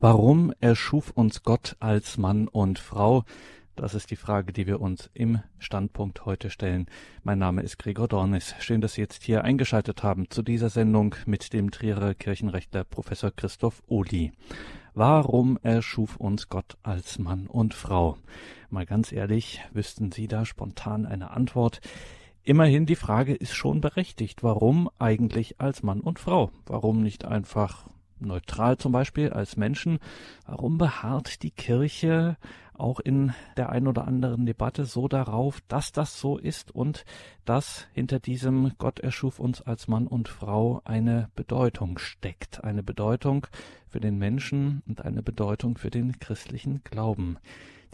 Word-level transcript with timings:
Warum 0.00 0.52
erschuf 0.60 1.10
uns 1.10 1.42
Gott 1.42 1.74
als 1.80 2.18
Mann 2.18 2.46
und 2.46 2.78
Frau? 2.78 3.24
Das 3.74 3.94
ist 3.94 4.12
die 4.12 4.16
Frage, 4.16 4.52
die 4.52 4.68
wir 4.68 4.80
uns 4.80 5.10
im 5.12 5.40
Standpunkt 5.58 6.24
heute 6.24 6.50
stellen. 6.50 6.86
Mein 7.24 7.40
Name 7.40 7.62
ist 7.62 7.80
Gregor 7.80 8.06
Dornis. 8.06 8.54
Schön, 8.60 8.80
dass 8.80 8.92
Sie 8.92 9.00
jetzt 9.00 9.24
hier 9.24 9.42
eingeschaltet 9.42 10.04
haben 10.04 10.30
zu 10.30 10.44
dieser 10.44 10.68
Sendung 10.68 11.16
mit 11.26 11.52
dem 11.52 11.72
Trierer 11.72 12.14
Kirchenrechtler 12.14 12.84
Professor 12.84 13.32
Christoph 13.32 13.82
Ohli. 13.88 14.30
Warum 14.94 15.58
erschuf 15.62 16.14
uns 16.14 16.48
Gott 16.48 16.76
als 16.84 17.18
Mann 17.18 17.48
und 17.48 17.74
Frau? 17.74 18.18
Mal 18.70 18.86
ganz 18.86 19.10
ehrlich, 19.10 19.64
wüssten 19.72 20.12
Sie 20.12 20.28
da 20.28 20.44
spontan 20.44 21.06
eine 21.06 21.32
Antwort? 21.32 21.80
Immerhin 22.44 22.86
die 22.86 22.94
Frage 22.94 23.34
ist 23.34 23.52
schon 23.52 23.80
berechtigt. 23.80 24.44
Warum 24.44 24.90
eigentlich 25.00 25.60
als 25.60 25.82
Mann 25.82 26.00
und 26.00 26.20
Frau? 26.20 26.52
Warum 26.66 27.02
nicht 27.02 27.24
einfach 27.24 27.88
neutral 28.20 28.78
zum 28.78 28.92
Beispiel 28.92 29.30
als 29.30 29.56
Menschen. 29.56 29.98
Warum 30.46 30.78
beharrt 30.78 31.42
die 31.42 31.50
Kirche 31.50 32.36
auch 32.74 33.00
in 33.00 33.32
der 33.56 33.70
ein 33.70 33.86
oder 33.86 34.06
anderen 34.06 34.46
Debatte 34.46 34.84
so 34.84 35.08
darauf, 35.08 35.60
dass 35.68 35.92
das 35.92 36.18
so 36.20 36.38
ist 36.38 36.74
und 36.74 37.04
dass 37.44 37.86
hinter 37.92 38.20
diesem 38.20 38.72
Gott 38.78 39.00
erschuf 39.00 39.38
uns 39.40 39.60
als 39.62 39.88
Mann 39.88 40.06
und 40.06 40.28
Frau 40.28 40.80
eine 40.84 41.28
Bedeutung 41.34 41.98
steckt, 41.98 42.62
eine 42.64 42.82
Bedeutung 42.82 43.46
für 43.88 44.00
den 44.00 44.18
Menschen 44.18 44.82
und 44.86 45.04
eine 45.04 45.22
Bedeutung 45.22 45.76
für 45.76 45.90
den 45.90 46.18
christlichen 46.18 46.82
Glauben. 46.84 47.38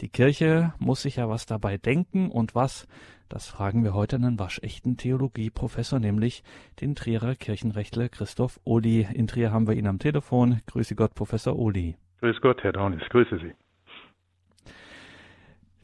Die 0.01 0.09
Kirche 0.09 0.73
muss 0.77 1.03
sich 1.03 1.15
ja 1.15 1.29
was 1.29 1.45
dabei 1.45 1.77
denken 1.77 2.29
und 2.29 2.53
was, 2.53 2.87
das 3.29 3.47
fragen 3.47 3.83
wir 3.83 3.93
heute 3.93 4.17
einen 4.17 4.37
waschechten 4.37 4.97
Theologieprofessor, 4.97 5.99
nämlich 5.99 6.43
den 6.81 6.95
Trierer 6.95 7.35
Kirchenrechtler 7.35 8.09
Christoph 8.09 8.59
Ohli. 8.65 9.07
In 9.13 9.27
Trier 9.27 9.51
haben 9.51 9.67
wir 9.67 9.75
ihn 9.75 9.87
am 9.87 9.99
Telefon. 9.99 10.61
Grüße 10.67 10.95
Gott, 10.95 11.15
Professor 11.15 11.55
Ohli. 11.55 11.95
Grüß 12.19 12.39
Gott, 12.41 12.63
Herr 12.63 12.73
Daunis, 12.73 13.03
grüße 13.09 13.39
Sie. 13.39 13.53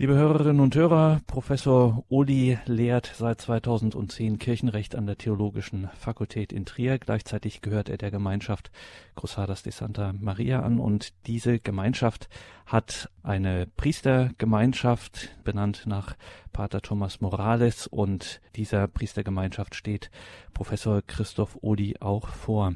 Liebe 0.02 0.16
Hörerinnen 0.16 0.62
und 0.62 0.74
Hörer, 0.74 1.22
Professor 1.28 2.04
Oli 2.10 2.58
lehrt 2.66 3.14
seit 3.16 3.40
2010 3.40 4.40
Kirchenrecht 4.40 4.96
an 4.96 5.06
der 5.06 5.16
Theologischen 5.16 5.92
Fakultät 5.96 6.52
in 6.52 6.66
Trier. 6.66 6.98
Gleichzeitig 6.98 7.62
gehört 7.62 7.88
er 7.88 8.00
der 8.00 8.10
Gemeinschaft 8.10 8.72
Cruzadas 9.16 9.62
de 9.62 9.72
Santa 9.72 10.12
Maria 10.20 10.64
an 10.64 10.80
und 10.80 11.14
diese 11.28 11.60
Gemeinschaft 11.60 12.30
hat 12.66 13.12
eine 13.22 13.68
Priestergemeinschaft 13.78 15.36
benannt 15.44 15.84
nach 15.86 16.16
Pater 16.52 16.82
Thomas 16.82 17.22
Morales 17.22 17.86
und 17.86 18.42
dieser 18.56 18.88
Priestergemeinschaft 18.88 19.76
steht 19.76 20.10
Professor 20.56 21.04
Christoph 21.04 21.60
Odi 21.62 21.98
auch 22.00 22.30
vor. 22.30 22.74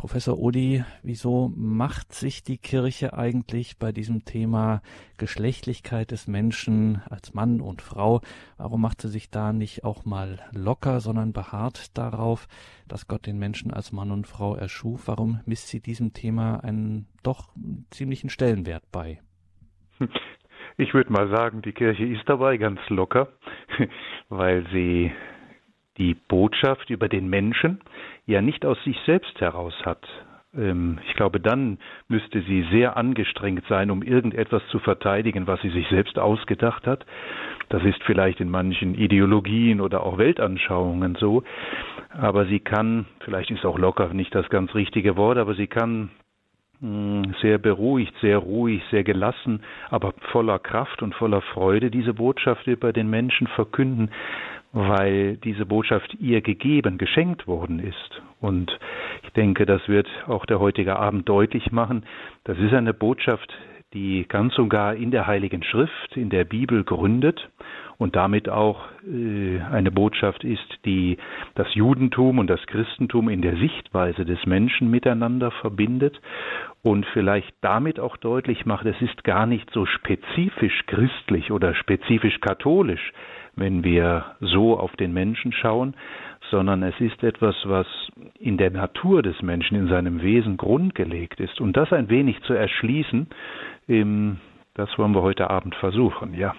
Professor 0.00 0.38
Odi, 0.38 0.82
wieso 1.02 1.52
macht 1.54 2.14
sich 2.14 2.42
die 2.42 2.56
Kirche 2.56 3.12
eigentlich 3.12 3.78
bei 3.78 3.92
diesem 3.92 4.24
Thema 4.24 4.80
Geschlechtlichkeit 5.18 6.10
des 6.10 6.26
Menschen 6.26 7.02
als 7.10 7.34
Mann 7.34 7.60
und 7.60 7.82
Frau, 7.82 8.22
warum 8.56 8.80
macht 8.80 9.02
sie 9.02 9.08
sich 9.08 9.28
da 9.28 9.52
nicht 9.52 9.84
auch 9.84 10.06
mal 10.06 10.38
locker, 10.52 11.00
sondern 11.00 11.34
beharrt 11.34 11.98
darauf, 11.98 12.48
dass 12.88 13.08
Gott 13.08 13.26
den 13.26 13.38
Menschen 13.38 13.74
als 13.74 13.92
Mann 13.92 14.10
und 14.10 14.26
Frau 14.26 14.54
erschuf? 14.54 15.06
Warum 15.06 15.40
misst 15.44 15.68
sie 15.68 15.80
diesem 15.80 16.14
Thema 16.14 16.64
einen 16.64 17.06
doch 17.22 17.50
ziemlichen 17.90 18.30
Stellenwert 18.30 18.84
bei? 18.90 19.20
Ich 20.78 20.94
würde 20.94 21.12
mal 21.12 21.28
sagen, 21.28 21.60
die 21.60 21.72
Kirche 21.72 22.06
ist 22.06 22.26
dabei 22.26 22.56
ganz 22.56 22.80
locker, 22.88 23.28
weil 24.30 24.66
sie 24.72 25.12
die 25.98 26.14
Botschaft 26.14 26.90
über 26.90 27.08
den 27.08 27.28
Menschen 27.28 27.80
ja 28.26 28.42
nicht 28.42 28.64
aus 28.64 28.82
sich 28.84 28.98
selbst 29.06 29.40
heraus 29.40 29.74
hat. 29.84 30.06
Ähm, 30.56 30.98
ich 31.06 31.14
glaube, 31.14 31.40
dann 31.40 31.78
müsste 32.08 32.42
sie 32.42 32.66
sehr 32.70 32.96
angestrengt 32.96 33.64
sein, 33.68 33.90
um 33.90 34.02
irgendetwas 34.02 34.62
zu 34.68 34.78
verteidigen, 34.78 35.46
was 35.46 35.60
sie 35.62 35.70
sich 35.70 35.88
selbst 35.88 36.18
ausgedacht 36.18 36.86
hat. 36.86 37.04
Das 37.68 37.84
ist 37.84 38.02
vielleicht 38.04 38.40
in 38.40 38.50
manchen 38.50 38.94
Ideologien 38.94 39.80
oder 39.80 40.02
auch 40.02 40.18
Weltanschauungen 40.18 41.16
so. 41.16 41.44
Aber 42.10 42.46
sie 42.46 42.60
kann, 42.60 43.06
vielleicht 43.20 43.50
ist 43.50 43.64
auch 43.64 43.78
locker 43.78 44.12
nicht 44.12 44.34
das 44.34 44.48
ganz 44.50 44.74
richtige 44.74 45.16
Wort, 45.16 45.38
aber 45.38 45.54
sie 45.54 45.68
kann 45.68 46.10
hm, 46.80 47.34
sehr 47.40 47.58
beruhigt, 47.58 48.14
sehr 48.20 48.38
ruhig, 48.38 48.82
sehr 48.90 49.04
gelassen, 49.04 49.62
aber 49.90 50.14
voller 50.32 50.58
Kraft 50.58 51.02
und 51.02 51.14
voller 51.14 51.42
Freude 51.42 51.90
diese 51.90 52.14
Botschaft 52.14 52.66
über 52.66 52.92
den 52.92 53.08
Menschen 53.08 53.46
verkünden, 53.46 54.10
weil 54.72 55.36
diese 55.38 55.66
Botschaft 55.66 56.14
ihr 56.20 56.40
gegeben, 56.40 56.98
geschenkt 56.98 57.46
worden 57.46 57.80
ist. 57.80 58.22
Und 58.40 58.78
ich 59.24 59.30
denke, 59.30 59.66
das 59.66 59.86
wird 59.88 60.08
auch 60.26 60.46
der 60.46 60.60
heutige 60.60 60.96
Abend 60.96 61.28
deutlich 61.28 61.72
machen. 61.72 62.04
Das 62.44 62.58
ist 62.58 62.72
eine 62.72 62.94
Botschaft, 62.94 63.52
die 63.92 64.24
ganz 64.28 64.56
und 64.58 64.68
gar 64.68 64.94
in 64.94 65.10
der 65.10 65.26
Heiligen 65.26 65.64
Schrift, 65.64 66.16
in 66.16 66.30
der 66.30 66.44
Bibel 66.44 66.84
gründet 66.84 67.50
und 67.98 68.14
damit 68.16 68.48
auch 68.48 68.82
äh, 69.04 69.60
eine 69.60 69.90
Botschaft 69.90 70.44
ist, 70.44 70.78
die 70.84 71.18
das 71.56 71.74
Judentum 71.74 72.38
und 72.38 72.48
das 72.48 72.64
Christentum 72.66 73.28
in 73.28 73.42
der 73.42 73.56
Sichtweise 73.56 74.24
des 74.24 74.46
Menschen 74.46 74.90
miteinander 74.90 75.50
verbindet 75.50 76.20
und 76.82 77.04
vielleicht 77.06 77.52
damit 77.60 77.98
auch 77.98 78.16
deutlich 78.16 78.64
macht, 78.64 78.86
es 78.86 79.00
ist 79.02 79.24
gar 79.24 79.46
nicht 79.46 79.68
so 79.72 79.84
spezifisch 79.86 80.86
christlich 80.86 81.50
oder 81.50 81.74
spezifisch 81.74 82.40
katholisch, 82.40 83.12
wenn 83.56 83.84
wir 83.84 84.24
so 84.40 84.78
auf 84.78 84.94
den 84.96 85.12
Menschen 85.12 85.52
schauen, 85.52 85.94
sondern 86.50 86.82
es 86.82 86.98
ist 87.00 87.22
etwas, 87.22 87.54
was 87.64 87.86
in 88.38 88.56
der 88.56 88.70
Natur 88.70 89.22
des 89.22 89.40
Menschen, 89.42 89.76
in 89.76 89.88
seinem 89.88 90.22
Wesen 90.22 90.56
grundgelegt 90.56 91.40
ist. 91.40 91.60
Und 91.60 91.76
das 91.76 91.92
ein 91.92 92.08
wenig 92.08 92.40
zu 92.42 92.54
erschließen, 92.54 93.28
das 93.86 94.98
wollen 94.98 95.14
wir 95.14 95.22
heute 95.22 95.50
Abend 95.50 95.74
versuchen, 95.76 96.34
ja. 96.34 96.54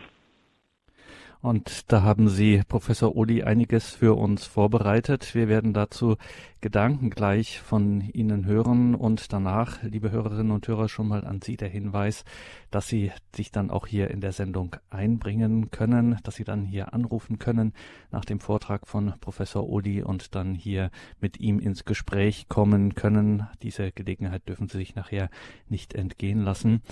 Und 1.42 1.92
da 1.92 2.04
haben 2.04 2.30
Sie, 2.30 2.62
Professor 2.68 3.16
Uli, 3.16 3.42
einiges 3.42 3.90
für 3.90 4.16
uns 4.16 4.46
vorbereitet. 4.46 5.34
Wir 5.34 5.48
werden 5.48 5.74
dazu 5.74 6.18
Gedanken 6.62 7.10
gleich 7.10 7.60
von 7.60 8.02
Ihnen 8.14 8.46
hören 8.46 8.94
und 8.94 9.34
danach, 9.34 9.82
liebe 9.82 10.12
Hörerinnen 10.12 10.52
und 10.52 10.68
Hörer, 10.68 10.88
schon 10.88 11.08
mal 11.08 11.26
an 11.26 11.42
Sie 11.42 11.58
der 11.58 11.70
Hinweis, 11.70 12.26
dass 12.70 12.88
Sie 12.88 13.12
sich 13.36 13.52
dann 13.52 13.72
auch 13.72 13.88
hier 13.88 14.12
in 14.12 14.22
der 14.22 14.34
Sendung 14.34 14.76
einbringen 14.92 15.72
können, 15.72 16.20
dass 16.22 16.36
Sie 16.36 16.44
dann 16.44 16.64
hier 16.64 16.94
anrufen 16.94 17.40
können 17.40 17.74
nach 18.12 18.24
dem 18.24 18.40
Vortrag 18.40 18.86
von 18.86 19.14
Professor 19.20 19.68
Uli 19.68 20.04
und 20.04 20.36
dann 20.36 20.54
hier 20.54 20.92
mit 21.22 21.40
ihm 21.40 21.58
ins 21.58 21.86
Gespräch 21.86 22.50
kommen 22.50 22.94
können. 22.94 23.48
Diese 23.64 23.92
Gelegenheit 23.92 24.48
dürfen 24.48 24.68
Sie 24.68 24.78
sich 24.78 24.94
nachher 24.94 25.32
nicht 25.70 25.96
entgehen 25.96 26.44
lassen. 26.44 26.84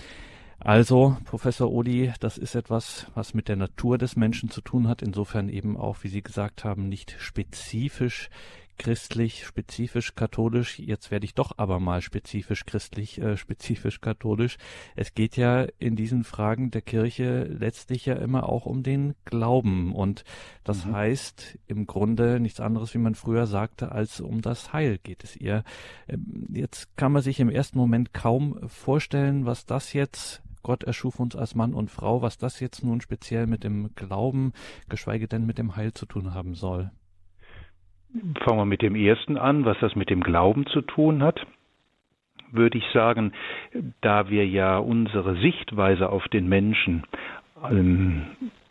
Also, 0.60 1.16
Professor 1.24 1.72
Odi, 1.72 2.12
das 2.20 2.38
ist 2.38 2.54
etwas, 2.54 3.08
was 3.16 3.34
mit 3.34 3.48
der 3.48 3.56
Natur 3.56 3.98
des 3.98 4.18
Menschen 4.18 4.50
zu 4.50 4.60
tun 4.60 4.88
hat, 4.88 5.02
insofern 5.02 5.48
eben 5.48 5.78
auch, 5.78 5.98
wie 6.04 6.10
Sie 6.10 6.22
gesagt 6.22 6.66
haben, 6.66 6.90
nicht 6.90 7.16
spezifisch 7.18 8.30
christlich, 8.80 9.46
spezifisch 9.46 10.16
katholisch. 10.16 10.80
Jetzt 10.80 11.12
werde 11.12 11.26
ich 11.26 11.36
doch 11.36 11.52
aber 11.58 11.80
mal 11.80 12.02
spezifisch 12.02 12.66
christlich, 12.66 13.22
äh, 13.22 13.38
spezifisch 13.38 14.02
katholisch. 14.02 14.58
Es 14.96 15.14
geht 15.14 15.38
ja 15.38 15.68
in 15.78 15.96
diesen 15.96 16.24
Fragen 16.24 16.72
der 16.72 16.82
Kirche 16.82 17.44
letztlich 17.44 18.06
ja 18.06 18.16
immer 18.16 18.50
auch 18.50 18.66
um 18.66 18.82
den 18.82 19.16
Glauben. 19.26 19.94
Und 19.94 20.24
das 20.64 20.86
mhm. 20.86 20.96
heißt 20.96 21.60
im 21.68 21.86
Grunde 21.86 22.40
nichts 22.40 22.60
anderes, 22.60 22.94
wie 22.94 23.00
man 23.00 23.16
früher 23.16 23.46
sagte, 23.46 23.92
als 23.92 24.22
um 24.22 24.42
das 24.42 24.74
Heil 24.74 24.98
geht 24.98 25.24
es 25.24 25.36
ihr. 25.36 25.64
Ähm, 26.08 26.48
jetzt 26.50 26.96
kann 26.98 27.12
man 27.12 27.22
sich 27.22 27.40
im 27.40 27.50
ersten 27.50 27.78
Moment 27.78 28.14
kaum 28.14 28.60
vorstellen, 28.68 29.46
was 29.46 29.66
das 29.66 29.94
jetzt 29.94 30.42
Gott 30.64 30.84
erschuf 30.84 31.20
uns 31.20 31.36
als 31.36 31.56
Mann 31.56 31.74
und 31.74 31.90
Frau, 31.90 32.22
was 32.22 32.38
das 32.38 32.60
jetzt 32.60 32.84
nun 32.84 33.02
speziell 33.02 33.48
mit 33.48 33.64
dem 33.64 33.96
Glauben, 33.96 34.54
geschweige 34.90 35.28
denn 35.28 35.46
mit 35.46 35.58
dem 35.58 35.76
Heil 35.76 35.94
zu 35.94 36.06
tun 36.06 36.34
haben 36.34 36.56
soll. 36.56 36.92
Fangen 38.44 38.58
wir 38.58 38.66
mit 38.66 38.82
dem 38.82 38.96
ersten 38.96 39.38
an, 39.38 39.66
was 39.66 39.78
das 39.80 39.96
mit 39.96 40.10
dem 40.10 40.22
Glauben 40.22 40.66
zu 40.68 40.82
tun 40.82 41.24
hat 41.24 41.46
würde 42.52 42.78
ich 42.78 42.86
sagen, 42.94 43.34
da 44.02 44.30
wir 44.30 44.48
ja 44.48 44.78
unsere 44.78 45.36
Sichtweise 45.36 46.10
auf 46.10 46.28
den 46.30 46.48
Menschen 46.48 47.04
ähm, 47.70 48.28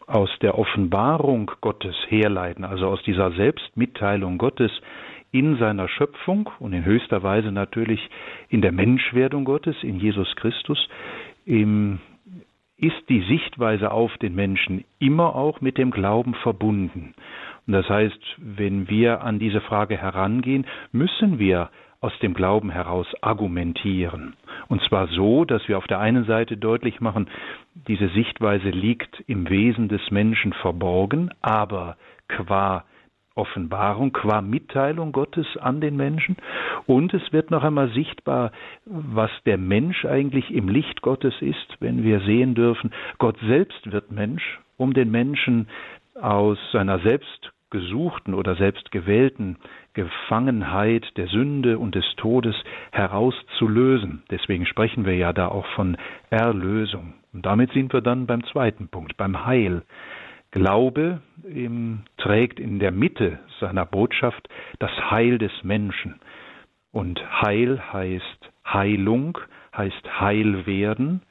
aus 0.06 0.30
der 0.40 0.58
Offenbarung 0.58 1.50
Gottes 1.60 1.94
herleiten, 2.08 2.64
also 2.64 2.86
aus 2.86 3.02
dieser 3.02 3.32
Selbstmitteilung 3.32 4.38
Gottes 4.38 4.72
in 5.30 5.58
seiner 5.58 5.88
Schöpfung 5.88 6.48
und 6.58 6.72
in 6.72 6.86
höchster 6.86 7.22
Weise 7.22 7.52
natürlich 7.52 8.00
in 8.48 8.62
der 8.62 8.72
Menschwerdung 8.72 9.44
Gottes, 9.44 9.76
in 9.82 10.00
Jesus 10.00 10.34
Christus, 10.36 10.88
ist 11.48 13.08
die 13.08 13.22
Sichtweise 13.22 13.90
auf 13.90 14.16
den 14.18 14.34
Menschen 14.34 14.84
immer 14.98 15.34
auch 15.34 15.60
mit 15.60 15.78
dem 15.78 15.90
Glauben 15.90 16.34
verbunden. 16.34 17.14
Und 17.66 17.72
das 17.72 17.88
heißt, 17.88 18.20
wenn 18.36 18.88
wir 18.88 19.22
an 19.22 19.38
diese 19.38 19.60
Frage 19.60 19.96
herangehen, 19.96 20.66
müssen 20.92 21.38
wir 21.38 21.70
aus 22.00 22.16
dem 22.20 22.34
Glauben 22.34 22.70
heraus 22.70 23.06
argumentieren. 23.22 24.34
Und 24.68 24.82
zwar 24.82 25.08
so, 25.08 25.44
dass 25.44 25.66
wir 25.68 25.78
auf 25.78 25.86
der 25.86 25.98
einen 25.98 26.24
Seite 26.26 26.56
deutlich 26.56 27.00
machen, 27.00 27.28
diese 27.88 28.08
Sichtweise 28.10 28.70
liegt 28.70 29.22
im 29.26 29.48
Wesen 29.50 29.88
des 29.88 30.10
Menschen 30.10 30.52
verborgen, 30.52 31.30
aber 31.40 31.96
qua 32.28 32.84
Offenbarung, 33.38 34.12
qua 34.12 34.42
Mitteilung 34.42 35.12
Gottes 35.12 35.46
an 35.56 35.80
den 35.80 35.96
Menschen. 35.96 36.36
Und 36.86 37.14
es 37.14 37.32
wird 37.32 37.50
noch 37.50 37.62
einmal 37.62 37.88
sichtbar, 37.90 38.52
was 38.84 39.30
der 39.46 39.58
Mensch 39.58 40.04
eigentlich 40.04 40.50
im 40.50 40.68
Licht 40.68 41.00
Gottes 41.02 41.34
ist, 41.40 41.76
wenn 41.80 42.02
wir 42.02 42.20
sehen 42.20 42.54
dürfen, 42.54 42.90
Gott 43.18 43.36
selbst 43.46 43.92
wird 43.92 44.10
Mensch, 44.10 44.58
um 44.76 44.92
den 44.92 45.10
Menschen 45.10 45.68
aus 46.20 46.58
seiner 46.72 46.98
selbst 46.98 47.52
gesuchten 47.70 48.34
oder 48.34 48.56
selbst 48.56 48.90
gewählten 48.90 49.56
Gefangenheit 49.92 51.04
der 51.16 51.26
Sünde 51.26 51.78
und 51.78 51.94
des 51.94 52.04
Todes 52.16 52.54
herauszulösen. 52.92 54.22
Deswegen 54.30 54.64
sprechen 54.64 55.04
wir 55.04 55.16
ja 55.16 55.32
da 55.32 55.48
auch 55.48 55.66
von 55.74 55.96
Erlösung. 56.30 57.14
Und 57.32 57.44
damit 57.44 57.72
sind 57.72 57.92
wir 57.92 58.00
dann 58.00 58.26
beim 58.26 58.44
zweiten 58.44 58.88
Punkt, 58.88 59.16
beim 59.16 59.44
Heil. 59.44 59.82
Glaube 60.50 61.20
ähm, 61.46 62.04
trägt 62.16 62.58
in 62.58 62.78
der 62.78 62.90
Mitte 62.90 63.38
seiner 63.60 63.84
Botschaft 63.84 64.48
das 64.78 64.90
Heil 65.10 65.38
des 65.38 65.52
Menschen. 65.62 66.20
Und 66.90 67.20
Heil 67.42 67.80
heißt 67.92 68.50
Heilung, 68.66 69.38
heißt 69.76 70.20
Heil 70.20 70.66
werden, 70.66 71.22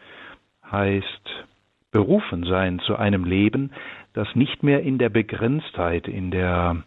heißt 0.71 1.45
berufen 1.91 2.43
sein 2.43 2.79
zu 2.79 2.95
einem 2.97 3.23
Leben, 3.23 3.71
das 4.13 4.27
nicht 4.35 4.61
mehr 4.61 4.81
in 4.83 4.97
der 4.97 5.09
Begrenztheit, 5.09 6.07
in 6.07 6.31
der 6.31 6.83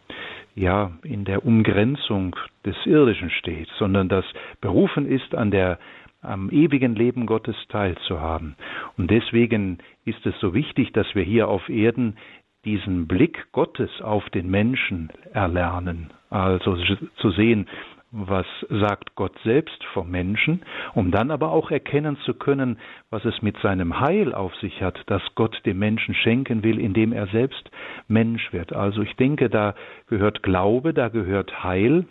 ja, 0.54 0.90
in 1.04 1.24
der 1.24 1.46
Umgrenzung 1.46 2.36
des 2.66 2.74
Irdischen 2.84 3.30
steht, 3.30 3.68
sondern 3.78 4.08
das 4.08 4.24
berufen 4.60 5.06
ist, 5.06 5.34
an 5.34 5.50
der 5.50 5.78
am 6.22 6.50
ewigen 6.50 6.94
Leben 6.94 7.26
Gottes 7.26 7.56
teilzuhaben. 7.68 8.56
Und 8.96 9.10
deswegen 9.10 9.78
ist 10.04 10.24
es 10.26 10.38
so 10.40 10.54
wichtig, 10.54 10.92
dass 10.92 11.14
wir 11.14 11.22
hier 11.22 11.48
auf 11.48 11.68
Erden 11.68 12.16
diesen 12.64 13.06
Blick 13.06 13.46
Gottes 13.52 13.90
auf 14.02 14.28
den 14.30 14.50
Menschen 14.50 15.10
erlernen, 15.32 16.12
also 16.28 16.76
zu 17.16 17.30
sehen, 17.30 17.66
was 18.12 18.46
sagt 18.68 19.14
Gott 19.14 19.38
selbst 19.44 19.84
vom 19.94 20.10
Menschen, 20.10 20.62
um 20.94 21.10
dann 21.10 21.30
aber 21.30 21.52
auch 21.52 21.70
erkennen 21.70 22.16
zu 22.24 22.34
können, 22.34 22.78
was 23.08 23.24
es 23.24 23.40
mit 23.40 23.56
seinem 23.58 24.00
Heil 24.00 24.34
auf 24.34 24.54
sich 24.56 24.82
hat, 24.82 25.00
das 25.06 25.22
Gott 25.36 25.60
dem 25.64 25.78
Menschen 25.78 26.14
schenken 26.14 26.64
will, 26.64 26.80
indem 26.80 27.12
er 27.12 27.28
selbst 27.28 27.70
Mensch 28.08 28.52
wird. 28.52 28.72
Also 28.72 29.02
ich 29.02 29.14
denke, 29.14 29.48
da 29.48 29.74
gehört 30.08 30.42
Glaube, 30.42 30.92
da 30.92 31.08
gehört 31.08 31.62
Heil 31.62 32.04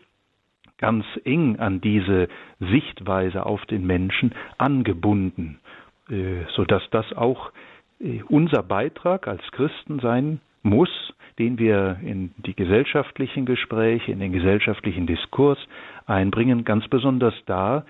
ganz 0.79 1.05
eng 1.23 1.59
an 1.59 1.81
diese 1.81 2.27
Sichtweise 2.59 3.45
auf 3.45 3.65
den 3.65 3.85
Menschen 3.85 4.33
angebunden, 4.57 5.59
äh, 6.09 6.45
so 6.55 6.65
dass 6.65 6.83
das 6.91 7.11
auch 7.13 7.51
äh, 7.99 8.21
unser 8.27 8.63
Beitrag 8.63 9.27
als 9.27 9.43
Christen 9.51 9.99
sein 9.99 10.41
muss, 10.63 10.89
den 11.37 11.57
wir 11.57 11.97
in 12.03 12.31
die 12.37 12.55
gesellschaftlichen 12.55 13.45
Gespräche, 13.45 14.11
in 14.11 14.19
den 14.19 14.33
gesellschaftlichen 14.33 15.07
Diskurs 15.07 15.57
einbringen, 16.05 16.65
ganz 16.65 16.87
besonders 16.87 17.33
da, 17.45 17.85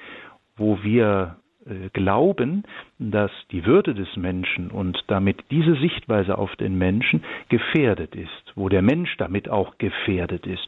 wo 0.56 0.84
wir 0.84 1.38
äh, 1.66 1.90
glauben, 1.94 2.64
dass 3.00 3.32
die 3.52 3.66
Würde 3.66 3.94
des 3.94 4.16
Menschen 4.16 4.72
und 4.72 5.04
damit 5.08 5.44
diese 5.52 5.76
Sichtweise 5.76 6.38
auf 6.38 6.56
den 6.56 6.78
Menschen 6.78 7.24
gefährdet 7.50 8.16
ist, 8.16 8.54
wo 8.56 8.70
der 8.70 8.82
Mensch 8.82 9.16
damit 9.18 9.50
auch 9.50 9.78
gefährdet 9.78 10.46
ist. 10.48 10.68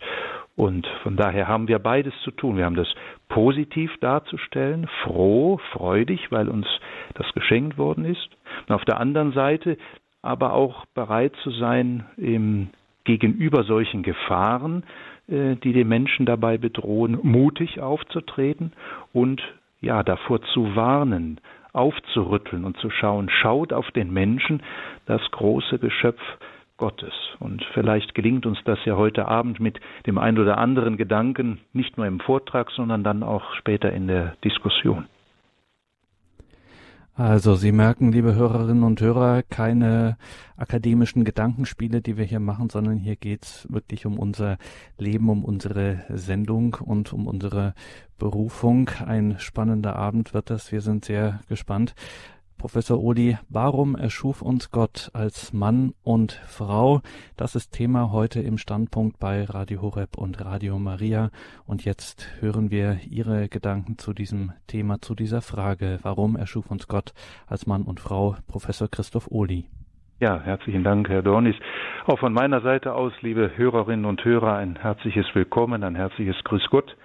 Und 0.56 0.86
von 1.03 1.15
daher 1.15 1.48
haben 1.48 1.68
wir 1.68 1.80
beides 1.80 2.13
zu 2.24 2.31
tun. 2.31 2.57
Wir 2.57 2.65
haben 2.65 2.75
das 2.75 2.94
positiv 3.30 3.92
darzustellen, 4.00 4.88
froh, 5.03 5.59
freudig, 5.71 6.31
weil 6.31 6.50
uns 6.50 6.68
das 7.15 7.31
geschenkt 7.33 7.77
worden 7.77 8.06
ist. 8.06 8.30
Und 8.68 8.75
auf 8.75 8.86
der 8.86 9.00
anderen 9.00 9.31
Seite 9.31 9.77
aber 10.21 10.53
auch 10.53 10.86
bereit 10.94 11.33
zu 11.44 11.51
sein, 11.51 12.06
im, 12.18 12.69
gegenüber 13.03 13.63
solchen 13.63 14.03
Gefahren, 14.03 14.83
äh, 15.27 15.56
die 15.56 15.74
den 15.74 15.88
Menschen 15.88 16.25
dabei 16.25 16.57
bedrohen, 16.57 17.18
mutig 17.24 17.80
aufzutreten 17.80 18.74
und 19.13 19.42
ja, 19.80 20.03
davor 20.03 20.42
zu 20.53 20.75
warnen, 20.75 21.39
aufzurütteln 21.74 22.65
und 22.65 22.77
zu 22.77 22.89
schauen, 22.92 23.30
schaut 23.30 23.74
auf 23.74 23.89
den 23.92 24.13
Menschen, 24.13 24.62
das 25.06 25.21
große 25.31 25.80
Geschöpf 25.80 26.21
Gottes. 26.81 27.13
Und 27.39 27.63
vielleicht 27.75 28.15
gelingt 28.15 28.47
uns 28.47 28.57
das 28.65 28.79
ja 28.85 28.97
heute 28.97 29.27
Abend 29.27 29.59
mit 29.59 29.79
dem 30.07 30.17
ein 30.17 30.39
oder 30.39 30.57
anderen 30.57 30.97
Gedanken, 30.97 31.59
nicht 31.73 31.95
nur 31.95 32.07
im 32.07 32.19
Vortrag, 32.19 32.71
sondern 32.71 33.03
dann 33.03 33.21
auch 33.21 33.53
später 33.53 33.93
in 33.93 34.07
der 34.07 34.33
Diskussion. 34.43 35.05
Also 37.13 37.53
Sie 37.53 37.71
merken, 37.71 38.11
liebe 38.11 38.33
Hörerinnen 38.33 38.81
und 38.83 38.99
Hörer, 38.99 39.43
keine 39.43 40.17
akademischen 40.57 41.23
Gedankenspiele, 41.23 42.01
die 42.01 42.17
wir 42.17 42.25
hier 42.25 42.39
machen, 42.39 42.71
sondern 42.71 42.97
hier 42.97 43.15
geht's 43.15 43.67
wirklich 43.71 44.07
um 44.07 44.17
unser 44.17 44.57
Leben, 44.97 45.29
um 45.29 45.45
unsere 45.45 46.03
Sendung 46.09 46.77
und 46.83 47.13
um 47.13 47.27
unsere 47.27 47.75
Berufung. 48.17 48.89
Ein 49.05 49.35
spannender 49.37 49.97
Abend 49.97 50.33
wird 50.33 50.49
das. 50.49 50.71
Wir 50.71 50.81
sind 50.81 51.05
sehr 51.05 51.41
gespannt. 51.47 51.93
Professor 52.61 53.03
Odi, 53.03 53.39
warum 53.49 53.95
erschuf 53.95 54.43
uns 54.43 54.69
Gott 54.69 55.09
als 55.13 55.51
Mann 55.51 55.95
und 56.03 56.33
Frau? 56.45 57.01
Das 57.35 57.55
ist 57.55 57.71
Thema 57.71 58.11
heute 58.11 58.39
im 58.39 58.59
Standpunkt 58.59 59.19
bei 59.19 59.45
Radio 59.45 59.81
Horeb 59.81 60.15
und 60.15 60.45
Radio 60.45 60.77
Maria. 60.77 61.31
Und 61.65 61.85
jetzt 61.85 62.39
hören 62.39 62.69
wir 62.69 62.99
Ihre 63.09 63.49
Gedanken 63.49 63.97
zu 63.97 64.13
diesem 64.13 64.51
Thema, 64.67 65.01
zu 65.01 65.15
dieser 65.15 65.41
Frage. 65.41 65.97
Warum 66.03 66.35
erschuf 66.35 66.69
uns 66.69 66.87
Gott 66.87 67.13
als 67.47 67.65
Mann 67.65 67.81
und 67.81 67.99
Frau? 67.99 68.35
Professor 68.47 68.87
Christoph 68.87 69.31
Odi. 69.31 69.65
Ja, 70.19 70.39
herzlichen 70.39 70.83
Dank, 70.83 71.09
Herr 71.09 71.23
Dornis. 71.23 71.55
Auch 72.05 72.19
von 72.19 72.31
meiner 72.31 72.61
Seite 72.61 72.93
aus, 72.93 73.11
liebe 73.21 73.57
Hörerinnen 73.57 74.05
und 74.05 74.23
Hörer, 74.23 74.57
ein 74.57 74.75
herzliches 74.75 75.25
Willkommen, 75.33 75.83
ein 75.83 75.95
herzliches 75.95 76.37
Grüß 76.43 76.67
Gott 76.69 76.95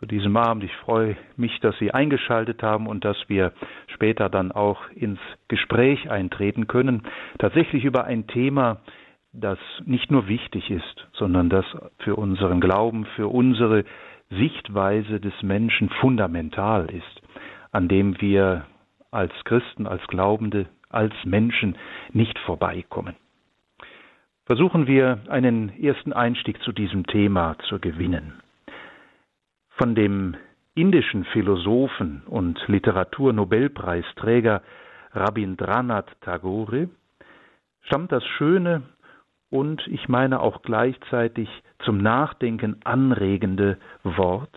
zu 0.00 0.06
diesem 0.06 0.36
Abend. 0.36 0.64
Ich 0.64 0.74
freue 0.76 1.16
mich, 1.36 1.60
dass 1.60 1.78
Sie 1.78 1.92
eingeschaltet 1.92 2.62
haben 2.62 2.86
und 2.86 3.04
dass 3.04 3.16
wir 3.28 3.52
später 3.86 4.30
dann 4.30 4.50
auch 4.50 4.88
ins 4.90 5.20
Gespräch 5.48 6.10
eintreten 6.10 6.66
können. 6.66 7.02
Tatsächlich 7.38 7.84
über 7.84 8.04
ein 8.04 8.26
Thema, 8.26 8.78
das 9.32 9.58
nicht 9.84 10.10
nur 10.10 10.26
wichtig 10.26 10.70
ist, 10.70 11.06
sondern 11.12 11.50
das 11.50 11.66
für 11.98 12.16
unseren 12.16 12.60
Glauben, 12.60 13.04
für 13.14 13.28
unsere 13.28 13.84
Sichtweise 14.30 15.20
des 15.20 15.34
Menschen 15.42 15.90
fundamental 16.00 16.86
ist, 16.86 17.22
an 17.70 17.88
dem 17.88 18.20
wir 18.20 18.64
als 19.10 19.32
Christen, 19.44 19.86
als 19.86 20.04
Glaubende, 20.06 20.66
als 20.88 21.12
Menschen 21.24 21.76
nicht 22.12 22.38
vorbeikommen. 22.40 23.16
Versuchen 24.46 24.86
wir 24.86 25.20
einen 25.28 25.68
ersten 25.80 26.12
Einstieg 26.12 26.60
zu 26.62 26.72
diesem 26.72 27.06
Thema 27.06 27.56
zu 27.68 27.78
gewinnen. 27.78 28.40
Von 29.80 29.94
dem 29.94 30.36
indischen 30.74 31.24
Philosophen 31.24 32.22
und 32.26 32.62
Literaturnobelpreisträger 32.66 34.60
Rabindranath 35.12 36.20
Tagore 36.20 36.90
stammt 37.86 38.12
das 38.12 38.22
schöne 38.36 38.82
und 39.48 39.80
ich 39.86 40.06
meine 40.06 40.40
auch 40.40 40.60
gleichzeitig 40.60 41.48
zum 41.82 41.96
Nachdenken 41.96 42.76
anregende 42.84 43.78
Wort 44.02 44.54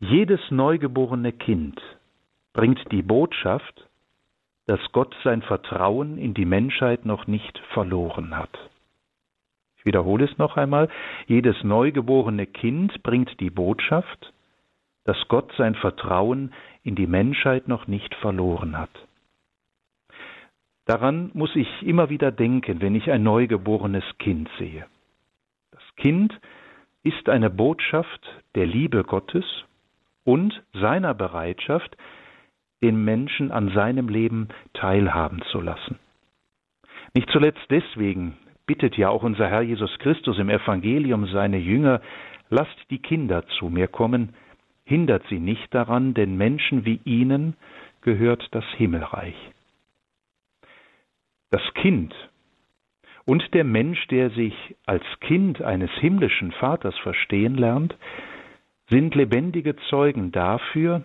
Jedes 0.00 0.40
neugeborene 0.50 1.32
Kind 1.32 1.80
bringt 2.52 2.80
die 2.92 3.00
Botschaft, 3.00 3.88
dass 4.66 4.80
Gott 4.92 5.16
sein 5.24 5.40
Vertrauen 5.40 6.18
in 6.18 6.34
die 6.34 6.44
Menschheit 6.44 7.06
noch 7.06 7.26
nicht 7.26 7.58
verloren 7.72 8.36
hat. 8.36 8.50
Ich 9.84 9.86
wiederhole 9.88 10.24
es 10.24 10.38
noch 10.38 10.56
einmal. 10.56 10.88
Jedes 11.26 11.62
neugeborene 11.62 12.46
Kind 12.46 13.02
bringt 13.02 13.38
die 13.38 13.50
Botschaft, 13.50 14.32
dass 15.04 15.28
Gott 15.28 15.52
sein 15.58 15.74
Vertrauen 15.74 16.54
in 16.84 16.94
die 16.94 17.06
Menschheit 17.06 17.68
noch 17.68 17.86
nicht 17.86 18.14
verloren 18.14 18.78
hat. 18.78 18.88
Daran 20.86 21.30
muss 21.34 21.54
ich 21.54 21.68
immer 21.82 22.08
wieder 22.08 22.32
denken, 22.32 22.80
wenn 22.80 22.94
ich 22.94 23.10
ein 23.10 23.22
neugeborenes 23.24 24.04
Kind 24.18 24.48
sehe. 24.58 24.86
Das 25.70 25.82
Kind 25.96 26.32
ist 27.02 27.28
eine 27.28 27.50
Botschaft 27.50 28.26
der 28.54 28.64
Liebe 28.64 29.04
Gottes 29.04 29.44
und 30.24 30.62
seiner 30.72 31.12
Bereitschaft, 31.12 31.94
den 32.82 33.04
Menschen 33.04 33.50
an 33.50 33.70
seinem 33.74 34.08
Leben 34.08 34.48
teilhaben 34.72 35.42
zu 35.52 35.60
lassen. 35.60 35.98
Nicht 37.12 37.28
zuletzt 37.30 37.66
deswegen 37.68 38.38
bittet 38.66 38.96
ja 38.96 39.08
auch 39.10 39.22
unser 39.22 39.48
Herr 39.48 39.62
Jesus 39.62 39.98
Christus 39.98 40.38
im 40.38 40.48
Evangelium 40.48 41.26
seine 41.26 41.58
Jünger, 41.58 42.00
lasst 42.50 42.76
die 42.90 42.98
Kinder 42.98 43.46
zu 43.58 43.68
mir 43.68 43.88
kommen, 43.88 44.34
hindert 44.84 45.24
sie 45.28 45.38
nicht 45.38 45.72
daran, 45.74 46.14
denn 46.14 46.36
Menschen 46.36 46.84
wie 46.84 47.00
ihnen 47.04 47.56
gehört 48.02 48.46
das 48.52 48.64
Himmelreich. 48.76 49.36
Das 51.50 51.62
Kind 51.74 52.14
und 53.26 53.54
der 53.54 53.64
Mensch, 53.64 54.06
der 54.08 54.30
sich 54.30 54.54
als 54.86 55.04
Kind 55.20 55.62
eines 55.62 55.90
himmlischen 55.92 56.52
Vaters 56.52 56.96
verstehen 56.98 57.56
lernt, 57.56 57.96
sind 58.90 59.14
lebendige 59.14 59.76
Zeugen 59.88 60.30
dafür, 60.30 61.02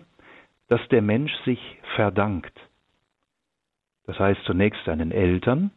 dass 0.68 0.86
der 0.88 1.02
Mensch 1.02 1.32
sich 1.44 1.60
verdankt. 1.94 2.52
Das 4.06 4.18
heißt 4.18 4.42
zunächst 4.44 4.84
seinen 4.84 5.12
Eltern, 5.12 5.70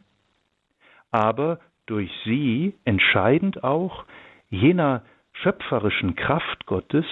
aber 1.11 1.59
durch 1.85 2.11
sie 2.23 2.73
entscheidend 2.85 3.63
auch 3.63 4.05
jener 4.49 5.03
schöpferischen 5.33 6.15
Kraft 6.15 6.65
Gottes, 6.65 7.05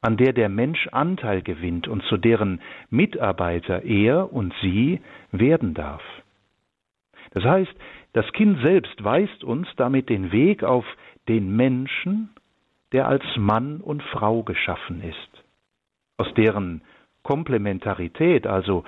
an 0.00 0.16
der 0.16 0.32
der 0.32 0.48
Mensch 0.48 0.86
Anteil 0.88 1.40
gewinnt 1.42 1.88
und 1.88 2.02
zu 2.04 2.16
deren 2.16 2.60
Mitarbeiter 2.90 3.82
er 3.84 4.32
und 4.32 4.52
sie 4.60 5.00
werden 5.32 5.72
darf. 5.72 6.02
Das 7.32 7.44
heißt, 7.44 7.74
das 8.12 8.30
Kind 8.32 8.60
selbst 8.62 9.02
weist 9.02 9.42
uns 9.42 9.66
damit 9.76 10.08
den 10.08 10.30
Weg 10.30 10.62
auf 10.62 10.84
den 11.28 11.56
Menschen, 11.56 12.30
der 12.92 13.08
als 13.08 13.24
Mann 13.36 13.80
und 13.80 14.02
Frau 14.02 14.42
geschaffen 14.42 15.02
ist, 15.02 15.44
aus 16.18 16.32
deren 16.34 16.82
Komplementarität, 17.22 18.46
also 18.46 18.84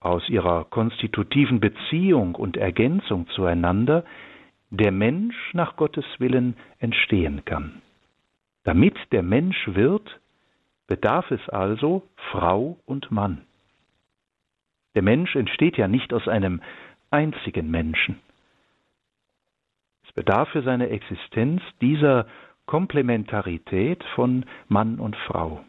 aus 0.00 0.28
ihrer 0.28 0.64
konstitutiven 0.64 1.60
Beziehung 1.60 2.36
und 2.36 2.56
Ergänzung 2.56 3.26
zueinander, 3.28 4.04
der 4.76 4.92
Mensch 4.92 5.36
nach 5.54 5.76
Gottes 5.76 6.04
Willen 6.18 6.56
entstehen 6.78 7.44
kann. 7.44 7.82
Damit 8.64 8.96
der 9.12 9.22
Mensch 9.22 9.66
wird, 9.66 10.20
bedarf 10.86 11.30
es 11.30 11.48
also 11.48 12.02
Frau 12.30 12.78
und 12.86 13.10
Mann. 13.10 13.42
Der 14.94 15.02
Mensch 15.02 15.34
entsteht 15.34 15.76
ja 15.76 15.88
nicht 15.88 16.12
aus 16.12 16.28
einem 16.28 16.60
einzigen 17.10 17.70
Menschen. 17.70 18.20
Es 20.06 20.12
bedarf 20.12 20.48
für 20.50 20.62
seine 20.62 20.88
Existenz 20.90 21.62
dieser 21.80 22.26
Komplementarität 22.66 24.02
von 24.14 24.44
Mann 24.68 24.98
und 24.98 25.16
Frau. 25.16 25.64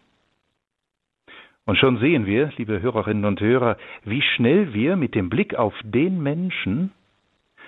Und 1.65 1.77
schon 1.77 1.97
sehen 1.97 2.25
wir, 2.27 2.51
liebe 2.57 2.81
Hörerinnen 2.81 3.25
und 3.25 3.41
Hörer, 3.41 3.77
wie 4.03 4.21
schnell 4.21 4.73
wir 4.73 4.95
mit 4.95 5.15
dem 5.15 5.29
Blick 5.29 5.55
auf 5.55 5.73
den 5.83 6.21
Menschen 6.21 6.91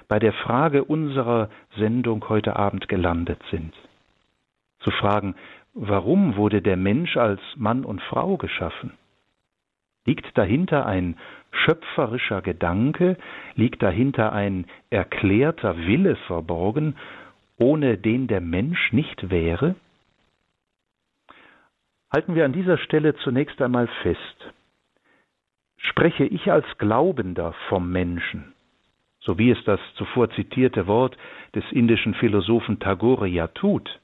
bei 0.08 0.20
der 0.20 0.34
Frage 0.34 0.84
unserer 0.84 1.50
Sendung 1.78 2.28
heute 2.30 2.56
Abend 2.56 2.88
gelandet 2.88 3.42
sind. 3.52 3.74
Zu 4.80 4.92
fragen, 4.92 5.36
warum 5.74 6.36
wurde 6.36 6.62
der 6.62 6.78
Mensch 6.78 7.18
als 7.18 7.42
Mann 7.56 7.84
und 7.84 8.02
Frau 8.02 8.38
geschaffen? 8.38 8.94
Liegt 10.06 10.38
dahinter 10.38 10.86
ein 10.86 11.18
schöpferischer 11.52 12.42
Gedanke, 12.42 13.18
liegt 13.56 13.84
dahinter 13.84 14.32
ein 14.32 14.66
erklärter 14.90 15.78
Wille 15.78 16.16
verborgen, 16.28 16.96
ohne 17.58 17.98
den 17.98 18.28
der 18.28 18.40
Mensch 18.40 18.94
nicht 18.94 19.30
wäre? 19.30 19.76
Halten 22.14 22.36
wir 22.36 22.46
an 22.46 22.54
dieser 22.54 22.78
Stelle 22.78 23.16
zunächst 23.16 23.62
einmal 23.62 23.88
fest. 24.02 24.54
Spreche 25.78 26.24
ich 26.24 26.52
als 26.52 26.66
Glaubender 26.78 27.54
vom 27.68 27.92
Menschen, 27.92 28.54
so 29.27 29.38
wie 29.38 29.51
es 29.51 29.62
das 29.65 29.81
zuvor 29.96 30.31
zitierte 30.31 30.88
Wort 30.88 31.17
des 31.53 31.65
indischen 31.72 32.13
Philosophen 32.13 32.79
Tagore 32.79 33.27
ja 33.27 33.48
tut, 33.48 34.00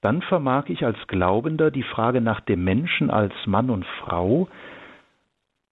dann 0.00 0.20
vermag 0.20 0.68
ich 0.68 0.84
als 0.84 0.98
Glaubender 1.06 1.70
die 1.70 1.84
Frage 1.84 2.20
nach 2.20 2.40
dem 2.40 2.64
Menschen 2.64 3.08
als 3.08 3.32
Mann 3.46 3.70
und 3.70 3.86
Frau 4.00 4.48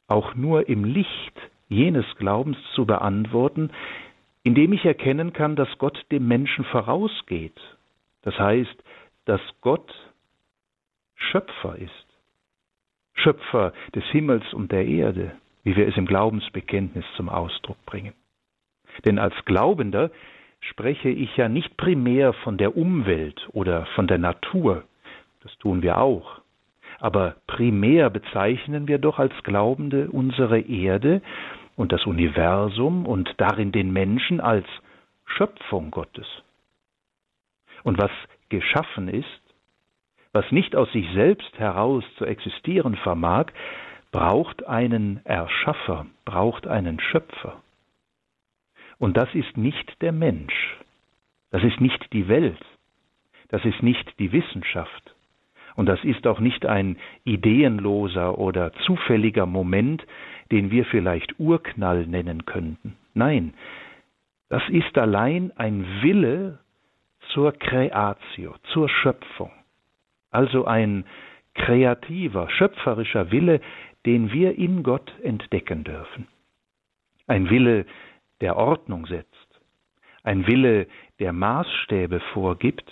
auch 0.07 0.37
nur 0.37 0.69
im 0.69 0.85
Licht 0.85 1.35
jenes 1.69 2.07
Glaubens 2.17 2.57
zu 2.75 2.87
beantworten, 2.87 3.71
indem 4.45 4.73
ich 4.73 4.85
erkennen 4.85 5.33
kann, 5.33 5.57
dass 5.57 5.79
Gott 5.79 5.99
dem 6.13 6.29
Menschen 6.29 6.65
vorausgeht. 6.67 7.61
Das 8.23 8.39
heißt, 8.39 8.85
dass 9.25 9.41
Gott 9.63 9.93
Schöpfer 11.17 11.77
ist. 11.77 12.07
Schöpfer 13.15 13.73
des 13.95 14.05
Himmels 14.07 14.53
und 14.53 14.71
der 14.71 14.87
Erde, 14.87 15.33
wie 15.65 15.77
wir 15.77 15.89
es 15.89 15.97
im 15.97 16.07
Glaubensbekenntnis 16.07 17.05
zum 17.17 17.29
Ausdruck 17.29 17.85
bringen. 17.87 18.13
Denn 19.05 19.19
als 19.19 19.35
Glaubender 19.45 20.11
spreche 20.61 21.09
ich 21.09 21.37
ja 21.37 21.49
nicht 21.49 21.77
primär 21.77 22.33
von 22.33 22.57
der 22.57 22.77
Umwelt 22.77 23.49
oder 23.53 23.87
von 23.95 24.07
der 24.07 24.19
Natur, 24.19 24.85
das 25.43 25.57
tun 25.59 25.83
wir 25.83 25.99
auch, 25.99 26.41
aber 27.01 27.37
primär 27.47 28.09
bezeichnen 28.11 28.89
wir 28.89 28.99
doch 28.99 29.19
als 29.19 29.35
Glaubende 29.43 30.11
unsere 30.11 30.61
Erde 30.61 31.23
und 31.77 31.93
das 31.93 32.07
Universum 32.07 33.05
und 33.07 33.35
darin 33.39 33.73
den 33.73 33.93
Menschen 33.93 34.41
als 34.41 34.67
Schöpfung 35.27 35.91
Gottes. 35.91 36.27
Und 37.83 37.99
was 37.99 38.11
geschaffen 38.49 39.09
ist, 39.09 39.27
was 40.33 40.51
nicht 40.51 40.77
aus 40.77 40.91
sich 40.93 41.07
selbst 41.13 41.59
heraus 41.59 42.05
zu 42.17 42.25
existieren 42.25 42.97
vermag, 42.97 43.47
braucht 44.15 44.65
einen 44.69 45.21
Erschaffer, 45.27 46.07
braucht 46.25 46.69
einen 46.69 47.01
Schöpfer. 47.01 47.61
Und 48.99 49.17
das 49.17 49.29
ist 49.35 49.57
nicht 49.57 50.01
der 50.03 50.13
Mensch, 50.13 50.79
das 51.51 51.65
ist 51.65 51.81
nicht 51.81 52.13
die 52.13 52.29
Welt, 52.29 52.65
das 53.49 53.65
ist 53.65 53.83
nicht 53.83 54.17
die 54.21 54.31
Wissenschaft, 54.31 55.17
und 55.75 55.87
das 55.87 55.99
ist 56.05 56.29
auch 56.29 56.39
nicht 56.39 56.65
ein 56.65 56.97
ideenloser 57.25 58.39
oder 58.39 58.73
zufälliger 58.87 59.47
Moment, 59.47 60.07
den 60.53 60.71
wir 60.71 60.85
vielleicht 60.85 61.41
Urknall 61.41 62.07
nennen 62.07 62.45
könnten. 62.45 62.97
Nein, 63.15 63.53
das 64.49 64.63
ist 64.69 64.97
allein 64.97 65.51
ein 65.57 65.85
Wille 66.03 66.61
zur 67.33 67.51
Creatio, 67.51 68.55
zur 68.73 68.89
Schöpfung. 68.89 69.51
Also 70.31 70.67
ein 70.67 71.05
kreativer, 71.55 72.49
schöpferischer 72.51 73.33
Wille, 73.33 73.61
den 74.07 74.33
wir 74.33 74.59
in 74.59 74.83
Gott 74.83 75.13
entdecken 75.23 75.85
dürfen. 75.85 76.27
Ein 77.27 77.49
Wille, 77.51 77.87
der 78.41 78.57
Ordnung 78.57 79.07
setzt. 79.07 79.61
Ein 80.23 80.47
Wille, 80.47 80.87
der 81.19 81.33
Maßstäbe 81.33 82.21
vorgibt, 82.33 82.91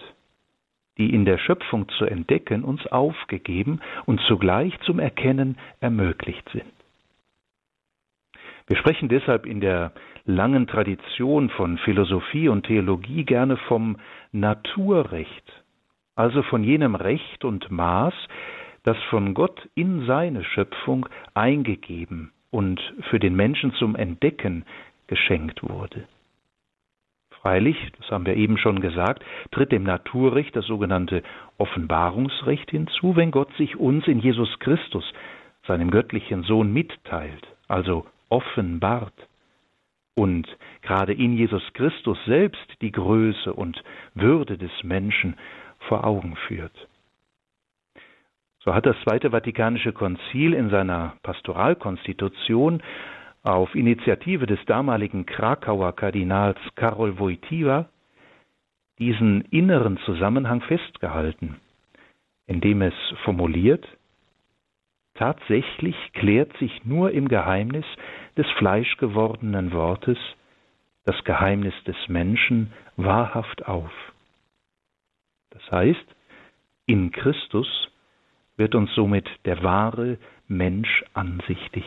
die 0.99 1.15
in 1.15 1.25
der 1.25 1.39
Schöpfung 1.39 1.89
zu 1.91 2.05
entdecken 2.05 2.65
uns 2.65 2.87
aufgegeben 2.87 3.81
und 4.05 4.21
zugleich 4.23 4.79
zum 4.81 4.99
Erkennen 4.99 5.57
ermöglicht 5.81 6.49
sind. 6.51 6.71
Wir 8.67 8.77
sprechen 8.77 9.09
deshalb 9.09 9.47
in 9.47 9.61
der 9.61 9.93
langen 10.25 10.67
Tradition 10.67 11.51
von 11.51 11.79
Philosophie 11.79 12.49
und 12.49 12.67
Theologie 12.67 13.25
gerne 13.25 13.57
vom 13.57 13.97
Naturrecht, 14.31 15.65
also 16.15 16.43
von 16.43 16.63
jenem 16.63 16.95
Recht 16.95 17.45
und 17.45 17.71
Maß, 17.71 18.15
das 18.85 18.97
von 19.11 19.35
Gott 19.35 19.69
in 19.75 20.07
seine 20.07 20.45
Schöpfung 20.45 21.09
eingegeben 21.35 22.33
und 22.51 22.81
für 23.11 23.19
den 23.19 23.35
Menschen 23.35 23.73
zum 23.75 23.97
Entdecken 23.97 24.65
geschenkt 25.07 25.63
wurde. 25.63 26.07
Freilich, 27.41 27.77
das 27.99 28.11
haben 28.11 28.27
wir 28.27 28.37
eben 28.37 28.57
schon 28.57 28.81
gesagt, 28.81 29.25
tritt 29.51 29.73
dem 29.73 29.83
Naturrecht 29.83 30.55
das 30.55 30.67
sogenannte 30.67 31.23
Offenbarungsrecht 31.59 32.71
hinzu, 32.71 33.17
wenn 33.17 33.33
Gott 33.33 33.53
sich 33.57 33.77
uns 33.77 34.07
in 34.07 34.21
Jesus 34.21 34.59
Christus, 34.61 35.05
seinem 35.67 35.91
göttlichen 35.91 36.45
Sohn, 36.45 36.73
mitteilt, 36.73 37.47
also 37.69 38.07
offenbart 38.29 39.15
und 40.15 40.47
gerade 40.83 41.13
in 41.13 41.37
Jesus 41.37 41.63
Christus 41.75 42.19
selbst 42.27 42.67
die 42.81 42.93
Größe 42.93 43.53
und 43.53 43.83
Würde 44.15 44.59
des 44.59 44.73
Menschen 44.83 45.37
vor 45.89 46.05
Augen 46.05 46.37
führt. 46.47 46.89
So 48.65 48.73
hat 48.75 48.87
das 48.87 48.97
Zweite 49.03 49.33
Vatikanische 49.33 49.93
Konzil 49.93 50.55
in 50.55 50.71
seiner 50.71 51.17
Pastoralkonstitution 51.25 52.81
auf 53.43 53.75
Initiative 53.75 54.47
des 54.47 54.65
damaligen 54.67 55.27
Krakauer 55.27 55.97
Kardinals 55.97 56.59
Karol 56.77 57.19
Wojtyła 57.19 57.89
diesen 59.01 59.41
inneren 59.51 59.99
Zusammenhang 60.05 60.61
festgehalten, 60.61 61.57
indem 62.47 62.83
es 62.83 62.95
formuliert, 63.25 63.85
tatsächlich 65.15 65.97
klärt 66.13 66.57
sich 66.59 66.85
nur 66.85 67.11
im 67.11 67.27
Geheimnis 67.27 67.87
des 68.37 68.49
fleischgewordenen 68.59 69.73
Wortes 69.73 70.19
das 71.05 71.17
Geheimnis 71.25 71.75
des 71.85 71.97
Menschen 72.07 72.73
wahrhaft 72.97 73.67
auf. 73.67 73.91
Das 75.51 75.69
heißt, 75.73 76.07
in 76.87 77.11
Christus 77.11 77.92
wird 78.57 78.75
uns 78.75 78.95
somit 78.95 79.29
der 79.45 79.63
wahre 79.63 80.19
Mensch 80.49 81.05
ansichtig. 81.15 81.85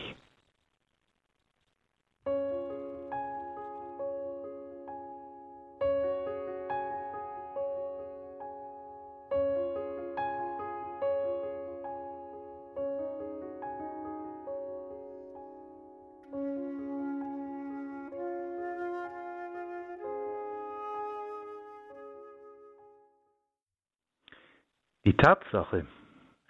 Die 25.06 25.16
Tatsache, 25.16 25.86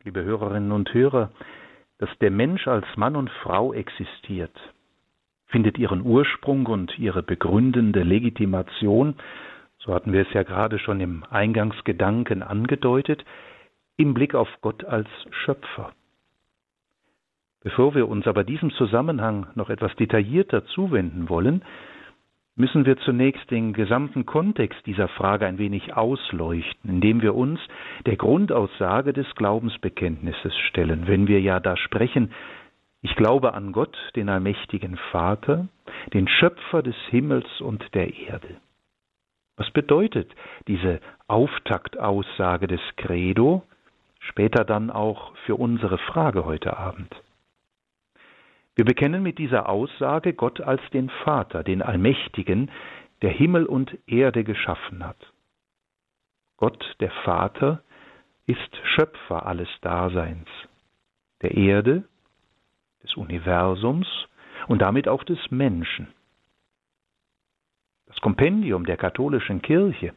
liebe 0.07 0.23
Hörerinnen 0.23 0.71
und 0.71 0.95
Hörer, 0.95 1.31
dass 1.99 2.09
der 2.21 2.31
Mensch 2.31 2.69
als 2.69 2.87
Mann 2.97 3.17
und 3.17 3.29
Frau 3.43 3.73
existiert, 3.73 4.57
findet 5.47 5.79
ihren 5.79 6.03
Ursprung 6.03 6.67
und 6.67 6.97
ihre 6.97 7.25
begründende 7.25 8.05
Legitimation, 8.05 9.17
so 9.79 9.93
hatten 9.93 10.13
wir 10.13 10.23
es 10.23 10.33
ja 10.33 10.45
gerade 10.45 10.79
schon 10.79 11.01
im 11.01 11.25
Eingangsgedanken 11.29 12.45
angedeutet, 12.45 13.25
im 13.97 14.15
Blick 14.15 14.37
auf 14.37 14.49
Gott 14.61 14.85
als 14.85 15.09
Schöpfer. 15.31 15.93
Bevor 17.65 17.97
wir 17.97 18.09
uns 18.09 18.29
aber 18.29 18.45
diesem 18.45 18.71
Zusammenhang 18.71 19.49
noch 19.57 19.71
etwas 19.71 19.95
detaillierter 19.97 20.67
zuwenden 20.67 21.29
wollen, 21.29 21.65
müssen 22.57 22.87
wir 22.87 22.97
zunächst 22.99 23.51
den 23.51 23.75
gesamten 23.75 24.25
Kontext 24.25 24.85
dieser 24.87 25.09
Frage 25.09 25.47
ein 25.47 25.59
wenig 25.59 25.95
ausleuchten, 25.95 26.91
indem 26.91 27.23
wir 27.23 27.35
uns 27.35 27.61
der 28.07 28.17
Grundaussage 28.17 29.13
des 29.13 29.27
Glaubensbekenntnisses 29.35 30.57
stellen, 30.69 31.07
wenn 31.07 31.29
wir 31.29 31.41
ja 31.41 31.61
da 31.61 31.77
sprechen, 31.77 32.33
ich 33.03 33.15
glaube 33.15 33.55
an 33.55 33.73
Gott, 33.73 33.97
den 34.17 34.29
allmächtigen 34.29 34.97
Vater, 35.13 35.69
den 36.13 36.27
Schöpfer 36.29 36.83
des 36.83 36.97
Himmels 37.11 37.61
und 37.61 37.95
der 37.95 38.13
Erde. 38.17 38.49
Was 39.57 39.71
bedeutet 39.71 40.35
diese 40.67 41.01
Auftaktaussage 41.29 42.67
des 42.67 42.81
Credo, 42.97 43.63
später 44.19 44.65
dann 44.65 44.91
auch 44.91 45.37
für 45.45 45.57
unsere 45.57 45.99
Frage 45.99 46.45
heute 46.47 46.77
Abend? 46.77 47.15
Wir 48.77 48.85
bekennen 48.85 49.23
mit 49.23 49.39
dieser 49.39 49.71
Aussage 49.71 50.35
Gott 50.35 50.61
als 50.61 50.83
den 50.93 51.09
Vater, 51.25 51.65
den 51.65 51.81
Allmächtigen, 51.81 52.71
der 53.23 53.31
Himmel 53.31 53.65
und 53.65 53.97
Erde 54.07 54.45
geschaffen 54.45 55.05
hat. 55.05 55.33
Gott, 56.59 56.85
der 57.01 57.11
Vater, 57.25 57.83
ist 58.47 58.77
Schöpfer 58.85 59.47
alles 59.47 59.69
Daseins, 59.81 60.49
der 61.43 61.57
Erde, 61.57 62.05
des 63.03 63.17
Universums 63.17 64.07
und 64.69 64.83
damit 64.83 65.09
auch 65.09 65.25
des 65.25 65.39
Menschen. 65.51 66.09
Das 68.07 68.21
Kompendium 68.21 68.85
der 68.85 68.97
katholischen 68.99 69.63
Kirche, 69.63 70.15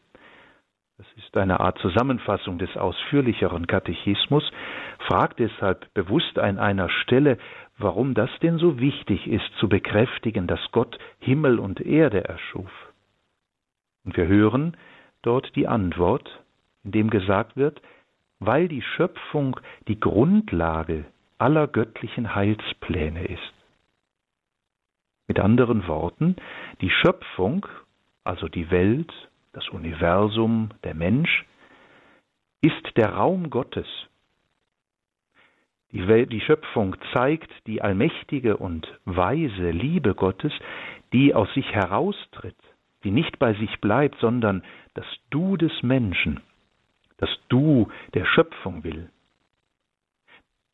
das 0.98 1.06
ist 1.16 1.36
eine 1.36 1.60
Art 1.60 1.78
Zusammenfassung 1.78 2.58
des 2.58 2.76
ausführlicheren 2.76 3.66
Katechismus, 3.66 4.44
fragt 5.08 5.38
deshalb 5.38 5.92
bewusst 5.94 6.38
an 6.38 6.58
einer 6.58 6.90
Stelle, 6.90 7.38
warum 7.82 8.14
das 8.14 8.30
denn 8.42 8.58
so 8.58 8.78
wichtig 8.78 9.26
ist, 9.26 9.50
zu 9.58 9.68
bekräftigen, 9.68 10.46
dass 10.46 10.60
Gott 10.72 10.98
Himmel 11.18 11.58
und 11.58 11.80
Erde 11.80 12.24
erschuf. 12.24 12.70
Und 14.04 14.16
wir 14.16 14.26
hören 14.26 14.76
dort 15.22 15.54
die 15.56 15.68
Antwort, 15.68 16.42
in 16.84 16.92
dem 16.92 17.10
gesagt 17.10 17.56
wird, 17.56 17.80
weil 18.38 18.68
die 18.68 18.82
Schöpfung 18.82 19.60
die 19.88 20.00
Grundlage 20.00 21.04
aller 21.38 21.66
göttlichen 21.66 22.34
Heilspläne 22.34 23.24
ist. 23.26 23.52
Mit 25.28 25.38
anderen 25.38 25.86
Worten, 25.86 26.36
die 26.80 26.90
Schöpfung, 26.90 27.66
also 28.24 28.48
die 28.48 28.70
Welt, 28.70 29.12
das 29.52 29.68
Universum, 29.68 30.70
der 30.84 30.94
Mensch, 30.94 31.44
ist 32.62 32.96
der 32.96 33.14
Raum 33.14 33.50
Gottes, 33.50 33.86
die, 35.92 36.06
Welt, 36.06 36.32
die 36.32 36.40
Schöpfung 36.40 36.96
zeigt 37.12 37.50
die 37.66 37.82
allmächtige 37.82 38.56
und 38.56 38.86
weise 39.04 39.70
Liebe 39.70 40.14
Gottes, 40.14 40.52
die 41.12 41.34
aus 41.34 41.52
sich 41.54 41.70
heraustritt, 41.72 42.56
die 43.02 43.10
nicht 43.10 43.38
bei 43.38 43.54
sich 43.54 43.80
bleibt, 43.80 44.18
sondern 44.20 44.62
das 44.94 45.06
Du 45.30 45.56
des 45.56 45.82
Menschen, 45.82 46.40
das 47.18 47.30
Du 47.48 47.88
der 48.14 48.24
Schöpfung 48.24 48.84
will. 48.84 49.10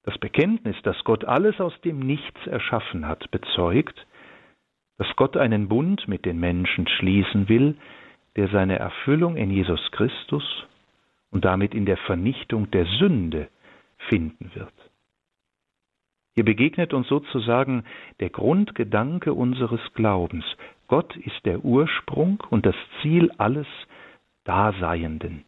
Das 0.03 0.19
Bekenntnis, 0.19 0.77
dass 0.83 1.03
Gott 1.05 1.25
alles 1.25 1.61
aus 1.61 1.79
dem 1.81 1.99
Nichts 1.99 2.47
erschaffen 2.47 3.09
hat, 3.09 3.31
bezeugt, 3.31 4.07
dass 4.99 5.09
Gott 5.17 5.37
einen 5.37 5.69
Bund 5.69 6.07
mit 6.09 6.25
den 6.25 6.39
Menschen 6.39 6.87
schließen 6.87 7.49
will, 7.49 7.77
der 8.37 8.49
seine 8.49 8.79
Erfüllung 8.79 9.37
in 9.37 9.51
Jesus 9.51 9.81
Christus 9.93 10.67
und 11.31 11.45
damit 11.45 11.75
in 11.75 11.87
der 11.87 11.97
Vernichtung 11.97 12.71
der 12.71 12.87
Sünde 12.87 13.49
finden 14.09 14.51
wird. 14.55 14.73
Hier 16.37 16.45
begegnet 16.45 16.93
uns 16.93 17.09
sozusagen 17.09 17.85
der 18.21 18.29
Grundgedanke 18.29 19.33
unseres 19.33 19.81
Glaubens. 19.95 20.45
Gott 20.87 21.17
ist 21.17 21.47
der 21.47 21.65
Ursprung 21.65 22.43
und 22.51 22.67
das 22.67 22.77
Ziel 23.01 23.33
alles 23.39 23.67
Daseienden. 24.45 25.47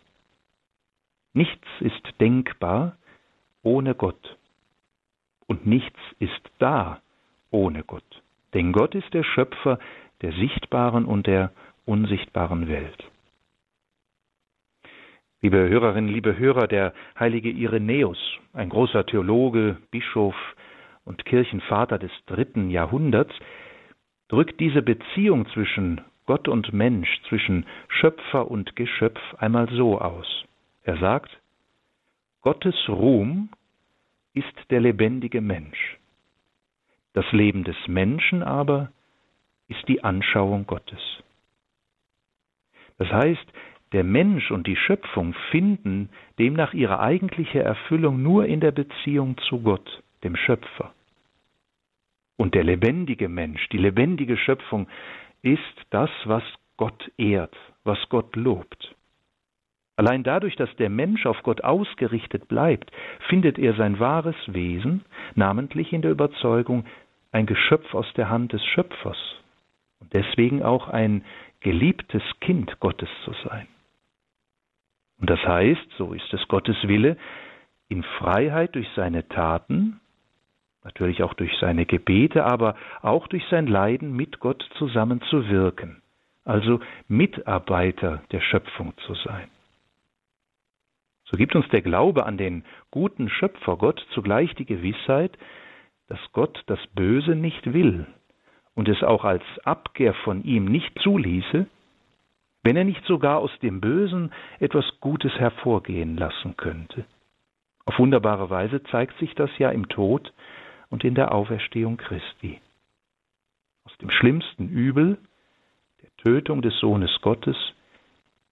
Nichts 1.35 1.69
ist 1.81 2.03
denkbar 2.21 2.97
ohne 3.63 3.95
Gott 3.95 4.39
und 5.47 5.67
nichts 5.67 5.99
ist 6.21 6.41
da 6.59 7.03
ohne 7.51 7.85
Gott. 7.85 8.23
Denn 8.55 8.73
Gott 8.73 8.95
ist 8.95 9.13
der 9.13 9.25
Schöpfer 9.25 9.79
der 10.23 10.33
sichtbaren 10.33 11.05
und 11.05 11.27
der 11.27 11.53
unsichtbaren 11.85 12.67
Welt. 12.67 13.05
Liebe 15.43 15.69
Hörerinnen, 15.69 16.13
liebe 16.13 16.37
Hörer, 16.37 16.67
der 16.67 16.95
heilige 17.19 17.51
Irenäus, 17.51 18.19
ein 18.55 18.71
großer 18.71 19.07
Theologe, 19.07 19.77
Bischof, 19.93 20.35
und 21.09 21.25
Kirchenvater 21.25 21.99
des 21.99 22.13
dritten 22.27 22.71
Jahrhunderts, 22.71 23.35
drückt 24.29 24.61
diese 24.61 24.83
Beziehung 24.83 25.49
zwischen 25.49 26.03
Gott 26.27 26.47
und 26.47 26.73
Mensch, 26.75 27.09
zwischen 27.29 27.65
Schöpfer 27.89 28.51
und 28.51 28.77
Geschöpf 28.77 29.21
einmal 29.39 29.69
so 29.71 29.99
aus. 29.99 30.45
Er 30.85 30.99
sagt, 30.99 31.31
Gottes 32.43 32.77
Ruhm 32.89 33.49
ist 34.35 34.55
der 34.71 34.81
lebendige 34.81 35.41
Mensch. 35.41 35.99
Das 37.15 37.25
Leben 37.33 37.65
des 37.65 37.77
Menschen 37.89 38.43
aber 38.43 38.93
ist 39.69 39.89
die 39.89 40.05
Anschauung 40.05 40.67
Gottes. 40.67 41.01
Das 42.99 43.09
heißt, 43.09 43.47
der 43.93 44.05
Mensch 44.05 44.51
und 44.51 44.67
die 44.67 44.77
Schöpfung 44.77 45.35
finden 45.51 46.11
demnach 46.39 46.75
ihre 46.75 47.01
eigentliche 47.01 47.63
Erfüllung 47.63 48.23
nur 48.23 48.45
in 48.45 48.61
der 48.61 48.73
Beziehung 48.73 49.39
zu 49.49 49.61
Gott, 49.61 50.03
dem 50.23 50.37
Schöpfer. 50.37 50.93
Und 52.39 52.55
der 52.55 52.63
lebendige 52.63 53.29
Mensch, 53.29 53.69
die 53.71 53.79
lebendige 53.79 54.37
Schöpfung 54.37 54.89
ist 55.43 55.61
das, 55.91 56.09
was 56.25 56.45
Gott 56.77 57.11
ehrt, 57.19 57.55
was 57.83 57.99
Gott 58.09 58.37
lobt. 58.37 58.95
Allein 59.97 60.23
dadurch, 60.23 60.55
dass 60.55 60.75
der 60.77 60.89
Mensch 60.89 61.27
auf 61.27 61.43
Gott 61.43 61.65
ausgerichtet 61.65 62.47
bleibt, 62.47 62.93
findet 63.29 63.59
er 63.59 63.75
sein 63.75 63.99
wahres 63.99 64.37
Wesen, 64.47 65.05
namentlich 65.35 65.93
in 65.93 66.03
der 66.03 66.13
Überzeugung, 66.13 66.87
ein 67.33 67.47
Geschöpf 67.47 67.93
aus 67.93 68.07
der 68.15 68.31
Hand 68.31 68.53
des 68.53 68.65
Schöpfers 68.65 69.19
und 69.99 70.15
deswegen 70.15 70.63
auch 70.63 70.87
ein 70.87 71.25
geliebtes 71.59 72.23
Kind 72.41 72.79
Gottes 72.79 73.09
zu 73.25 73.33
sein. 73.49 73.67
Und 75.21 75.29
das 75.29 75.41
heißt, 75.41 75.89
so 75.97 76.13
ist 76.13 76.33
es 76.33 76.47
Gottes 76.47 76.77
Wille, 76.87 77.17
in 77.89 78.05
Freiheit 78.05 78.77
durch 78.77 78.89
seine 78.95 79.29
Taten, 79.29 80.01
natürlich 80.85 81.23
auch 81.23 81.35
durch 81.35 81.57
seine 81.61 81.87
Gebete, 81.87 82.45
aber 82.45 82.77
auch 83.03 83.27
durch 83.29 83.45
sein 83.51 83.67
Leiden 83.67 84.15
mit 84.15 84.41
Gott 84.41 84.69
zusammen 84.79 85.21
zu 85.23 85.49
wirken, 85.49 86.03
also 86.45 86.81
Mitarbeiter 87.09 88.23
der 88.31 88.41
Schöpfung 88.41 88.95
zu 89.07 89.15
sein. 89.15 89.49
So 91.25 91.37
gibt 91.37 91.55
uns 91.55 91.69
der 91.69 91.83
Glaube 91.83 92.25
an 92.25 92.39
den 92.39 92.65
guten 92.91 93.29
Schöpfer 93.29 93.77
Gott 93.77 94.05
zugleich 94.15 94.55
die 94.55 94.65
Gewissheit, 94.65 95.37
dass 96.09 96.19
Gott 96.33 96.63
das 96.67 96.81
Böse 96.95 97.35
nicht 97.35 97.73
will 97.73 98.07
und 98.75 98.89
es 98.89 99.03
auch 99.03 99.25
als 99.25 99.43
Abkehr 99.65 100.15
von 100.15 100.43
ihm 100.43 100.65
nicht 100.65 100.99
zuließe, 101.01 101.67
wenn 102.63 102.77
er 102.77 102.85
nicht 102.85 103.05
sogar 103.05 103.39
aus 103.39 103.51
dem 103.61 103.81
Bösen 103.81 104.33
etwas 104.59 104.87
Gutes 105.01 105.33
hervorgehen 105.35 106.17
lassen 106.17 106.57
könnte. 106.57 107.05
Auf 107.85 107.99
wunderbare 107.99 108.51
Weise 108.51 108.83
zeigt 108.85 109.19
sich 109.19 109.35
das 109.35 109.51
ja 109.59 109.71
im 109.71 109.89
Tod 109.89 110.33
und 110.91 111.05
in 111.05 111.15
der 111.15 111.33
Auferstehung 111.33 111.97
Christi. 111.97 112.61
Aus 113.85 113.97
dem 113.99 114.11
schlimmsten 114.11 114.69
Übel, 114.69 115.19
der 116.03 116.11
Tötung 116.19 116.63
des 116.63 116.79
Sohnes 116.79 117.11
Gottes, 117.23 117.57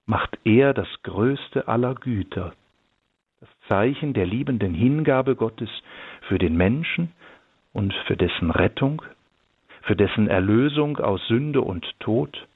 macht 0.07 0.39
er 0.45 0.73
das 0.73 0.89
größte 1.03 1.69
aller 1.69 1.95
Güter, 1.95 2.55
das 3.41 3.49
Zeichen 3.69 4.15
der 4.15 4.27
liebenden 4.27 4.75
Hingabe 4.75 5.37
Gottes 5.37 5.71
für 6.29 6.39
den 6.39 6.57
Menschen 6.57 7.13
und 7.73 7.93
für 8.07 8.17
dessen 8.17 8.51
Rettung, 8.51 9.03
für 9.83 9.97
dessen 9.97 10.29
Erlösung 10.29 10.99
aus 10.99 11.27
Sünde 11.27 11.61
und 11.61 11.85
Tod, 12.01 12.47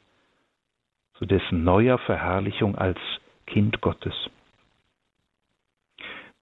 zu 1.15 1.27
dessen 1.27 1.65
neuer 1.65 1.99
Verherrlichung 1.99 2.77
als 2.77 2.99
Kind 3.47 3.81
Gottes. 3.81 4.15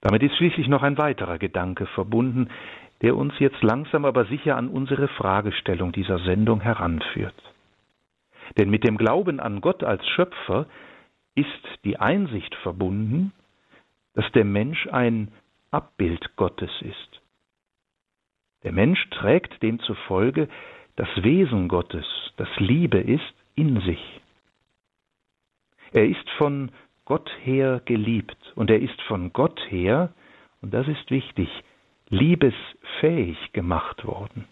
Damit 0.00 0.22
ist 0.22 0.36
schließlich 0.36 0.68
noch 0.68 0.82
ein 0.82 0.96
weiterer 0.96 1.38
Gedanke 1.38 1.86
verbunden, 1.86 2.48
der 3.02 3.16
uns 3.16 3.38
jetzt 3.38 3.62
langsam 3.62 4.04
aber 4.04 4.24
sicher 4.26 4.56
an 4.56 4.68
unsere 4.68 5.08
Fragestellung 5.08 5.92
dieser 5.92 6.18
Sendung 6.20 6.60
heranführt. 6.60 7.34
Denn 8.56 8.70
mit 8.70 8.84
dem 8.84 8.96
Glauben 8.96 9.40
an 9.40 9.60
Gott 9.60 9.84
als 9.84 10.06
Schöpfer 10.08 10.66
ist 11.34 11.48
die 11.84 11.98
Einsicht 11.98 12.54
verbunden, 12.56 13.32
dass 14.14 14.30
der 14.32 14.44
Mensch 14.44 14.88
ein 14.88 15.30
Abbild 15.70 16.34
Gottes 16.36 16.70
ist. 16.80 17.20
Der 18.64 18.72
Mensch 18.72 19.08
trägt 19.10 19.62
demzufolge 19.62 20.48
das 20.96 21.08
Wesen 21.22 21.68
Gottes, 21.68 22.06
das 22.36 22.48
Liebe 22.56 22.98
ist, 22.98 23.34
in 23.54 23.80
sich. 23.82 24.20
Er 25.92 26.06
ist 26.06 26.28
von 26.36 26.72
Gott 27.04 27.30
her 27.44 27.80
geliebt 27.84 28.36
und 28.56 28.70
er 28.70 28.80
ist 28.80 29.00
von 29.02 29.32
Gott 29.32 29.60
her, 29.68 30.12
und 30.60 30.74
das 30.74 30.88
ist 30.88 31.10
wichtig, 31.10 31.48
liebesfähig 32.08 33.52
gemacht 33.52 34.04
worden. 34.04 34.46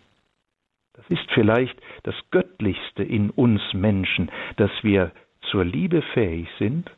Das 0.94 1.04
ist 1.08 1.30
vielleicht 1.32 1.78
das 2.04 2.14
Göttlichste 2.30 3.02
in 3.02 3.30
uns 3.30 3.60
Menschen, 3.74 4.30
dass 4.56 4.70
wir 4.82 5.12
zur 5.50 5.64
Liebe 5.64 6.02
fähig 6.14 6.48
sind, 6.58 6.90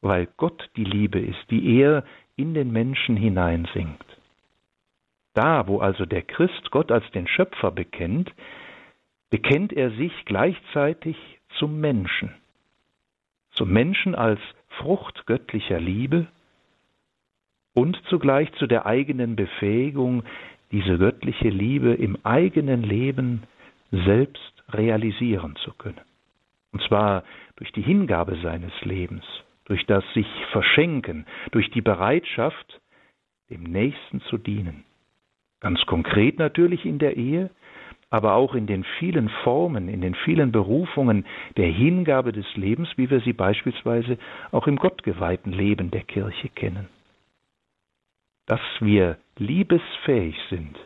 weil 0.00 0.28
Gott 0.36 0.70
die 0.76 0.84
Liebe 0.84 1.20
ist, 1.20 1.50
die 1.50 1.78
er 1.78 2.04
in 2.36 2.54
den 2.54 2.72
Menschen 2.72 3.16
hineinsingt. 3.16 4.04
Da, 5.34 5.66
wo 5.66 5.78
also 5.78 6.04
der 6.04 6.22
Christ 6.22 6.70
Gott 6.70 6.92
als 6.92 7.08
den 7.12 7.26
Schöpfer 7.26 7.70
bekennt, 7.70 8.32
bekennt 9.30 9.72
er 9.72 9.90
sich 9.92 10.12
gleichzeitig 10.26 11.16
zum 11.58 11.80
Menschen, 11.80 12.34
zum 13.52 13.70
Menschen 13.72 14.14
als 14.14 14.40
Frucht 14.78 15.26
göttlicher 15.26 15.80
Liebe 15.80 16.26
und 17.74 18.00
zugleich 18.08 18.52
zu 18.54 18.66
der 18.66 18.86
eigenen 18.86 19.36
Befähigung, 19.36 20.22
diese 20.70 20.98
göttliche 20.98 21.48
Liebe 21.48 21.94
im 21.94 22.18
eigenen 22.24 22.82
Leben 22.82 23.42
selbst 23.90 24.64
realisieren 24.70 25.56
zu 25.56 25.72
können. 25.74 26.00
Und 26.72 26.82
zwar 26.84 27.24
durch 27.56 27.72
die 27.72 27.82
Hingabe 27.82 28.38
seines 28.42 28.72
Lebens, 28.82 29.24
durch 29.66 29.84
das 29.86 30.04
sich 30.14 30.26
Verschenken, 30.50 31.26
durch 31.50 31.70
die 31.70 31.82
Bereitschaft, 31.82 32.80
dem 33.50 33.64
Nächsten 33.64 34.22
zu 34.22 34.38
dienen. 34.38 34.84
Ganz 35.60 35.84
konkret 35.86 36.38
natürlich 36.38 36.86
in 36.86 36.98
der 36.98 37.16
Ehe, 37.16 37.50
aber 38.08 38.34
auch 38.34 38.54
in 38.54 38.66
den 38.66 38.84
vielen 38.98 39.28
Formen, 39.42 39.88
in 39.88 40.00
den 40.00 40.14
vielen 40.14 40.52
Berufungen 40.52 41.24
der 41.56 41.68
Hingabe 41.68 42.32
des 42.32 42.46
Lebens, 42.56 42.88
wie 42.96 43.10
wir 43.10 43.20
sie 43.20 43.32
beispielsweise 43.32 44.18
auch 44.50 44.66
im 44.66 44.76
gottgeweihten 44.76 45.52
Leben 45.52 45.90
der 45.90 46.02
Kirche 46.02 46.48
kennen. 46.48 46.88
Dass 48.46 48.60
wir 48.80 49.18
liebesfähig 49.36 50.36
sind, 50.50 50.76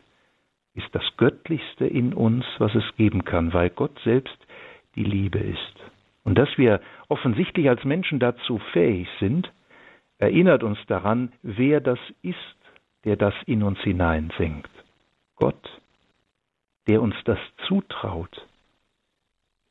ist 0.74 0.88
das 0.92 1.04
Göttlichste 1.16 1.86
in 1.86 2.12
uns, 2.12 2.44
was 2.58 2.74
es 2.74 2.84
geben 2.96 3.24
kann, 3.24 3.52
weil 3.52 3.70
Gott 3.70 3.98
selbst 4.04 4.36
die 4.94 5.04
Liebe 5.04 5.38
ist. 5.38 5.74
Und 6.22 6.36
dass 6.36 6.58
wir 6.58 6.80
offensichtlich 7.08 7.68
als 7.68 7.84
Menschen 7.84 8.18
dazu 8.18 8.58
fähig 8.72 9.08
sind, 9.20 9.50
erinnert 10.18 10.62
uns 10.62 10.78
daran, 10.86 11.32
wer 11.42 11.80
das 11.80 11.98
ist, 12.22 12.56
der 13.04 13.16
das 13.16 13.34
in 13.46 13.62
uns 13.62 13.78
hineinsenkt. 13.80 14.70
Gott, 15.36 15.80
der 16.88 17.00
uns 17.00 17.14
das 17.24 17.38
zutraut. 17.66 18.46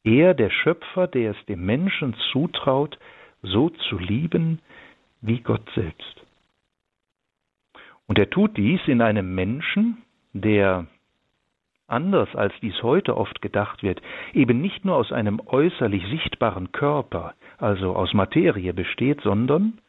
Er, 0.04 0.34
der 0.34 0.50
Schöpfer, 0.50 1.08
der 1.08 1.32
es 1.32 1.46
dem 1.48 1.66
Menschen 1.66 2.16
zutraut, 2.32 2.98
so 3.42 3.70
zu 3.70 3.98
lieben 3.98 4.60
wie 5.22 5.40
Gott 5.40 5.68
selbst. 5.76 6.25
Und 8.08 8.20
er 8.20 8.30
tut 8.30 8.58
dies 8.58 8.82
in 8.88 9.02
einem 9.02 9.34
Menschen, 9.34 10.04
der 10.34 10.86
anders 11.88 12.36
als 12.36 12.54
dies 12.62 12.82
heute 12.84 13.16
oft 13.18 13.42
gedacht 13.42 13.84
wird, 13.84 14.02
eben 14.34 14.62
nicht 14.62 14.86
nur 14.86 14.96
aus 14.96 15.12
einem 15.12 15.40
äußerlich 15.46 16.06
sichtbaren 16.08 16.72
Körper, 16.72 17.34
also 17.58 17.96
aus 17.96 18.14
Materie 18.14 18.74
besteht, 18.74 19.22
sondern 19.22 19.80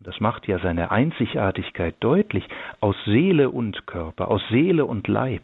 das 0.00 0.20
macht 0.20 0.46
ja 0.46 0.58
seine 0.58 0.90
Einzigartigkeit 0.90 1.94
deutlich, 2.00 2.46
aus 2.80 2.96
Seele 3.06 3.50
und 3.50 3.86
Körper, 3.86 4.28
aus 4.30 4.42
Seele 4.50 4.84
und 4.84 5.08
Leib. 5.08 5.42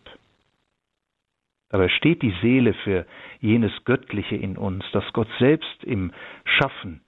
Dabei 1.70 1.88
steht 1.88 2.20
die 2.20 2.35
Seele 2.42 2.75
für 2.75 3.07
jenes 3.40 3.73
Göttliche 3.85 4.37
in 4.37 4.59
uns, 4.59 4.85
das 4.92 5.05
Gott 5.12 5.29
selbst 5.38 5.85
im 5.85 6.12
Schaffen 6.44 7.01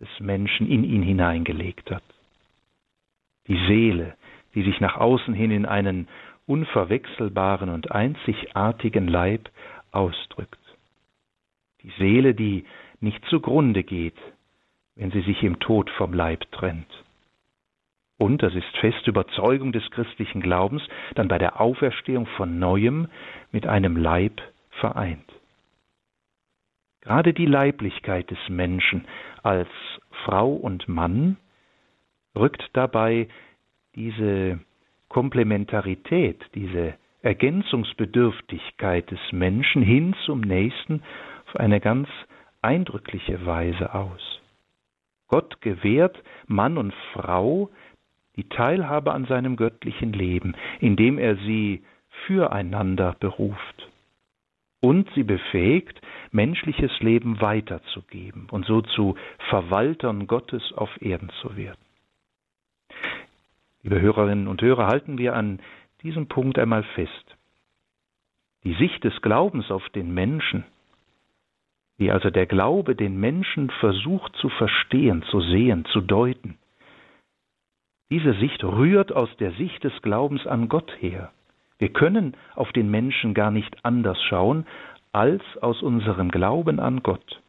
des 0.00 0.08
Menschen 0.20 0.68
in 0.68 0.84
ihn 0.84 1.02
hineingelegt 1.02 1.90
hat. 1.90 2.02
Die 3.48 3.58
Seele, 3.66 4.16
die 4.54 4.62
sich 4.62 4.80
nach 4.80 4.96
außen 4.96 5.34
hin 5.34 5.50
in 5.50 5.66
einen 5.66 6.08
unverwechselbaren 6.46 7.68
und 7.68 7.92
einzigartigen 7.92 9.08
Leib 9.08 9.50
ausdrückt. 9.90 10.58
Die 11.82 11.92
Seele, 11.98 12.34
die 12.34 12.64
nicht 13.00 13.24
zugrunde 13.26 13.82
geht, 13.82 14.16
wenn 14.94 15.10
sie 15.10 15.20
sich 15.22 15.42
im 15.42 15.58
Tod 15.58 15.90
vom 15.90 16.12
Leib 16.12 16.50
trennt. 16.52 16.90
Und, 18.18 18.42
das 18.42 18.54
ist 18.54 18.76
feste 18.78 19.10
Überzeugung 19.10 19.72
des 19.72 19.90
christlichen 19.90 20.40
Glaubens, 20.40 20.82
dann 21.14 21.28
bei 21.28 21.38
der 21.38 21.60
Auferstehung 21.60 22.26
von 22.26 22.58
neuem 22.58 23.08
mit 23.52 23.66
einem 23.66 23.96
Leib 23.96 24.40
vereint. 24.70 25.30
Gerade 27.02 27.34
die 27.34 27.46
Leiblichkeit 27.46 28.30
des 28.30 28.48
Menschen 28.48 29.04
als 29.42 29.68
Frau 30.24 30.52
und 30.52 30.88
Mann 30.88 31.36
rückt 32.36 32.68
dabei 32.74 33.28
diese 33.94 34.60
Komplementarität, 35.08 36.44
diese 36.54 36.94
Ergänzungsbedürftigkeit 37.22 39.10
des 39.10 39.20
Menschen 39.32 39.82
hin 39.82 40.14
zum 40.24 40.40
Nächsten 40.40 41.02
auf 41.46 41.56
eine 41.56 41.80
ganz 41.80 42.08
eindrückliche 42.62 43.44
Weise 43.46 43.94
aus. 43.94 44.40
Gott 45.28 45.60
gewährt 45.60 46.22
Mann 46.46 46.78
und 46.78 46.94
Frau 47.12 47.70
die 48.36 48.48
Teilhabe 48.48 49.12
an 49.12 49.24
seinem 49.24 49.56
göttlichen 49.56 50.12
Leben, 50.12 50.54
indem 50.80 51.18
er 51.18 51.36
sie 51.36 51.82
füreinander 52.26 53.16
beruft 53.18 53.88
und 54.80 55.08
sie 55.14 55.24
befähigt, 55.24 56.00
menschliches 56.30 56.92
Leben 57.00 57.40
weiterzugeben 57.40 58.48
und 58.50 58.66
so 58.66 58.82
zu 58.82 59.16
Verwaltern 59.48 60.26
Gottes 60.26 60.72
auf 60.74 60.90
Erden 61.00 61.30
zu 61.40 61.56
werden. 61.56 61.85
Liebe 63.86 64.00
Hörerinnen 64.00 64.48
und 64.48 64.62
Hörer, 64.62 64.88
halten 64.88 65.16
wir 65.16 65.36
an 65.36 65.60
diesem 66.02 66.26
Punkt 66.26 66.58
einmal 66.58 66.82
fest. 66.82 67.36
Die 68.64 68.74
Sicht 68.74 69.04
des 69.04 69.22
Glaubens 69.22 69.70
auf 69.70 69.88
den 69.90 70.12
Menschen 70.12 70.64
wie 71.96 72.10
also 72.10 72.30
der 72.30 72.46
Glaube 72.46 72.96
den 72.96 73.18
Menschen 73.20 73.70
versucht 73.70 74.34
zu 74.36 74.48
verstehen, 74.48 75.22
zu 75.30 75.40
sehen, 75.40 75.84
zu 75.92 76.00
deuten. 76.00 76.58
Diese 78.10 78.34
Sicht 78.34 78.62
rührt 78.64 79.12
aus 79.12 79.28
der 79.38 79.52
Sicht 79.52 79.82
des 79.84 80.02
Glaubens 80.02 80.46
an 80.46 80.68
Gott 80.68 80.92
her. 81.00 81.30
Wir 81.78 81.90
können 81.90 82.36
auf 82.56 82.72
den 82.72 82.90
Menschen 82.90 83.34
gar 83.34 83.52
nicht 83.52 83.84
anders 83.84 84.20
schauen 84.24 84.66
als 85.12 85.42
aus 85.60 85.82
unserem 85.82 86.30
Glauben 86.30 86.80
an 86.80 87.04
Gott. 87.04 87.40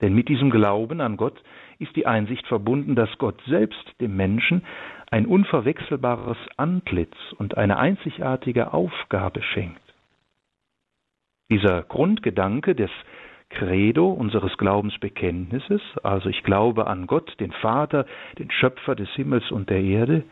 Denn 0.00 0.14
mit 0.14 0.28
diesem 0.28 0.50
Glauben 0.50 1.00
an 1.00 1.16
Gott 1.16 1.42
ist 1.78 1.94
die 1.96 2.06
Einsicht 2.06 2.46
verbunden, 2.46 2.94
dass 2.94 3.18
Gott 3.18 3.40
selbst 3.46 4.00
dem 4.00 4.16
Menschen 4.16 4.62
ein 5.10 5.26
unverwechselbares 5.26 6.38
Antlitz 6.56 7.16
und 7.38 7.56
eine 7.56 7.78
einzigartige 7.78 8.72
Aufgabe 8.72 9.42
schenkt. 9.42 9.80
Dieser 11.50 11.82
Grundgedanke 11.82 12.74
des 12.74 12.90
Credo 13.48 14.10
unseres 14.10 14.56
Glaubensbekenntnisses, 14.58 15.80
also 16.02 16.28
ich 16.28 16.42
glaube 16.42 16.86
an 16.86 17.06
Gott, 17.06 17.34
den 17.40 17.52
Vater, 17.52 18.04
den 18.38 18.50
Schöpfer 18.50 18.94
des 18.94 19.08
Himmels 19.10 19.50
und 19.50 19.70
der 19.70 19.82
Erde, 19.82 20.24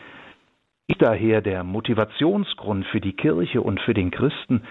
ist 0.87 1.01
daher 1.01 1.41
der 1.41 1.65
Motivationsgrund 1.65 2.87
für 2.87 3.01
die 3.01 3.15
Kirche 3.15 3.63
und 3.63 3.81
für 3.81 3.95
den 3.95 4.11
Christen, 4.11 4.63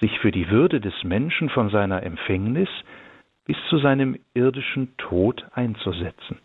sich 0.00 0.18
für 0.18 0.32
die 0.32 0.50
Würde 0.50 0.80
des 0.80 1.04
Menschen 1.04 1.48
von 1.48 1.70
seiner 1.70 2.02
Empfängnis 2.02 2.68
bis 3.44 3.56
zu 3.68 3.78
seinem 3.78 4.18
irdischen 4.34 4.96
Tod 4.96 5.46
einzusetzen. 5.52 6.38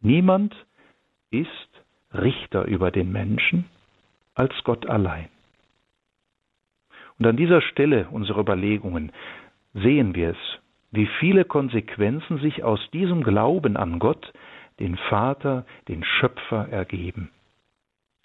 Niemand 0.00 0.54
ist 1.32 1.48
Richter 2.14 2.64
über 2.66 2.90
den 2.90 3.10
Menschen 3.10 3.64
als 4.34 4.52
Gott 4.64 4.86
allein. 4.86 5.28
Und 7.18 7.26
an 7.26 7.36
dieser 7.36 7.60
Stelle 7.60 8.08
unserer 8.10 8.40
Überlegungen 8.40 9.12
sehen 9.74 10.14
wir 10.14 10.30
es, 10.30 10.60
wie 10.90 11.06
viele 11.18 11.44
Konsequenzen 11.44 12.38
sich 12.38 12.62
aus 12.62 12.80
diesem 12.92 13.22
Glauben 13.22 13.76
an 13.76 13.98
Gott, 13.98 14.32
den 14.80 14.96
Vater, 14.96 15.64
den 15.88 16.04
Schöpfer 16.04 16.68
ergeben. 16.68 17.30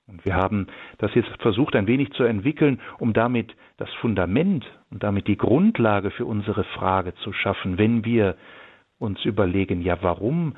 Und 0.07 0.23
wir 0.25 0.35
haben 0.35 0.67
das 0.97 1.13
jetzt 1.15 1.29
versucht 1.41 1.75
ein 1.75 1.87
wenig 1.87 2.11
zu 2.13 2.23
entwickeln, 2.23 2.79
um 2.97 3.13
damit 3.13 3.55
das 3.77 3.93
Fundament 3.95 4.65
und 4.89 5.03
damit 5.03 5.27
die 5.27 5.37
Grundlage 5.37 6.11
für 6.11 6.25
unsere 6.25 6.63
Frage 6.63 7.13
zu 7.15 7.33
schaffen, 7.33 7.77
wenn 7.77 8.05
wir 8.05 8.35
uns 8.99 9.23
überlegen, 9.25 9.81
ja, 9.81 9.97
warum 10.01 10.55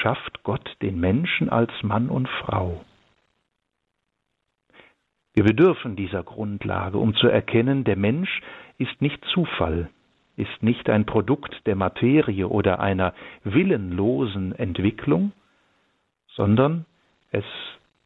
schafft 0.00 0.42
Gott 0.42 0.76
den 0.82 0.98
Menschen 0.98 1.48
als 1.48 1.70
Mann 1.82 2.08
und 2.08 2.28
Frau? 2.28 2.84
Wir 5.34 5.44
bedürfen 5.44 5.96
dieser 5.96 6.22
Grundlage, 6.22 6.98
um 6.98 7.14
zu 7.14 7.28
erkennen, 7.28 7.84
der 7.84 7.96
Mensch 7.96 8.40
ist 8.78 9.00
nicht 9.00 9.24
Zufall, 9.26 9.88
ist 10.36 10.62
nicht 10.62 10.90
ein 10.90 11.06
Produkt 11.06 11.66
der 11.66 11.76
Materie 11.76 12.48
oder 12.48 12.80
einer 12.80 13.14
willenlosen 13.44 14.52
Entwicklung, 14.52 15.32
sondern 16.28 16.84
es 17.30 17.44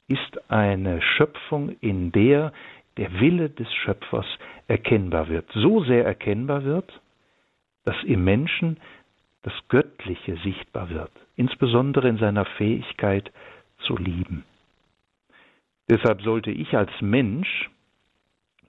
ist 0.07 0.51
eine 0.51 1.01
Schöpfung, 1.01 1.77
in 1.81 2.13
der 2.13 2.53
der 2.97 3.21
Wille 3.21 3.51
des 3.51 3.73
Schöpfers 3.75 4.27
erkennbar 4.69 5.29
wird, 5.29 5.51
so 5.53 5.83
sehr 5.83 6.05
erkennbar 6.05 6.65
wird, 6.65 7.01
dass 7.85 7.97
im 8.05 8.23
Menschen 8.25 8.79
das 9.45 9.53
Göttliche 9.69 10.37
sichtbar 10.39 10.89
wird, 10.89 11.13
insbesondere 11.37 12.09
in 12.09 12.17
seiner 12.17 12.47
Fähigkeit 12.47 13.31
zu 13.87 13.97
lieben. 13.97 14.45
Deshalb 15.89 16.23
sollte 16.23 16.51
ich 16.51 16.77
als 16.77 16.91
Mensch 17.01 17.71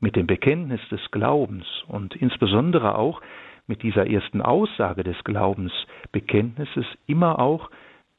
mit 0.01 0.17
dem 0.17 0.27
Bekenntnis 0.27 0.81
des 0.89 0.99
Glaubens 1.11 1.65
und 1.87 2.15
insbesondere 2.15 2.97
auch 2.97 3.21
mit 3.67 3.83
dieser 3.83 4.07
ersten 4.07 4.41
Aussage 4.41 5.03
des 5.03 5.15
Glaubensbekenntnisses 5.23 6.85
immer 7.07 7.39
auch 7.39 7.71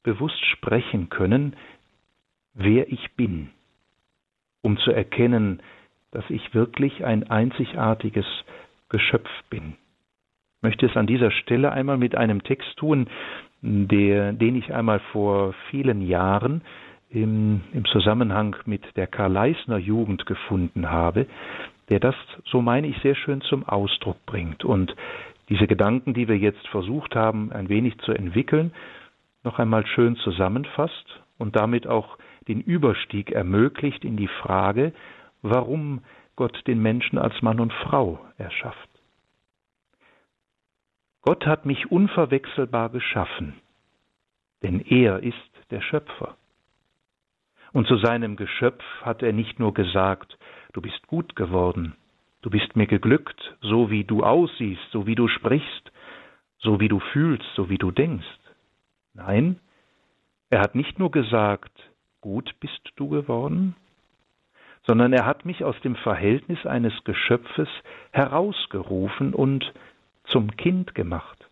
bewusst 0.03 0.43
sprechen 0.47 1.11
können, 1.11 1.57
wer 2.55 2.91
ich 2.91 3.13
bin, 3.17 3.51
um 4.63 4.79
zu 4.79 4.93
erkennen, 4.93 5.63
dass 6.11 6.25
ich 6.31 6.55
wirklich 6.55 7.05
ein 7.05 7.31
einzigartiges 7.31 8.27
Geschöpf 8.89 9.29
bin. 9.51 9.77
Möchte 10.63 10.87
es 10.87 10.97
an 10.97 11.07
dieser 11.07 11.31
Stelle 11.31 11.73
einmal 11.73 11.99
mit 11.99 12.17
einem 12.17 12.43
Text 12.43 12.77
tun, 12.77 13.09
der, 13.63 14.33
den 14.33 14.57
ich 14.57 14.75
einmal 14.75 15.01
vor 15.13 15.55
vielen 15.71 16.01
Jahren 16.07 16.63
im, 17.11 17.63
im 17.73 17.85
Zusammenhang 17.87 18.57
mit 18.65 18.83
der 18.97 19.07
Karl-Leisner 19.07 19.79
Jugend 19.79 20.27
gefunden 20.27 20.91
habe, 20.91 21.27
der 21.89 22.01
das, 22.01 22.15
so 22.45 22.61
meine 22.61 22.87
ich, 22.87 22.99
sehr 22.99 23.15
schön 23.15 23.41
zum 23.43 23.65
Ausdruck 23.69 24.25
bringt 24.27 24.65
und 24.65 24.95
diese 25.49 25.67
Gedanken, 25.67 26.15
die 26.15 26.27
wir 26.27 26.37
jetzt 26.37 26.67
versucht 26.69 27.15
haben, 27.15 27.53
ein 27.53 27.69
wenig 27.69 27.99
zu 27.99 28.13
entwickeln, 28.13 28.73
noch 29.45 29.59
einmal 29.59 29.87
schön 29.87 30.17
zusammenfasst 30.17 31.21
und 31.39 31.55
damit 31.55 31.87
auch 31.87 32.19
den 32.49 32.61
Überstieg 32.61 33.31
ermöglicht 33.31 34.05
in 34.05 34.17
die 34.17 34.29
Frage, 34.29 34.93
warum 35.43 36.03
Gott 36.35 36.67
den 36.67 36.83
Menschen 36.83 37.19
als 37.19 37.41
Mann 37.43 37.61
und 37.61 37.73
Frau 37.73 38.19
erschafft. 38.39 38.96
Gott 41.27 41.45
hat 41.45 41.67
mich 41.67 41.91
unverwechselbar 41.91 42.89
geschaffen, 42.91 43.61
denn 44.63 44.81
er 44.81 45.25
ist 45.25 45.51
der 45.73 45.81
Schöpfer. 45.81 46.37
Und 47.73 47.89
zu 47.89 47.97
seinem 47.97 48.37
Geschöpf 48.37 48.85
hat 49.03 49.25
er 49.25 49.33
nicht 49.33 49.59
nur 49.59 49.75
gesagt, 49.75 50.39
du 50.73 50.81
bist 50.81 51.05
gut 51.09 51.35
geworden, 51.35 51.97
du 52.43 52.51
bist 52.51 52.77
mir 52.77 52.87
geglückt, 52.87 53.57
so 53.61 53.91
wie 53.91 54.05
du 54.05 54.23
aussiehst, 54.23 54.89
so 54.93 55.09
wie 55.09 55.17
du 55.17 55.27
sprichst, 55.27 55.91
so 56.59 56.79
wie 56.79 56.87
du 56.87 57.01
fühlst, 57.01 57.49
so 57.57 57.69
wie 57.69 57.79
du 57.79 57.91
denkst. 57.91 58.39
Nein, 59.13 59.59
er 60.49 60.61
hat 60.61 60.77
nicht 60.77 61.01
nur 61.01 61.11
gesagt, 61.11 61.73
gut 62.21 62.55
bist 62.61 62.93
du 62.95 63.09
geworden, 63.09 63.75
sondern 64.87 65.13
er 65.13 65.27
hat 65.27 65.45
mich 65.45 65.65
aus 65.65 65.81
dem 65.81 65.97
Verhältnis 65.97 66.65
eines 66.67 66.95
Geschöpfes 67.03 67.69
herausgerufen 68.13 69.35
und 69.35 69.73
zum 70.27 70.57
Kind 70.57 70.95
gemacht. 70.95 71.49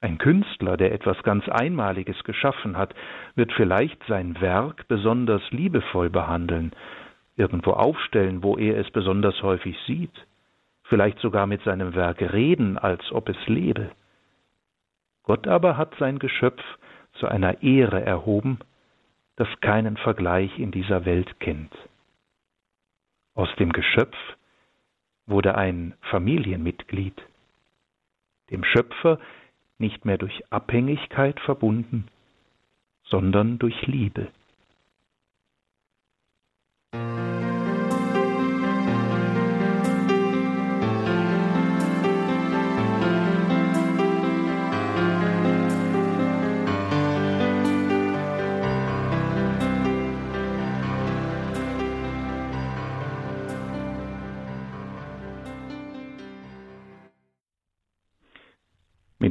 Ein 0.00 0.18
Künstler, 0.18 0.76
der 0.76 0.92
etwas 0.92 1.22
ganz 1.22 1.48
Einmaliges 1.48 2.24
geschaffen 2.24 2.76
hat, 2.76 2.94
wird 3.36 3.52
vielleicht 3.52 4.02
sein 4.08 4.40
Werk 4.40 4.88
besonders 4.88 5.42
liebevoll 5.52 6.10
behandeln, 6.10 6.72
irgendwo 7.36 7.70
aufstellen, 7.70 8.42
wo 8.42 8.56
er 8.56 8.78
es 8.78 8.90
besonders 8.90 9.40
häufig 9.42 9.78
sieht, 9.86 10.26
vielleicht 10.84 11.20
sogar 11.20 11.46
mit 11.46 11.62
seinem 11.62 11.94
Werk 11.94 12.20
reden, 12.20 12.78
als 12.78 13.12
ob 13.12 13.28
es 13.28 13.36
lebe. 13.46 13.92
Gott 15.22 15.46
aber 15.46 15.76
hat 15.76 15.94
sein 16.00 16.18
Geschöpf 16.18 16.62
zu 17.14 17.28
einer 17.28 17.62
Ehre 17.62 18.04
erhoben, 18.04 18.58
das 19.36 19.48
keinen 19.60 19.96
Vergleich 19.96 20.58
in 20.58 20.72
dieser 20.72 21.04
Welt 21.04 21.38
kennt. 21.38 21.72
Aus 23.34 23.48
dem 23.56 23.72
Geschöpf 23.72 24.16
wurde 25.26 25.54
ein 25.54 25.94
Familienmitglied, 26.10 27.22
dem 28.52 28.64
Schöpfer 28.64 29.18
nicht 29.78 30.04
mehr 30.04 30.18
durch 30.18 30.44
Abhängigkeit 30.50 31.40
verbunden, 31.40 32.06
sondern 33.02 33.58
durch 33.58 33.86
Liebe. 33.86 34.28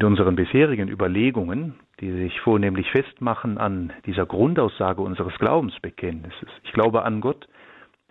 Mit 0.01 0.07
unseren 0.07 0.35
bisherigen 0.35 0.89
Überlegungen, 0.89 1.75
die 1.99 2.11
sich 2.11 2.41
vornehmlich 2.41 2.89
festmachen 2.89 3.59
an 3.59 3.93
dieser 4.07 4.25
Grundaussage 4.25 4.99
unseres 4.99 5.37
Glaubensbekenntnisses, 5.37 6.49
ich 6.63 6.71
glaube 6.71 7.03
an 7.03 7.21
Gott, 7.21 7.47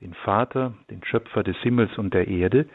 den 0.00 0.14
Vater, 0.14 0.72
den 0.88 1.02
Schöpfer 1.02 1.42
des 1.42 1.56
Himmels 1.62 1.98
und 1.98 2.14
der 2.14 2.28
Erde, 2.28 2.68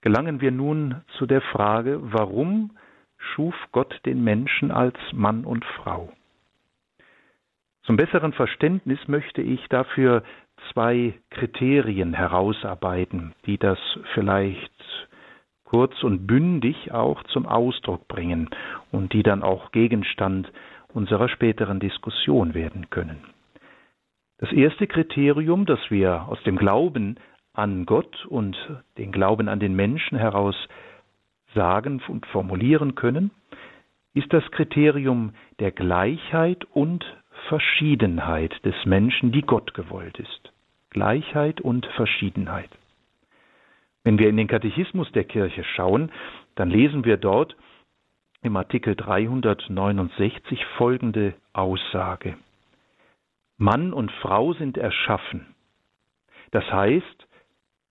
gelangen 0.00 0.40
wir 0.40 0.50
nun 0.50 1.02
zu 1.16 1.26
der 1.26 1.42
Frage, 1.42 2.00
warum 2.02 2.72
schuf 3.18 3.54
Gott 3.70 4.00
den 4.04 4.24
Menschen 4.24 4.72
als 4.72 4.96
Mann 5.12 5.44
und 5.44 5.64
Frau? 5.64 6.12
Zum 7.84 7.96
besseren 7.96 8.32
Verständnis 8.32 8.98
möchte 9.06 9.42
ich 9.42 9.64
dafür 9.68 10.24
zwei 10.72 11.14
Kriterien 11.30 12.14
herausarbeiten, 12.14 13.32
die 13.46 13.58
das 13.58 13.78
vielleicht 14.12 14.72
kurz 15.64 16.02
und 16.02 16.26
bündig 16.26 16.92
auch 16.92 17.22
zum 17.24 17.46
Ausdruck 17.46 18.06
bringen 18.08 18.50
und 18.92 19.12
die 19.12 19.22
dann 19.22 19.42
auch 19.42 19.72
Gegenstand 19.72 20.52
unserer 20.92 21.28
späteren 21.28 21.80
Diskussion 21.80 22.54
werden 22.54 22.90
können. 22.90 23.18
Das 24.38 24.52
erste 24.52 24.86
Kriterium, 24.86 25.66
das 25.66 25.80
wir 25.90 26.28
aus 26.28 26.42
dem 26.44 26.56
Glauben 26.56 27.16
an 27.52 27.86
Gott 27.86 28.26
und 28.26 28.56
den 28.98 29.12
Glauben 29.12 29.48
an 29.48 29.60
den 29.60 29.74
Menschen 29.74 30.18
heraus 30.18 30.56
sagen 31.54 32.02
und 32.08 32.26
formulieren 32.26 32.94
können, 32.94 33.30
ist 34.12 34.32
das 34.32 34.48
Kriterium 34.50 35.34
der 35.60 35.72
Gleichheit 35.72 36.64
und 36.72 37.04
Verschiedenheit 37.48 38.52
des 38.64 38.74
Menschen, 38.84 39.32
die 39.32 39.42
Gott 39.42 39.74
gewollt 39.74 40.18
ist. 40.18 40.52
Gleichheit 40.90 41.60
und 41.60 41.86
Verschiedenheit. 41.96 42.70
Wenn 44.04 44.18
wir 44.18 44.28
in 44.28 44.36
den 44.36 44.48
Katechismus 44.48 45.10
der 45.12 45.24
Kirche 45.24 45.64
schauen, 45.64 46.12
dann 46.54 46.70
lesen 46.70 47.04
wir 47.04 47.16
dort 47.16 47.56
im 48.42 48.56
Artikel 48.56 48.94
369 48.94 50.64
folgende 50.76 51.34
Aussage. 51.54 52.36
Mann 53.56 53.94
und 53.94 54.12
Frau 54.12 54.52
sind 54.52 54.76
erschaffen. 54.76 55.54
Das 56.50 56.70
heißt, 56.70 57.26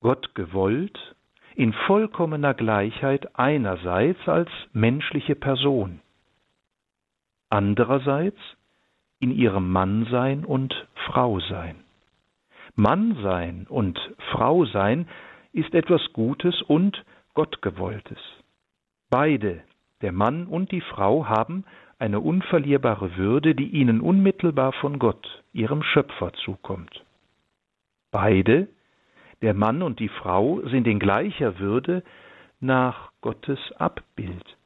Gott 0.02 0.36
gewollt, 0.36 1.16
in 1.56 1.74
vollkommener 1.74 2.54
Gleichheit 2.54 3.38
einerseits 3.38 4.28
als 4.28 4.50
menschliche 4.72 5.36
Person, 5.36 6.02
andererseits 7.50 8.40
in 9.20 9.32
ihrem 9.32 9.72
Mannsein 9.72 10.46
und 10.46 10.88
Frausein. 11.08 11.84
Mannsein 12.76 13.66
und 13.70 14.00
Frausein 14.32 15.08
ist 15.54 15.74
etwas 15.74 16.02
Gutes 16.14 16.62
und 16.64 17.06
Gottgewolltes. 17.34 18.20
Beide, 19.10 19.62
der 20.02 20.12
Mann 20.12 20.48
und 20.48 20.72
die 20.72 20.82
Frau, 20.82 21.28
haben 21.28 21.66
eine 22.00 22.20
unverlierbare 22.20 23.16
Würde, 23.16 23.56
die 23.56 23.70
ihnen 23.70 24.02
unmittelbar 24.02 24.74
von 24.74 25.00
Gott, 25.00 25.44
ihrem 25.54 25.84
Schöpfer, 25.84 26.34
zukommt. 26.34 27.06
Beide, 28.12 28.68
der 29.42 29.54
Mann 29.54 29.82
und 29.82 30.00
die 30.00 30.10
Frau, 30.10 30.62
sind 30.68 30.88
in 30.88 31.00
gleicher 31.00 31.60
Würde 31.60 32.04
nach 32.60 33.12
Gottes 33.22 33.60
Abbild. 33.78 34.58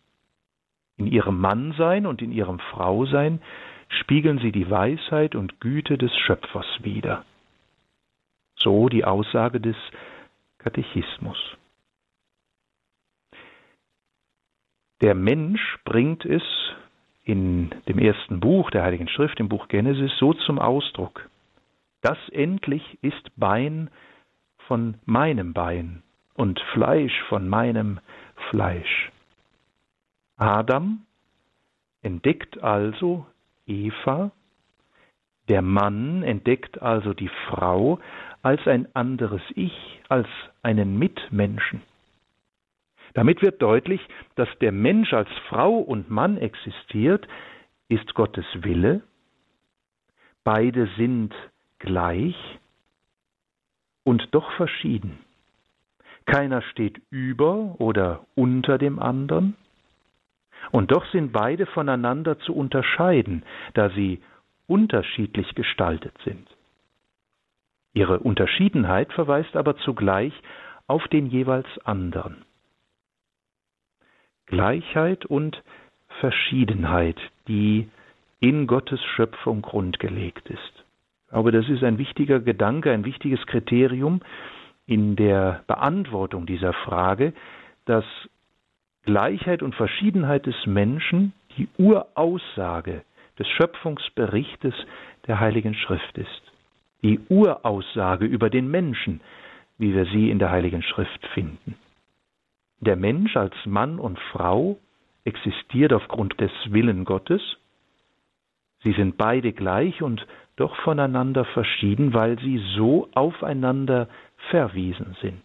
In 0.98 1.08
ihrem 1.08 1.40
Mannsein 1.40 2.06
und 2.06 2.22
in 2.22 2.32
ihrem 2.32 2.60
Frausein 2.60 3.42
spiegeln 3.90 4.40
sie 4.40 4.52
die 4.52 4.70
Weisheit 4.70 5.36
und 5.36 5.60
Güte 5.62 5.98
des 5.98 6.16
Schöpfers 6.18 6.66
wider. 6.82 7.24
So 8.56 8.90
die 8.90 9.06
Aussage 9.06 9.62
des 9.62 9.76
Katechismus. 10.68 11.38
Der 15.02 15.16
Mensch 15.16 15.62
bringt 15.86 16.26
es 16.26 16.44
in 17.24 17.70
dem 17.88 18.00
ersten 18.00 18.42
Buch 18.42 18.70
der 18.72 18.84
Heiligen 18.84 19.08
Schrift, 19.08 19.40
im 19.40 19.48
Buch 19.48 19.70
Genesis, 19.70 20.12
so 20.18 20.34
zum 20.34 20.60
Ausdruck. 20.60 21.30
Das 22.02 22.18
endlich 22.34 23.02
ist 23.02 23.32
Bein 23.38 23.90
von 24.68 24.96
meinem 25.06 25.54
Bein 25.54 26.04
und 26.34 26.60
Fleisch 26.74 27.18
von 27.30 27.48
meinem 27.48 28.02
Fleisch. 28.50 29.12
Adam 30.36 31.06
entdeckt 32.02 32.62
also 32.62 33.26
Eva, 33.66 34.32
der 35.48 35.62
Mann 35.62 36.24
entdeckt 36.24 36.82
also 36.82 37.14
die 37.14 37.32
Frau 37.48 38.00
als 38.42 38.66
ein 38.68 38.88
anderes 38.96 39.42
Ich, 39.56 40.02
als 40.10 40.28
einen 40.64 40.98
Mitmenschen. 40.98 41.82
Damit 43.14 43.42
wird 43.42 43.62
deutlich, 43.62 44.02
dass 44.36 44.50
der 44.60 44.72
Mensch 44.72 45.14
als 45.14 45.30
Frau 45.50 45.78
und 45.78 46.10
Mann 46.10 46.38
existiert, 46.38 47.28
ist 47.90 48.14
Gottes 48.14 48.46
Wille. 48.54 49.02
Beide 50.44 50.88
sind 50.98 51.34
gleich 51.80 52.36
und 54.04 54.28
doch 54.32 54.52
verschieden. 54.54 55.20
Keiner 56.26 56.62
steht 56.62 57.02
über 57.10 57.76
oder 57.80 58.26
unter 58.36 58.78
dem 58.78 59.00
anderen, 59.00 59.56
und 60.72 60.92
doch 60.92 61.06
sind 61.12 61.32
beide 61.32 61.66
voneinander 61.66 62.40
zu 62.40 62.54
unterscheiden, 62.54 63.44
da 63.74 63.90
sie 63.90 64.22
unterschiedlich 64.68 65.56
gestaltet 65.56 66.14
sind. 66.24 66.48
Ihre 67.94 68.20
Unterschiedenheit 68.20 69.12
verweist 69.14 69.56
aber 69.56 69.78
zugleich 69.78 70.34
auf 70.88 71.08
den 71.08 71.28
jeweils 71.28 71.68
anderen. 71.84 72.46
Gleichheit 74.46 75.26
und 75.26 75.62
Verschiedenheit, 76.20 77.20
die 77.48 77.90
in 78.40 78.68
Gottes 78.68 79.04
Schöpfung 79.16 79.62
grundgelegt 79.62 80.50
ist. 80.50 80.86
Glaube, 81.30 81.52
das 81.52 81.68
ist 81.68 81.84
ein 81.84 81.98
wichtiger 81.98 82.40
Gedanke, 82.40 82.92
ein 82.92 83.04
wichtiges 83.04 83.46
Kriterium 83.46 84.22
in 84.86 85.16
der 85.18 85.64
Beantwortung 85.68 86.46
dieser 86.46 86.74
Frage, 86.74 87.34
dass 87.86 88.06
Gleichheit 89.04 89.62
und 89.62 89.76
Verschiedenheit 89.76 90.46
des 90.46 90.66
Menschen 90.66 91.34
die 91.58 91.68
Uraussage 91.78 93.04
des 93.38 93.48
Schöpfungsberichtes 93.50 94.74
der 95.28 95.40
Heiligen 95.40 95.74
Schrift 95.74 96.18
ist. 96.18 96.42
Die 97.04 97.20
Uraussage 97.30 98.26
über 98.26 98.50
den 98.50 98.70
Menschen, 98.70 99.22
wie 99.78 99.94
wir 99.94 100.06
sie 100.06 100.30
in 100.30 100.40
der 100.40 100.52
Heiligen 100.52 100.82
Schrift 100.82 101.26
finden. 101.34 101.76
Der 102.80 102.96
Mensch 102.96 103.36
als 103.36 103.56
Mann 103.66 104.00
und 104.00 104.20
Frau 104.32 104.78
existiert 105.26 105.94
aufgrund 105.94 106.40
des 106.40 106.52
Willen 106.70 107.06
Gottes. 107.06 107.42
Sie 108.84 108.94
sind 108.94 109.18
beide 109.18 109.52
gleich 109.54 110.02
und 110.02 110.26
doch 110.56 110.76
voneinander 110.78 111.46
verschieden, 111.46 112.14
weil 112.14 112.40
sie 112.40 112.62
so 112.76 113.10
aufeinander 113.14 114.08
verwiesen 114.50 115.16
sind. 115.22 115.42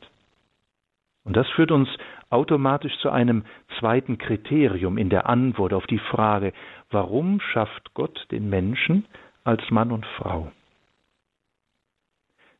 Und 1.24 1.36
das 1.36 1.48
führt 1.50 1.70
uns 1.70 1.88
automatisch 2.30 2.96
zu 2.98 3.10
einem 3.10 3.44
zweiten 3.78 4.18
Kriterium 4.18 4.98
in 4.98 5.10
der 5.10 5.28
Antwort 5.28 5.72
auf 5.72 5.86
die 5.86 5.98
Frage, 5.98 6.52
warum 6.90 7.40
schafft 7.40 7.94
Gott 7.94 8.26
den 8.30 8.48
Menschen 8.48 9.06
als 9.44 9.70
Mann 9.70 9.92
und 9.92 10.06
Frau? 10.16 10.50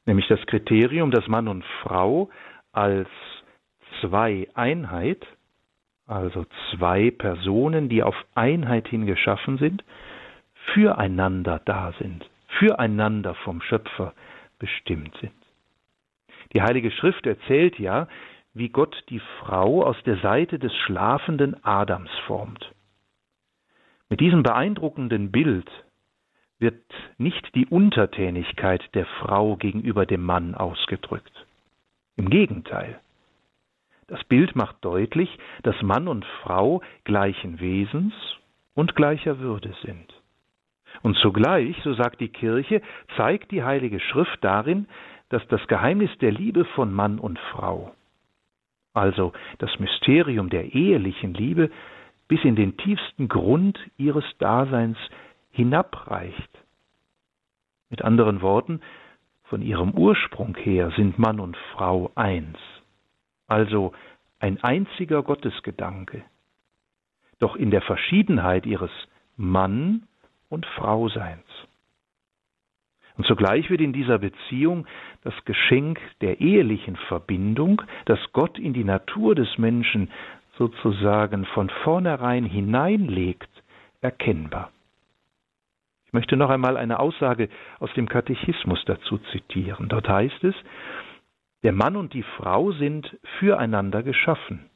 Nämlich 0.07 0.27
das 0.29 0.45
Kriterium, 0.47 1.11
dass 1.11 1.29
Mann 1.29 1.49
und 1.49 1.65
Frau 1.83 2.29
als 2.73 3.09
zwei 4.01 4.49
Einheit, 4.55 5.25
also 6.07 6.45
zwei 6.71 7.11
Personen, 7.11 7.89
die 7.89 8.03
auf 8.03 8.17
Einheit 8.35 8.89
hin 8.89 9.07
geschaffen 9.07 9.59
sind, 9.59 9.85
füreinander 10.75 11.61
da 11.65 11.93
sind, 11.99 12.29
füreinander 12.59 13.35
vom 13.35 13.61
Schöpfer 13.63 14.15
bestimmt 14.59 15.17
sind. 15.21 15.33
Die 16.53 16.63
Heilige 16.63 16.91
Schrift 16.91 17.27
erzählt 17.27 17.79
ja, 17.79 18.09
wie 18.55 18.69
Gott 18.69 19.05
die 19.09 19.21
Frau 19.41 19.83
aus 19.85 19.97
der 20.05 20.19
Seite 20.19 20.59
des 20.59 20.75
schlafenden 20.85 21.65
Adams 21.65 22.11
formt. 22.27 22.73
Mit 24.11 24.21
diesem 24.21 24.43
beeindruckenden 24.43 25.33
Bild 25.33 25.71
wird 26.63 26.83
nicht 27.19 27.55
die 27.55 27.67
Untertänigkeit 27.67 28.83
der 28.95 29.05
Frau 29.05 29.57
gegenüber 29.57 30.07
dem 30.07 30.23
Mann 30.25 30.55
ausgedrückt. 30.55 31.47
Im 32.17 32.31
Gegenteil. 32.31 32.99
Das 34.07 34.25
Bild 34.25 34.57
macht 34.57 34.77
deutlich, 34.81 35.39
dass 35.63 35.81
Mann 35.83 36.09
und 36.09 36.25
Frau 36.43 36.81
gleichen 37.05 37.61
Wesens 37.61 38.15
und 38.75 38.97
gleicher 38.97 39.39
Würde 39.39 39.75
sind. 39.83 40.13
Und 41.03 41.17
zugleich, 41.19 41.77
so 41.85 41.93
sagt 41.95 42.21
die 42.21 42.29
Kirche, 42.29 42.81
zeigt 43.17 43.51
die 43.51 43.63
Heilige 43.63 44.01
Schrift 44.01 44.39
darin, 44.43 44.89
dass 45.29 45.47
das 45.49 45.67
Geheimnis 45.67 46.11
der 46.21 46.33
Liebe 46.33 46.65
von 46.65 46.93
Mann 46.93 47.19
und 47.19 47.39
Frau 47.39 47.95
also 48.95 49.33
das 49.59 49.79
Mysterium 49.79 50.51
der 50.51 50.75
ehelichen 50.75 51.35
Liebe, 51.35 51.71
bis 52.29 52.43
in 52.45 52.57
den 52.57 52.77
tiefsten 52.77 53.29
Grund 53.29 53.79
ihres 53.99 54.25
Daseins 54.39 54.99
hinabreicht. 55.53 56.51
Mit 57.91 58.03
anderen 58.03 58.41
Worten, 58.43 58.81
von 59.45 59.63
ihrem 59.63 59.93
Ursprung 59.93 60.57
her 60.57 60.91
sind 60.97 61.19
Mann 61.19 61.39
und 61.39 61.57
Frau 61.75 62.11
eins, 62.15 62.59
also 63.47 63.93
ein 64.41 64.63
einziger 64.65 65.23
Gottesgedanke. 65.23 66.25
Doch 67.39 67.55
in 67.55 67.71
der 67.71 67.83
Verschiedenheit 67.83 68.67
ihres 68.67 68.91
Mann- 69.37 70.09
und 70.49 70.65
Frauseins. 70.65 71.47
Und 73.17 73.27
zugleich 73.27 73.69
wird 73.69 73.81
in 73.81 73.93
dieser 73.93 74.19
Beziehung 74.19 74.87
das 75.23 75.35
Geschenk 75.45 76.01
der 76.23 76.41
ehelichen 76.41 76.97
Verbindung, 76.97 77.83
das 78.07 78.19
Gott 78.33 78.59
in 78.59 78.73
die 78.73 78.85
Natur 78.85 79.35
des 79.35 79.59
Menschen 79.59 80.11
sozusagen 80.57 81.45
von 81.45 81.69
vornherein 81.85 82.45
hineinlegt, 82.45 83.51
erkennbar. 84.01 84.71
Ich 86.13 86.15
möchte 86.15 86.37
noch 86.37 86.51
einmal 86.51 86.77
eine 86.77 87.01
Aussage 87.01 87.49
aus 87.81 87.91
dem 87.95 88.07
Katechismus 88.07 88.85
dazu 88.85 89.17
zitieren. 89.33 89.89
Dort 89.89 90.11
heißt 90.11 90.45
es, 90.45 90.55
der 91.63 91.73
Mann 91.73 91.97
und 91.97 92.13
die 92.13 92.23
Frau 92.23 92.73
sind 92.73 93.17
füreinander 93.39 94.03
geschaffen. 94.03 94.69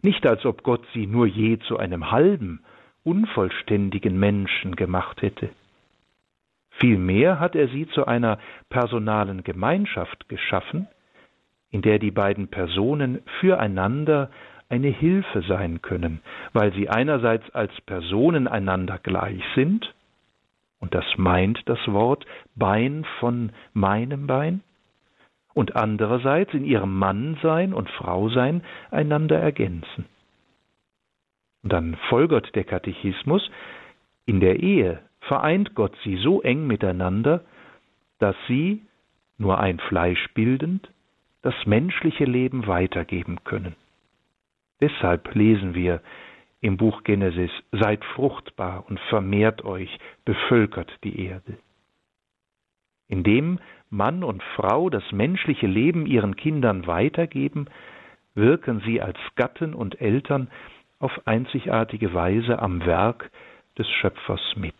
Nicht 0.00 0.26
als 0.26 0.46
ob 0.46 0.62
Gott 0.62 0.82
sie 0.94 1.06
nur 1.06 1.26
je 1.26 1.58
zu 1.58 1.76
einem 1.76 2.10
halben, 2.10 2.64
unvollständigen 3.04 4.18
Menschen 4.18 4.76
gemacht 4.76 5.20
hätte. 5.20 5.50
Vielmehr 6.70 7.38
hat 7.38 7.54
er 7.54 7.68
sie 7.68 7.86
zu 7.88 8.06
einer 8.06 8.38
personalen 8.70 9.44
Gemeinschaft 9.44 10.26
geschaffen, 10.30 10.88
in 11.70 11.82
der 11.82 11.98
die 11.98 12.12
beiden 12.12 12.48
Personen 12.48 13.20
füreinander 13.40 14.30
eine 14.70 14.88
Hilfe 14.88 15.42
sein 15.42 15.82
können, 15.82 16.22
weil 16.54 16.72
sie 16.72 16.88
einerseits 16.88 17.50
als 17.50 17.78
Personen 17.82 18.48
einander 18.48 18.96
gleich 18.96 19.42
sind, 19.54 19.92
und 20.80 20.94
das 20.94 21.04
meint 21.16 21.60
das 21.66 21.78
Wort 21.86 22.26
Bein 22.56 23.04
von 23.20 23.52
meinem 23.72 24.26
Bein, 24.26 24.62
und 25.52 25.76
andererseits 25.76 26.54
in 26.54 26.64
ihrem 26.64 26.96
Mannsein 26.98 27.74
und 27.74 27.90
Frausein 27.90 28.62
einander 28.90 29.38
ergänzen. 29.38 30.06
Und 31.62 31.72
dann 31.72 31.96
folgert 32.08 32.54
der 32.54 32.64
Katechismus, 32.64 33.50
in 34.26 34.40
der 34.40 34.60
Ehe 34.60 35.00
vereint 35.20 35.74
Gott 35.74 35.96
sie 36.04 36.16
so 36.16 36.40
eng 36.42 36.66
miteinander, 36.66 37.44
dass 38.18 38.36
sie, 38.48 38.82
nur 39.38 39.58
ein 39.58 39.78
Fleisch 39.80 40.28
bildend, 40.34 40.88
das 41.42 41.54
menschliche 41.66 42.24
Leben 42.24 42.66
weitergeben 42.66 43.42
können. 43.44 43.74
Deshalb 44.80 45.34
lesen 45.34 45.74
wir 45.74 46.00
im 46.60 46.76
Buch 46.76 47.04
Genesis, 47.04 47.50
seid 47.72 48.04
fruchtbar 48.04 48.84
und 48.88 49.00
vermehrt 49.08 49.64
euch, 49.64 49.98
bevölkert 50.24 50.92
die 51.04 51.24
Erde. 51.26 51.56
Indem 53.08 53.58
Mann 53.88 54.22
und 54.22 54.42
Frau 54.54 54.88
das 54.88 55.10
menschliche 55.10 55.66
Leben 55.66 56.06
ihren 56.06 56.36
Kindern 56.36 56.86
weitergeben, 56.86 57.68
wirken 58.34 58.80
sie 58.86 59.00
als 59.00 59.18
Gatten 59.34 59.74
und 59.74 60.00
Eltern 60.00 60.48
auf 61.00 61.26
einzigartige 61.26 62.14
Weise 62.14 62.60
am 62.60 62.84
Werk 62.86 63.30
des 63.76 63.88
Schöpfers 63.88 64.54
mit. 64.56 64.76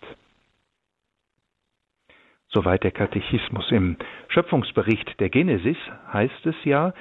Soweit 2.49 2.85
der 2.85 2.91
Katechismus. 2.91 3.71
Im 3.71 3.97
Schöpfungsbericht 4.29 5.19
der 5.21 5.31
Genesis 5.31 5.77
heißt 6.13 6.47
es 6.47 6.57
ja, 6.65 6.93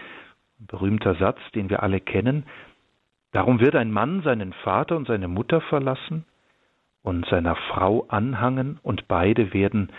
ein 0.59 0.67
berühmter 0.67 1.15
Satz, 1.15 1.39
den 1.53 1.69
wir 1.69 1.83
alle 1.83 1.99
kennen, 1.99 2.45
darum 3.31 3.59
wird 3.59 3.75
ein 3.75 3.91
Mann 3.91 4.21
seinen 4.21 4.53
Vater 4.53 4.97
und 4.97 5.07
seine 5.07 5.27
Mutter 5.27 5.62
verlassen 5.62 6.25
und 7.04 7.25
seiner 7.27 7.56
Frau 7.56 8.06
anhangen 8.08 8.79
und 8.83 9.08
beide 9.08 9.54
werden 9.54 9.91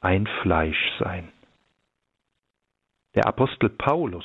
ein 0.00 0.26
Fleisch 0.42 0.92
sein. 0.98 1.28
Der 3.14 3.26
Apostel 3.26 3.68
Paulus 3.68 4.24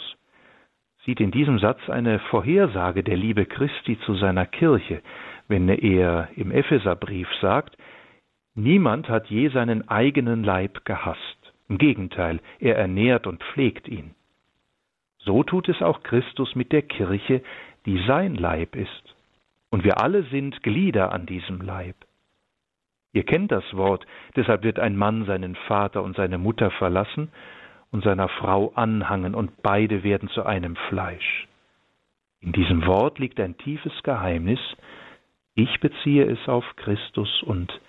sieht 1.05 1.19
in 1.19 1.31
diesem 1.31 1.59
Satz 1.59 1.89
eine 1.89 2.19
Vorhersage 2.19 3.03
der 3.03 3.17
Liebe 3.17 3.45
Christi 3.45 3.99
zu 4.05 4.15
seiner 4.15 4.45
Kirche, 4.45 5.01
wenn 5.47 5.69
er 5.69 6.29
im 6.35 6.51
Epheserbrief 6.51 7.27
sagt, 7.41 7.77
Niemand 8.59 9.07
hat 9.07 9.27
je 9.27 9.49
seinen 9.49 9.87
eigenen 9.87 10.43
Leib 10.43 10.83
gehasst. 10.83 11.53
Im 11.69 11.77
Gegenteil, 11.77 12.39
er 12.59 12.75
ernährt 12.75 13.27
und 13.27 13.43
pflegt 13.43 13.87
ihn. 13.87 14.15
So 15.19 15.43
tut 15.43 15.69
es 15.69 15.83
auch 15.83 16.01
Christus 16.01 16.55
mit 16.55 16.71
der 16.71 16.81
Kirche, 16.81 17.43
die 17.87 18.03
sein 18.05 18.35
Leib 18.35 18.75
ist. 18.75 19.15
Und 19.69 19.83
wir 19.83 20.01
alle 20.01 20.23
sind 20.23 20.61
Glieder 20.61 21.11
an 21.11 21.25
diesem 21.25 21.61
Leib. 21.61 21.95
Ihr 23.13 23.23
kennt 23.23 23.51
das 23.51 23.63
Wort, 23.73 24.05
deshalb 24.35 24.63
wird 24.63 24.77
ein 24.77 24.95
Mann 24.95 25.25
seinen 25.25 25.55
Vater 25.55 26.03
und 26.03 26.15
seine 26.15 26.37
Mutter 26.37 26.69
verlassen 26.69 27.31
und 27.91 28.03
seiner 28.03 28.27
Frau 28.27 28.73
anhangen 28.75 29.33
und 29.33 29.63
beide 29.63 30.03
werden 30.03 30.29
zu 30.29 30.45
einem 30.45 30.75
Fleisch. 30.89 31.47
In 32.41 32.51
diesem 32.51 32.85
Wort 32.85 33.19
liegt 33.19 33.39
ein 33.39 33.57
tiefes 33.57 33.93
Geheimnis. 34.03 34.59
Ich 35.55 35.79
beziehe 35.79 36.25
es 36.25 36.47
auf 36.47 36.65
Christus 36.75 37.41
und 37.43 37.79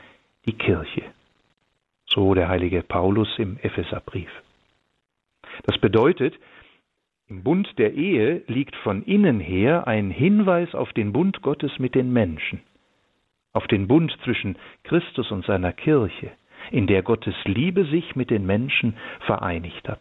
die 0.46 0.56
Kirche. 0.56 1.02
So 2.06 2.34
der 2.34 2.48
heilige 2.48 2.82
Paulus 2.82 3.28
im 3.38 3.58
Epheserbrief. 3.58 4.30
Das 5.64 5.76
bedeutet, 5.78 6.34
im 7.28 7.42
Bund 7.42 7.68
der 7.78 7.92
Ehe 7.92 8.42
liegt 8.46 8.74
von 8.76 9.02
innen 9.02 9.38
her 9.38 9.86
ein 9.86 10.10
Hinweis 10.10 10.74
auf 10.74 10.92
den 10.94 11.12
Bund 11.12 11.42
Gottes 11.42 11.78
mit 11.78 11.94
den 11.94 12.12
Menschen, 12.12 12.60
auf 13.52 13.66
den 13.66 13.86
Bund 13.86 14.16
zwischen 14.24 14.56
Christus 14.84 15.30
und 15.30 15.44
seiner 15.44 15.72
Kirche, 15.72 16.30
in 16.70 16.86
der 16.86 17.02
Gottes 17.02 17.34
Liebe 17.44 17.84
sich 17.84 18.16
mit 18.16 18.30
den 18.30 18.46
Menschen 18.46 18.96
vereinigt 19.26 19.88
hat. 19.88 20.00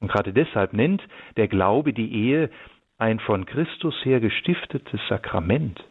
Und 0.00 0.10
gerade 0.10 0.32
deshalb 0.32 0.72
nennt 0.72 1.02
der 1.36 1.48
Glaube 1.48 1.92
die 1.92 2.12
Ehe 2.12 2.50
ein 2.98 3.20
von 3.20 3.46
Christus 3.46 3.94
her 4.04 4.20
gestiftetes 4.20 5.00
Sakrament. 5.08 5.82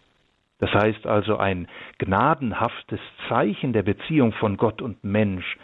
Das 0.60 0.72
heißt 0.74 1.08
also 1.08 1.38
ein 1.38 1.68
gnadenhaftes 1.97 2.99
Zeichen 3.28 3.74
der 3.74 3.84
Beziehung 3.84 4.34
von 4.34 4.58
Gott 4.58 4.82
und 4.82 5.04
Mensch, 5.04 5.58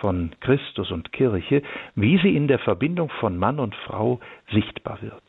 von 0.00 0.32
Christus 0.40 0.90
und 0.90 1.12
Kirche, 1.12 1.62
wie 1.94 2.18
sie 2.18 2.34
in 2.34 2.48
der 2.48 2.58
Verbindung 2.58 3.10
von 3.20 3.36
Mann 3.36 3.58
und 3.58 3.74
Frau 3.74 4.20
sichtbar 4.50 5.00
wird. 5.02 5.22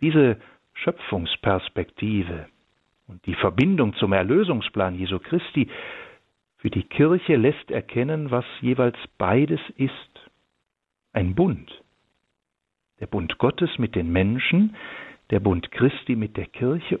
Diese 0.00 0.38
Schöpfungsperspektive 0.74 2.46
und 3.06 3.24
die 3.26 3.34
Verbindung 3.34 3.94
zum 3.94 4.12
Erlösungsplan 4.12 4.96
Jesu 4.96 5.18
Christi 5.18 5.68
für 6.58 6.70
die 6.70 6.82
Kirche 6.82 7.36
lässt 7.36 7.70
erkennen, 7.70 8.30
was 8.30 8.44
jeweils 8.60 8.96
beides 9.18 9.60
ist. 9.76 10.30
Ein 11.12 11.34
Bund. 11.34 11.70
Der 13.00 13.06
Bund 13.06 13.38
Gottes 13.38 13.78
mit 13.78 13.94
den 13.94 14.12
Menschen, 14.12 14.76
der 15.30 15.40
Bund 15.40 15.70
Christi 15.70 16.16
mit 16.16 16.36
der 16.36 16.46
Kirche, 16.46 17.00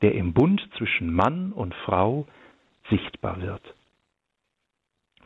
der 0.00 0.14
im 0.14 0.32
Bund 0.32 0.66
zwischen 0.78 1.12
Mann 1.12 1.52
und 1.52 1.74
Frau 1.74 2.26
sichtbar 2.88 3.40
wird. 3.42 3.62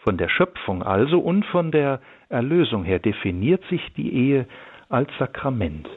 Von 0.05 0.18
der 0.18 0.28
Schöpfung 0.28 0.82
also 0.82 1.18
und 1.18 1.46
von 1.46 1.70
der 1.70 1.98
Erlösung 2.28 2.84
her 2.84 2.98
definiert 2.98 3.64
sich 3.70 3.80
die 3.94 4.12
Ehe 4.12 4.46
als 4.90 5.09
Sakrament, 5.18 5.88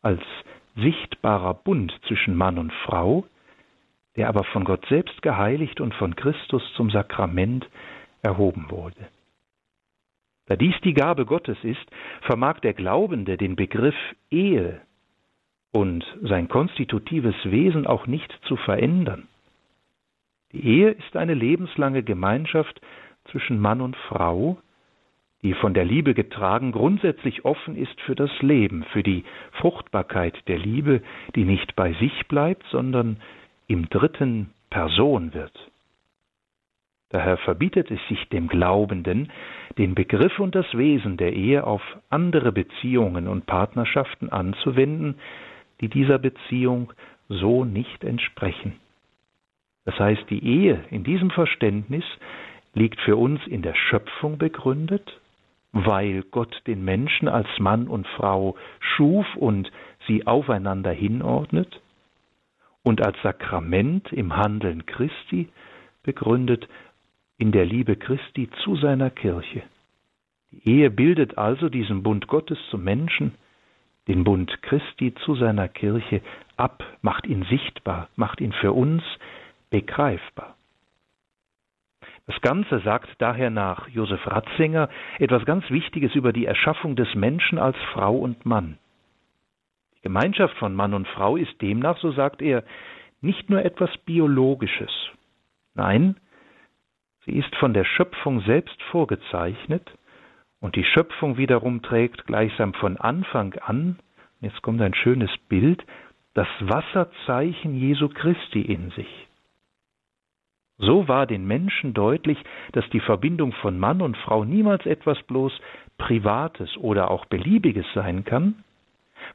als 0.00 0.22
sichtbarer 0.76 1.54
Bund 1.54 1.92
zwischen 2.06 2.36
Mann 2.36 2.56
und 2.56 2.72
Frau, 2.84 3.26
der 4.14 4.28
aber 4.28 4.44
von 4.44 4.62
Gott 4.62 4.86
selbst 4.88 5.22
geheiligt 5.22 5.80
und 5.80 5.92
von 5.92 6.14
Christus 6.14 6.62
zum 6.76 6.90
Sakrament 6.90 7.68
erhoben 8.22 8.66
wurde. 8.70 9.08
Da 10.46 10.54
dies 10.54 10.74
die 10.84 10.94
Gabe 10.94 11.26
Gottes 11.26 11.58
ist, 11.64 11.84
vermag 12.20 12.60
der 12.60 12.74
Glaubende 12.74 13.36
den 13.36 13.56
Begriff 13.56 13.96
Ehe 14.30 14.82
und 15.72 16.04
sein 16.22 16.46
konstitutives 16.48 17.34
Wesen 17.42 17.88
auch 17.88 18.06
nicht 18.06 18.32
zu 18.46 18.54
verändern. 18.54 19.26
Die 20.52 20.64
Ehe 20.64 20.90
ist 20.90 21.16
eine 21.16 21.34
lebenslange 21.34 22.04
Gemeinschaft 22.04 22.80
zwischen 23.30 23.58
Mann 23.60 23.80
und 23.80 23.96
Frau, 23.96 24.58
die 25.42 25.54
von 25.54 25.74
der 25.74 25.84
Liebe 25.84 26.14
getragen 26.14 26.72
grundsätzlich 26.72 27.44
offen 27.44 27.76
ist 27.76 28.00
für 28.02 28.14
das 28.14 28.30
Leben, 28.40 28.84
für 28.92 29.02
die 29.02 29.24
Fruchtbarkeit 29.52 30.36
der 30.48 30.58
Liebe, 30.58 31.02
die 31.34 31.44
nicht 31.44 31.74
bei 31.74 31.92
sich 31.94 32.26
bleibt, 32.28 32.64
sondern 32.70 33.18
im 33.66 33.88
dritten 33.88 34.50
Person 34.70 35.34
wird. 35.34 35.52
Daher 37.10 37.36
verbietet 37.36 37.90
es 37.90 38.00
sich 38.08 38.28
dem 38.30 38.48
Glaubenden, 38.48 39.30
den 39.76 39.94
Begriff 39.94 40.38
und 40.38 40.54
das 40.54 40.66
Wesen 40.72 41.18
der 41.18 41.34
Ehe 41.34 41.64
auf 41.64 41.82
andere 42.08 42.52
Beziehungen 42.52 43.28
und 43.28 43.44
Partnerschaften 43.44 44.30
anzuwenden, 44.30 45.16
die 45.80 45.88
dieser 45.88 46.18
Beziehung 46.18 46.92
so 47.28 47.64
nicht 47.64 48.02
entsprechen. 48.04 48.76
Das 49.84 49.98
heißt, 49.98 50.24
die 50.30 50.44
Ehe 50.44 50.84
in 50.90 51.04
diesem 51.04 51.30
Verständnis 51.30 52.04
liegt 52.74 53.00
für 53.00 53.16
uns 53.16 53.40
in 53.46 53.62
der 53.62 53.74
Schöpfung 53.74 54.38
begründet, 54.38 55.20
weil 55.72 56.22
Gott 56.30 56.62
den 56.66 56.84
Menschen 56.84 57.28
als 57.28 57.48
Mann 57.58 57.88
und 57.88 58.06
Frau 58.06 58.56
schuf 58.80 59.26
und 59.36 59.70
sie 60.06 60.26
aufeinander 60.26 60.92
hinordnet, 60.92 61.80
und 62.84 63.00
als 63.00 63.16
Sakrament 63.22 64.12
im 64.12 64.36
Handeln 64.36 64.86
Christi 64.86 65.48
begründet 66.02 66.68
in 67.38 67.52
der 67.52 67.64
Liebe 67.64 67.96
Christi 67.96 68.50
zu 68.64 68.76
seiner 68.76 69.10
Kirche. 69.10 69.62
Die 70.50 70.68
Ehe 70.68 70.90
bildet 70.90 71.38
also 71.38 71.68
diesen 71.68 72.02
Bund 72.02 72.26
Gottes 72.26 72.58
zum 72.70 72.82
Menschen, 72.84 73.34
den 74.08 74.24
Bund 74.24 74.62
Christi 74.62 75.14
zu 75.24 75.36
seiner 75.36 75.68
Kirche 75.68 76.22
ab, 76.56 76.84
macht 77.02 77.26
ihn 77.26 77.44
sichtbar, 77.44 78.08
macht 78.16 78.40
ihn 78.40 78.52
für 78.52 78.72
uns 78.72 79.02
begreifbar. 79.70 80.56
Das 82.26 82.40
Ganze 82.40 82.78
sagt 82.80 83.08
daher 83.18 83.50
nach 83.50 83.88
Josef 83.88 84.24
Ratzinger 84.26 84.88
etwas 85.18 85.44
ganz 85.44 85.68
Wichtiges 85.70 86.14
über 86.14 86.32
die 86.32 86.46
Erschaffung 86.46 86.94
des 86.94 87.14
Menschen 87.14 87.58
als 87.58 87.76
Frau 87.92 88.16
und 88.16 88.46
Mann. 88.46 88.78
Die 89.96 90.02
Gemeinschaft 90.02 90.56
von 90.58 90.74
Mann 90.74 90.94
und 90.94 91.08
Frau 91.08 91.36
ist 91.36 91.60
demnach, 91.60 91.98
so 91.98 92.12
sagt 92.12 92.40
er, 92.40 92.64
nicht 93.20 93.50
nur 93.50 93.64
etwas 93.64 93.90
Biologisches. 93.98 94.90
Nein, 95.74 96.16
sie 97.24 97.32
ist 97.32 97.54
von 97.56 97.74
der 97.74 97.84
Schöpfung 97.84 98.40
selbst 98.42 98.80
vorgezeichnet 98.90 99.90
und 100.60 100.76
die 100.76 100.84
Schöpfung 100.84 101.38
wiederum 101.38 101.82
trägt 101.82 102.26
gleichsam 102.26 102.72
von 102.74 102.96
Anfang 102.96 103.54
an, 103.54 103.98
jetzt 104.40 104.62
kommt 104.62 104.80
ein 104.80 104.94
schönes 104.94 105.30
Bild, 105.48 105.84
das 106.34 106.48
Wasserzeichen 106.60 107.74
Jesu 107.74 108.08
Christi 108.08 108.60
in 108.62 108.90
sich. 108.90 109.28
So 110.82 111.06
war 111.06 111.26
den 111.26 111.46
Menschen 111.46 111.94
deutlich, 111.94 112.38
dass 112.72 112.88
die 112.90 113.00
Verbindung 113.00 113.52
von 113.52 113.78
Mann 113.78 114.02
und 114.02 114.16
Frau 114.16 114.44
niemals 114.44 114.84
etwas 114.84 115.22
bloß 115.22 115.52
Privates 115.96 116.76
oder 116.76 117.08
auch 117.12 117.24
Beliebiges 117.26 117.86
sein 117.94 118.24
kann, 118.24 118.64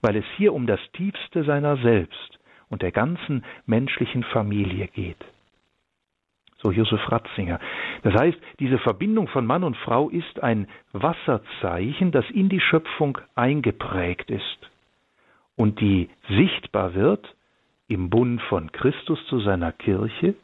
weil 0.02 0.18
es 0.18 0.26
hier 0.36 0.54
um 0.54 0.68
das 0.68 0.82
Tiefste 0.91 1.45
seiner 1.45 1.78
selbst 1.78 2.38
und 2.70 2.82
der 2.82 2.91
ganzen 2.91 3.45
menschlichen 3.66 4.24
Familie 4.26 4.88
geht. 4.88 5.24
So 6.58 6.72
Josef 6.72 7.10
Ratzinger. 7.10 7.62
Das 8.04 8.14
heißt, 8.14 8.38
diese 8.60 8.80
Verbindung 8.80 9.30
von 9.30 9.45
Mann 9.45 9.64
und 9.64 9.78
Frau 9.78 10.10
ist 10.10 10.43
ein 10.43 10.68
Wasserzeichen, 10.91 12.12
das 12.12 12.30
in 12.30 12.50
die 12.50 12.60
Schöpfung 12.60 13.20
eingeprägt 13.36 14.30
ist 14.32 14.70
und 15.56 15.80
die 15.80 16.10
sichtbar 16.28 16.93
wird 16.93 17.34
im 17.88 18.10
Bund 18.10 18.41
von 18.41 18.70
Christus 18.74 19.26
zu 19.28 19.39
seiner 19.39 19.72
Kirche 19.72 20.36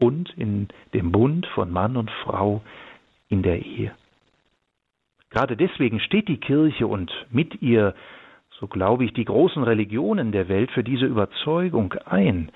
und 0.00 0.30
in 0.36 0.68
dem 0.94 1.12
Bund 1.12 1.46
von 1.54 1.70
Mann 1.70 1.96
und 1.96 2.10
Frau 2.10 2.62
in 3.28 3.42
der 3.42 3.64
Ehe. 3.64 3.92
Gerade 5.30 5.56
deswegen 5.56 6.00
steht 6.00 6.26
die 6.26 6.38
Kirche 6.38 6.88
und 6.88 7.12
mit 7.30 7.62
ihr, 7.62 7.94
so 8.58 8.66
glaube 8.66 9.04
ich, 9.04 9.12
die 9.12 9.24
großen 9.24 9.62
Religionen 9.62 10.32
der 10.32 10.48
Welt 10.48 10.72
für 10.72 10.82
diese 10.82 11.06
Überzeugung 11.06 11.94
ein, 12.04 12.50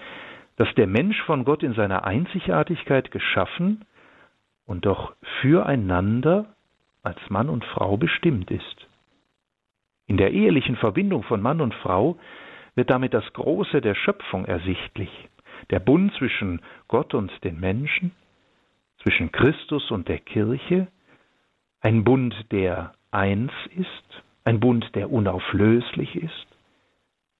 dass 0.56 0.72
der 0.74 0.88
Mensch 0.88 1.20
von 1.22 1.44
Gott 1.44 1.62
in 1.62 1.74
seiner 1.74 2.04
Einzigartigkeit 2.04 3.10
geschaffen 3.10 3.84
und 4.66 4.86
doch 4.86 5.14
füreinander 5.40 6.46
als 7.02 7.18
Mann 7.28 7.48
und 7.48 7.64
Frau 7.64 7.96
bestimmt 7.96 8.50
ist. 8.50 8.88
In 10.06 10.16
der 10.16 10.32
ehelichen 10.32 10.76
Verbindung 10.76 11.22
von 11.22 11.40
Mann 11.40 11.60
und 11.60 11.74
Frau 11.74 12.18
wird 12.74 12.90
damit 12.90 13.14
das 13.14 13.30
Große 13.32 13.80
der 13.80 13.94
Schöpfung 13.94 14.46
ersichtlich 14.46 15.10
der 15.70 15.80
Bund 15.80 16.12
zwischen 16.14 16.60
Gott 16.88 17.14
und 17.14 17.32
den 17.44 17.60
Menschen, 17.60 18.12
zwischen 19.02 19.32
Christus 19.32 19.90
und 19.90 20.08
der 20.08 20.18
Kirche, 20.18 20.88
ein 21.80 22.04
Bund, 22.04 22.34
der 22.50 22.94
eins 23.10 23.52
ist, 23.76 24.22
ein 24.44 24.60
Bund, 24.60 24.94
der 24.94 25.10
unauflöslich 25.10 26.16
ist, 26.16 26.46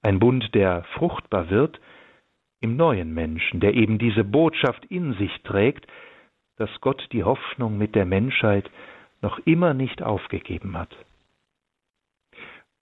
ein 0.01 0.19
Bund, 0.19 0.53
der 0.53 0.83
fruchtbar 0.93 1.49
wird 1.49 1.79
im 2.61 2.77
neuen 2.77 3.13
Menschen, 3.13 3.59
der 3.59 3.73
eben 3.73 3.97
diese 3.97 4.23
Botschaft 4.23 4.85
in 4.85 5.13
sich 5.13 5.31
trägt, 5.43 5.87
dass 6.57 6.69
Gott 6.81 7.07
die 7.11 7.23
Hoffnung 7.23 7.77
mit 7.77 7.95
der 7.95 8.05
Menschheit 8.05 8.69
noch 9.21 9.39
immer 9.45 9.73
nicht 9.73 10.01
aufgegeben 10.01 10.77
hat. 10.77 10.95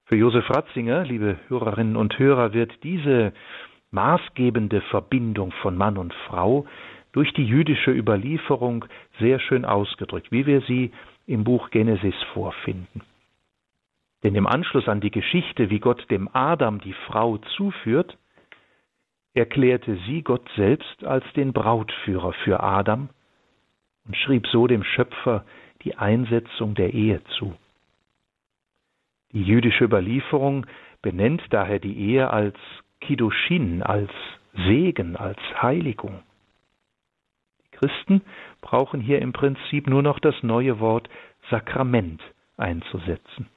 Für 0.06 0.16
Josef 0.18 0.50
Ratzinger, 0.50 1.06
liebe 1.06 1.40
Hörerinnen 1.48 1.96
und 1.96 2.20
Hörer, 2.20 2.54
wird 2.54 2.84
diese 2.84 3.34
maßgebende 3.94 4.82
Verbindung 4.82 5.52
von 5.62 5.78
Mann 5.78 5.98
und 5.98 6.14
Frau 6.28 6.66
durch 7.12 7.32
die 7.34 7.46
jüdische 7.46 7.92
Überlieferung 7.92 8.86
sehr 9.20 9.40
schön 9.40 9.66
ausgedrückt, 9.66 10.32
wie 10.32 10.46
wir 10.46 10.62
sie 10.62 10.92
im 11.28 11.44
Buch 11.44 11.70
Genesis 11.70 12.16
vorfinden. 12.34 13.02
Denn 14.24 14.36
im 14.36 14.48
Anschluss 14.48 14.88
an 14.88 15.00
die 15.00 15.12
Geschichte, 15.12 15.70
wie 15.70 15.80
Gott 15.80 16.10
dem 16.10 16.30
Adam 16.34 16.80
die 16.80 16.96
Frau 17.08 17.38
zuführt, 17.56 18.18
erklärte 19.34 19.98
sie 20.08 20.24
Gott 20.24 20.48
selbst 20.56 21.04
als 21.04 21.26
den 21.34 21.54
Brautführer 21.54 22.34
für 22.44 22.62
Adam 22.62 23.10
und 24.06 24.18
schrieb 24.18 24.48
so 24.48 24.68
dem 24.68 24.84
Schöpfer 24.84 25.46
die 25.84 25.96
Einsetzung 25.98 26.76
der 26.76 26.94
Ehe 26.94 27.22
zu. 27.38 27.54
Die 29.34 29.44
jüdische 29.44 29.84
Überlieferung 29.84 30.66
benennt 31.02 31.42
daher 31.50 31.80
die 31.80 31.98
Ehe 31.98 32.30
als 32.30 32.56
Kiddushin, 33.06 33.84
als 33.84 34.12
Segen, 34.54 35.16
als 35.16 35.40
Heiligung. 35.62 36.24
Die 37.66 37.78
Christen 37.78 38.22
brauchen 38.62 39.02
hier 39.02 39.22
im 39.22 39.34
Prinzip 39.34 39.88
nur 39.88 40.02
noch 40.02 40.20
das 40.20 40.36
neue 40.42 40.80
Wort 40.80 41.10
Sakrament 41.50 42.22
einzusetzen. 42.58 43.48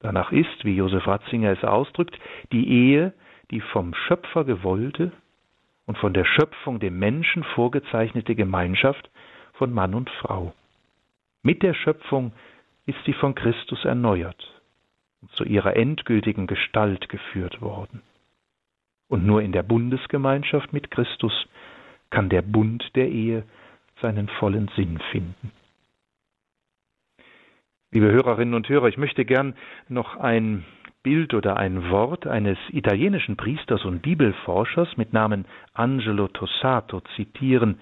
Danach 0.00 0.32
ist, 0.32 0.64
wie 0.64 0.76
Josef 0.76 1.06
Ratzinger 1.06 1.52
es 1.52 1.62
ausdrückt, 1.62 2.18
die 2.52 2.68
Ehe 2.68 3.12
die 3.50 3.60
vom 3.60 3.94
Schöpfer 3.94 4.44
gewollte 4.44 5.12
und 5.86 5.98
von 5.98 6.14
der 6.14 6.24
Schöpfung 6.24 6.78
dem 6.78 6.98
Menschen 6.98 7.42
vorgezeichnete 7.42 8.34
Gemeinschaft 8.34 9.10
von 9.54 9.72
Mann 9.72 9.94
und 9.94 10.08
Frau. 10.08 10.54
Mit 11.42 11.62
der 11.62 11.74
Schöpfung 11.74 12.32
ist 12.86 12.98
sie 13.04 13.12
von 13.12 13.34
Christus 13.34 13.84
erneuert 13.84 14.62
und 15.20 15.30
zu 15.32 15.44
ihrer 15.44 15.76
endgültigen 15.76 16.46
Gestalt 16.46 17.08
geführt 17.08 17.60
worden. 17.60 18.02
Und 19.10 19.26
nur 19.26 19.42
in 19.42 19.50
der 19.50 19.64
Bundesgemeinschaft 19.64 20.72
mit 20.72 20.92
Christus 20.92 21.32
kann 22.10 22.28
der 22.28 22.42
Bund 22.42 22.84
der 22.94 23.08
Ehe 23.08 23.42
seinen 24.00 24.28
vollen 24.28 24.70
Sinn 24.76 25.00
finden. 25.10 25.50
Liebe 27.90 28.12
Hörerinnen 28.12 28.54
und 28.54 28.68
Hörer, 28.68 28.86
ich 28.86 28.98
möchte 28.98 29.24
gern 29.24 29.54
noch 29.88 30.16
ein 30.16 30.64
Bild 31.02 31.34
oder 31.34 31.56
ein 31.56 31.90
Wort 31.90 32.28
eines 32.28 32.56
italienischen 32.68 33.36
Priesters 33.36 33.84
und 33.84 34.00
Bibelforschers 34.00 34.96
mit 34.96 35.12
Namen 35.12 35.44
Angelo 35.74 36.28
Tossato 36.28 37.00
zitieren, 37.16 37.80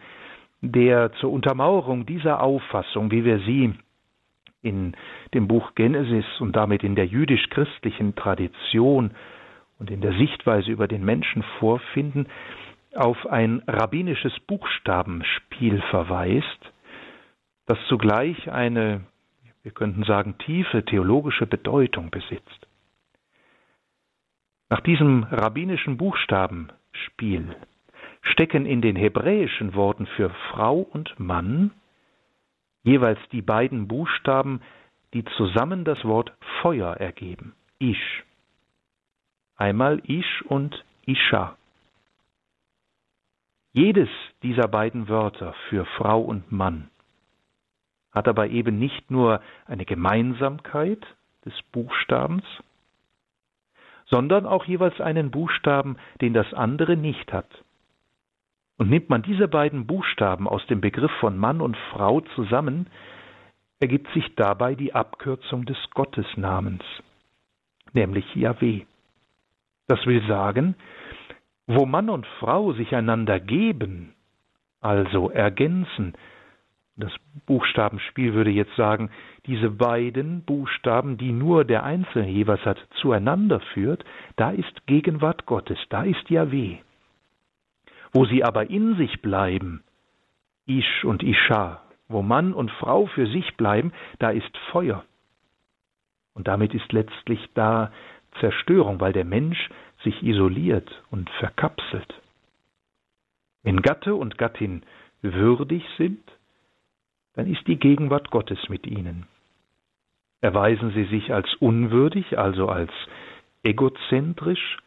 der 0.63 1.13
zur 1.13 1.31
Untermauerung 1.31 2.07
dieser 2.07 2.43
Auffassung, 2.43 3.11
wie 3.11 3.27
wir 3.27 3.41
sie 3.41 3.75
in 4.63 4.97
dem 5.35 5.47
Buch 5.47 5.75
Genesis 5.75 6.25
und 6.41 6.57
damit 6.57 6.83
in 6.83 6.95
der 6.95 7.07
jüdisch-christlichen 7.07 8.15
Tradition 8.15 9.11
und 9.79 9.91
in 9.91 10.01
der 10.01 10.13
Sichtweise 10.15 10.71
über 10.71 10.89
den 10.89 11.05
Menschen 11.05 11.43
vorfinden, 11.59 12.27
auf 12.95 13.27
ein 13.27 13.63
rabbinisches 13.67 14.39
Buchstabenspiel 14.41 15.83
verweist, 15.91 16.73
das 17.67 17.79
zugleich 17.89 18.51
eine 18.51 19.03
wir 19.69 19.75
könnten 19.75 20.05
sagen, 20.05 20.39
tiefe 20.39 20.83
theologische 20.83 21.47
Bedeutung 21.47 22.11
besitzt. 22.11 22.67
Nach 24.71 24.81
diesem 24.81 25.25
rabbinischen 25.25 25.99
Buchstabenspiel 25.99 27.55
stecken 28.23 28.65
in 28.65 28.81
den 28.81 28.97
hebräischen 28.97 29.75
Worten 29.75 30.07
für 30.07 30.31
Frau 30.51 30.79
und 30.79 31.21
Mann 31.21 31.73
jeweils 32.83 33.19
die 33.33 33.43
beiden 33.43 33.89
Buchstaben, 33.89 34.63
die 35.13 35.25
zusammen 35.37 35.85
das 35.85 36.03
Wort 36.05 36.33
Feuer 36.63 36.95
ergeben, 36.95 37.55
Ish. 37.79 38.25
Einmal 39.59 40.01
Ish 40.05 40.43
und 40.43 40.85
Isha. 41.05 41.57
Jedes 43.73 44.09
dieser 44.45 44.69
beiden 44.69 45.09
Wörter 45.09 45.53
für 45.69 45.85
Frau 45.85 46.21
und 46.21 46.53
Mann 46.53 46.91
hat 48.13 48.29
aber 48.29 48.47
eben 48.47 48.79
nicht 48.79 49.11
nur 49.11 49.43
eine 49.67 49.85
Gemeinsamkeit 49.85 51.05
des 51.45 51.55
Buchstabens, 51.73 52.45
sondern 54.07 54.47
auch 54.47 54.65
jeweils 54.65 55.01
einen 55.01 55.33
Buchstaben, 55.33 55.97
den 56.21 56.35
das 56.35 56.55
andere 56.55 56.97
nicht 56.97 57.33
hat. 57.33 57.51
Und 58.77 58.91
nimmt 58.91 59.11
man 59.11 59.23
diese 59.23 59.49
beiden 59.49 59.89
Buchstaben 59.89 60.47
aus 60.47 60.65
dem 60.69 60.81
Begriff 60.81 61.13
von 61.19 61.37
Mann 61.37 61.61
und 61.61 61.77
Frau 61.91 62.21
zusammen, 62.37 62.87
ergibt 63.81 64.09
sich 64.13 64.37
dabei 64.37 64.77
die 64.77 64.95
Abkürzung 64.95 65.65
des 65.65 65.79
Gottesnamens, 65.91 66.85
nämlich 67.93 68.37
Yahweh. 68.37 68.87
Das 69.89 70.05
will 70.07 70.25
sagen, 70.29 70.77
wo 71.67 71.87
Mann 71.87 72.09
und 72.09 72.27
Frau 72.39 72.73
sich 72.73 72.95
einander 72.95 73.41
geben, 73.41 74.15
also 74.81 75.31
ergänzen, 75.31 76.15
das 76.97 77.13
Buchstabenspiel 77.47 78.35
würde 78.35 78.51
jetzt 78.51 78.75
sagen, 78.77 79.11
diese 79.47 79.71
beiden 79.71 80.43
Buchstaben, 80.43 81.17
die 81.17 81.33
nur 81.33 81.65
der 81.65 81.85
Einzelne 81.85 82.29
jeweils 82.29 82.65
hat, 82.67 82.79
zueinander 83.01 83.61
führt, 83.73 84.05
da 84.37 84.51
ist 84.51 84.87
Gegenwart 84.87 85.47
Gottes, 85.47 85.79
da 85.91 86.03
ist 86.03 86.29
Yahweh. 86.29 86.79
Wo 88.13 88.25
sie 88.27 88.45
aber 88.45 88.69
in 88.69 88.97
sich 88.97 89.23
bleiben, 89.23 89.85
Ish 90.67 91.05
und 91.05 91.23
Isha, 91.23 91.81
wo 92.09 92.21
Mann 92.21 92.53
und 92.53 92.71
Frau 92.73 93.07
für 93.07 93.27
sich 93.27 93.57
bleiben, 93.57 93.93
da 94.19 94.31
ist 94.31 94.57
Feuer. 94.73 95.05
Und 96.35 96.49
damit 96.49 96.75
ist 96.75 96.93
letztlich 96.93 97.49
da 97.55 97.91
Zerstörung, 98.41 99.01
weil 99.01 99.13
der 99.13 99.25
Mensch 99.25 99.69
sich 100.05 100.23
isoliert 100.23 101.03
und 101.11 101.29
verkapselt. 101.31 102.15
Wenn 103.63 103.83
Gatte 103.83 104.15
und 104.15 104.39
Gattin 104.39 104.83
würdig 105.23 105.85
sind, 105.97 106.21
dann 107.35 107.47
ist 107.47 107.67
die 107.67 107.79
Gegenwart 107.79 108.31
Gottes 108.31 108.69
mit 108.69 108.87
ihnen. 108.87 109.27
Erweisen 110.41 110.93
sie 110.93 111.05
sich 111.05 111.33
als 111.33 111.53
unwürdig, 111.57 112.39
also 112.39 112.69
als 112.69 112.93
egozentrisch, 113.63 114.79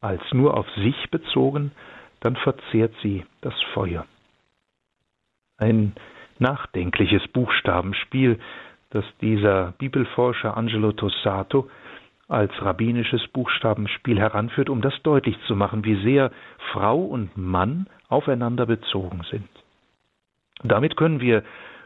als 0.00 0.22
nur 0.32 0.56
auf 0.56 0.68
sich 0.74 1.10
bezogen, 1.10 1.72
dann 2.20 2.36
verzehrt 2.36 2.94
sie 3.02 3.24
das 3.40 3.54
Feuer. 3.72 4.06
Ein 5.58 5.94
nachdenkliches 6.38 7.26
Buchstabenspiel, 7.28 8.38
das 8.90 9.04
dieser 9.20 9.72
Bibelforscher 9.78 10.56
Angelo 10.56 10.92
Tossato 10.92 11.70
als 12.28 12.50
rabbinisches 12.60 13.26
Buchstabenspiel 13.28 14.18
heranführt, 14.18 14.68
um 14.68 14.80
das 14.80 14.94
deutlich 15.02 15.36
zu 15.46 15.54
machen, 15.54 15.84
wie 15.84 16.02
sehr 16.02 16.32
Frau 16.72 17.00
und 17.00 17.36
Mann 17.36 17.86
aufeinander 18.08 18.66
bezogen 18.66 19.22
sind. 19.30 19.48
Damit 20.62 20.96
können 20.96 21.20
wir 21.20 21.44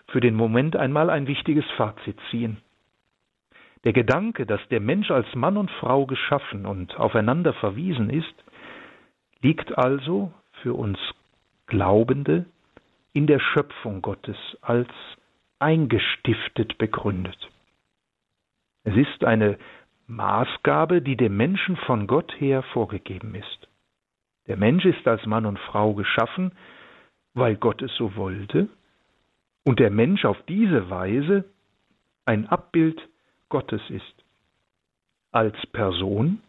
für 0.08 0.20
den 0.20 0.34
Moment 0.34 0.76
einmal 0.76 1.10
ein 1.10 1.26
wichtiges 1.26 1.64
Fazit 1.76 2.18
ziehen. 2.30 2.58
Der 3.84 3.92
Gedanke, 3.92 4.46
dass 4.46 4.60
der 4.68 4.80
Mensch 4.80 5.10
als 5.10 5.34
Mann 5.34 5.56
und 5.56 5.70
Frau 5.70 6.06
geschaffen 6.06 6.66
und 6.66 6.96
aufeinander 6.96 7.54
verwiesen 7.54 8.10
ist, 8.10 8.34
liegt 9.40 9.76
also 9.76 10.32
für 10.62 10.74
uns 10.74 10.98
Glaubende 11.66 12.46
in 13.12 13.26
der 13.26 13.40
Schöpfung 13.40 14.02
Gottes 14.02 14.36
als 14.60 14.88
eingestiftet 15.58 16.78
begründet. 16.78 17.38
Es 18.84 18.96
ist 18.96 19.24
eine 19.24 19.58
Maßgabe, 20.10 21.02
die 21.02 21.16
dem 21.16 21.36
Menschen 21.36 21.76
von 21.76 22.06
Gott 22.06 22.32
her 22.38 22.62
vorgegeben 22.72 23.34
ist. 23.34 23.68
Der 24.48 24.56
Mensch 24.56 24.84
ist 24.84 25.06
als 25.06 25.24
Mann 25.26 25.46
und 25.46 25.58
Frau 25.58 25.94
geschaffen, 25.94 26.52
weil 27.34 27.56
Gott 27.56 27.80
es 27.82 27.94
so 27.94 28.16
wollte, 28.16 28.68
und 29.64 29.78
der 29.78 29.90
Mensch 29.90 30.24
auf 30.24 30.36
diese 30.48 30.90
Weise 30.90 31.44
ein 32.24 32.48
Abbild 32.48 33.00
Gottes 33.48 33.82
ist. 33.88 34.24
Als 35.32 35.54
Person, 35.66 36.40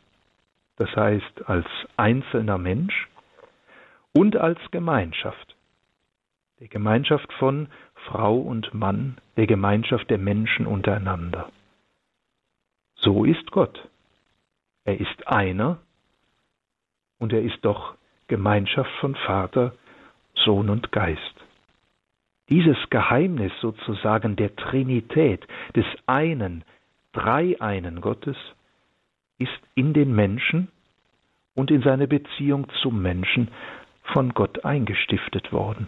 das 0.78 0.89
heißt 0.95 1.47
als 1.47 1.68
einzelner 1.97 2.57
Mensch 2.57 3.07
und 4.14 4.36
als 4.38 4.59
Gemeinschaft. 4.72 5.55
Der 6.59 6.68
Gemeinschaft 6.68 7.32
von 7.34 7.68
Frau 8.07 8.38
und 8.38 8.74
Mann, 8.74 9.18
der 9.38 9.45
Gemeinschaft 9.45 10.09
der 10.09 10.18
Menschen 10.18 10.66
untereinander. 10.66 11.51
So 13.02 13.26
ist 13.26 13.49
Gott. 13.52 13.89
Er 14.86 14.99
ist 14.99 15.28
einer 15.28 15.80
und 17.18 17.34
er 17.34 17.41
ist 17.41 17.60
doch 17.64 17.95
Gemeinschaft 18.28 18.91
von 18.99 19.16
Vater, 19.16 19.74
Sohn 20.36 20.70
und 20.70 20.91
Geist. 20.91 21.36
Dieses 22.49 22.78
Geheimnis 22.89 23.52
sozusagen 23.60 24.36
der 24.36 24.56
Trinität, 24.56 25.47
des 25.76 25.86
einen, 26.06 26.64
dreieinen 27.14 28.02
Gottes, 28.02 28.38
ist 29.39 29.60
in 29.74 29.93
den 29.93 30.14
Menschen 30.14 30.68
und 31.56 31.72
in 31.72 31.82
seine 31.82 32.08
Beziehung 32.08 32.68
zum 32.82 33.02
Menschen 33.02 33.49
von 34.04 34.34
Gott 34.34 34.64
eingestiftet 34.64 35.52
worden. 35.52 35.88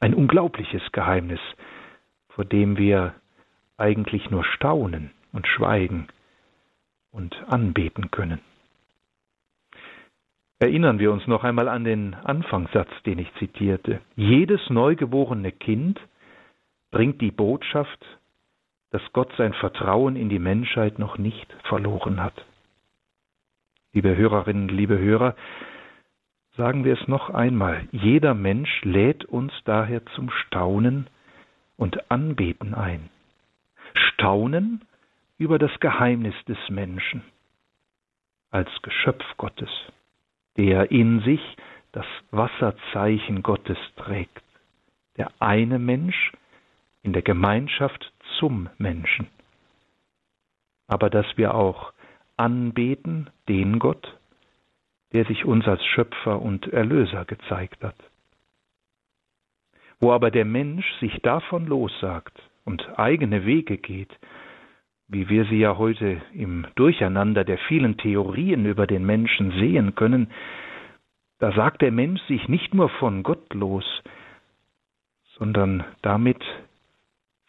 Ein 0.00 0.14
unglaubliches 0.14 0.82
Geheimnis, 0.92 1.40
vor 2.30 2.44
dem 2.44 2.78
wir 2.78 3.14
eigentlich 3.76 4.30
nur 4.30 4.44
staunen 4.44 5.12
und 5.32 5.46
schweigen 5.46 6.08
und 7.18 7.36
anbeten 7.48 8.10
können. 8.10 8.40
Erinnern 10.60 10.98
wir 10.98 11.12
uns 11.12 11.26
noch 11.26 11.44
einmal 11.44 11.68
an 11.68 11.84
den 11.84 12.14
Anfangssatz, 12.14 12.90
den 13.06 13.18
ich 13.18 13.32
zitierte. 13.34 14.00
Jedes 14.16 14.70
neugeborene 14.70 15.52
Kind 15.52 16.00
bringt 16.90 17.20
die 17.20 17.30
Botschaft, 17.30 18.04
dass 18.90 19.02
Gott 19.12 19.32
sein 19.36 19.52
Vertrauen 19.52 20.16
in 20.16 20.28
die 20.28 20.38
Menschheit 20.38 20.98
noch 20.98 21.18
nicht 21.18 21.52
verloren 21.64 22.22
hat. 22.22 22.44
Liebe 23.92 24.16
Hörerinnen, 24.16 24.68
liebe 24.68 24.98
Hörer, 24.98 25.34
sagen 26.56 26.84
wir 26.84 26.98
es 27.00 27.08
noch 27.08 27.30
einmal, 27.30 27.88
jeder 27.92 28.34
Mensch 28.34 28.82
lädt 28.84 29.24
uns 29.24 29.52
daher 29.64 30.04
zum 30.14 30.30
Staunen 30.30 31.08
und 31.76 32.10
Anbeten 32.10 32.74
ein. 32.74 33.10
staunen 33.94 34.82
über 35.38 35.58
das 35.58 35.70
Geheimnis 35.80 36.34
des 36.46 36.58
Menschen 36.68 37.22
als 38.50 38.68
Geschöpf 38.82 39.24
Gottes, 39.36 39.70
der 40.56 40.90
in 40.90 41.20
sich 41.20 41.40
das 41.92 42.06
Wasserzeichen 42.30 43.42
Gottes 43.42 43.78
trägt, 43.96 44.42
der 45.16 45.30
eine 45.38 45.78
Mensch 45.78 46.32
in 47.02 47.12
der 47.12 47.22
Gemeinschaft 47.22 48.12
zum 48.38 48.68
Menschen. 48.78 49.28
Aber 50.86 51.10
dass 51.10 51.26
wir 51.36 51.54
auch 51.54 51.92
anbeten 52.36 53.30
den 53.48 53.78
Gott, 53.78 54.16
der 55.12 55.24
sich 55.24 55.44
uns 55.44 55.66
als 55.66 55.84
Schöpfer 55.86 56.40
und 56.40 56.66
Erlöser 56.68 57.24
gezeigt 57.24 57.82
hat. 57.82 57.96
Wo 60.00 60.12
aber 60.12 60.30
der 60.30 60.44
Mensch 60.44 60.86
sich 61.00 61.20
davon 61.22 61.66
lossagt 61.66 62.38
und 62.64 62.98
eigene 62.98 63.44
Wege 63.44 63.78
geht, 63.78 64.16
wie 65.08 65.28
wir 65.30 65.46
sie 65.46 65.58
ja 65.58 65.78
heute 65.78 66.20
im 66.34 66.66
Durcheinander 66.74 67.44
der 67.44 67.58
vielen 67.58 67.96
Theorien 67.96 68.66
über 68.66 68.86
den 68.86 69.04
Menschen 69.04 69.52
sehen 69.52 69.94
können, 69.94 70.30
da 71.38 71.52
sagt 71.52 71.82
der 71.82 71.92
Mensch 71.92 72.20
sich 72.22 72.48
nicht 72.48 72.74
nur 72.74 72.90
von 72.90 73.22
Gott 73.22 73.54
los, 73.54 73.84
sondern 75.38 75.84
damit 76.02 76.42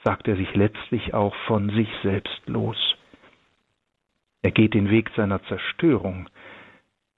sagt 0.04 0.28
er 0.28 0.38
sich 0.38 0.56
letztlich 0.56 1.14
auch 1.14 1.36
von 1.48 1.70
sich 1.72 1.90
selbst 2.02 2.42
los. 2.46 2.78
Er 4.42 4.52
geht 4.52 4.74
den 4.74 4.90
Weg 4.90 5.10
seiner 5.18 5.44
Zerstörung, 5.44 6.30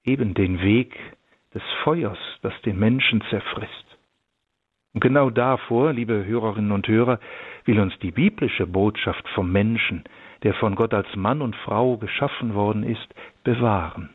eben 0.04 0.34
den 0.34 0.62
Weg 0.62 0.98
des 1.54 1.62
Feuers, 1.84 2.18
das 2.42 2.54
den 2.64 2.80
Menschen 2.80 3.22
zerfrisst. 3.30 3.86
Und 4.94 5.02
genau 5.02 5.30
davor, 5.30 5.94
liebe 5.94 6.26
Hörerinnen 6.26 6.72
und 6.72 6.88
Hörer, 6.88 7.20
will 7.66 7.80
uns 7.80 7.98
die 8.00 8.12
biblische 8.12 8.66
Botschaft 8.66 9.28
vom 9.30 9.52
Menschen, 9.52 10.04
der 10.44 10.54
von 10.56 10.76
Gott 10.76 10.94
als 10.94 11.16
Mann 11.16 11.42
und 11.42 11.56
Frau 11.56 11.98
geschaffen 11.98 12.54
worden 12.54 12.84
ist, 12.84 13.08
bewahren. 13.44 14.10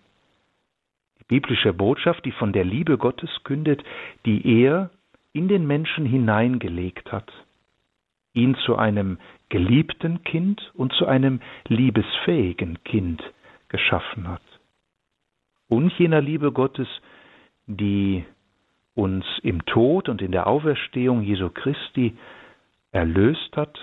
Die 1.21 1.25
biblische 1.25 1.73
Botschaft, 1.73 2.25
die 2.25 2.33
von 2.33 2.53
der 2.53 2.65
Liebe 2.65 2.99
Gottes 2.99 3.31
kündet, 3.45 3.83
die 4.25 4.63
er 4.63 4.91
in 5.33 5.49
den 5.49 5.67
Menschen 5.67 6.07
hineingelegt 6.07 7.13
hat, 7.13 7.31
ihn 8.33 8.55
zu 8.65 8.77
einem 8.77 9.19
geliebten 9.49 10.25
Kind 10.25 10.73
und 10.75 10.93
zu 10.95 11.07
einem 11.07 11.41
liebesfähigen 11.69 12.83
Kind 12.85 13.23
geschaffen 13.69 14.29
hat. 14.29 14.43
Und 15.69 15.93
jener 15.99 16.21
Liebe 16.21 16.53
Gottes, 16.53 16.89
die 17.67 18.25
uns 18.95 19.25
im 19.43 19.65
Tod 19.67 20.09
und 20.09 20.23
in 20.23 20.33
der 20.33 20.47
Auferstehung 20.47 21.23
Jesu 21.23 21.51
Christi 21.51 22.17
erlöst 22.93 23.57
hat 23.57 23.79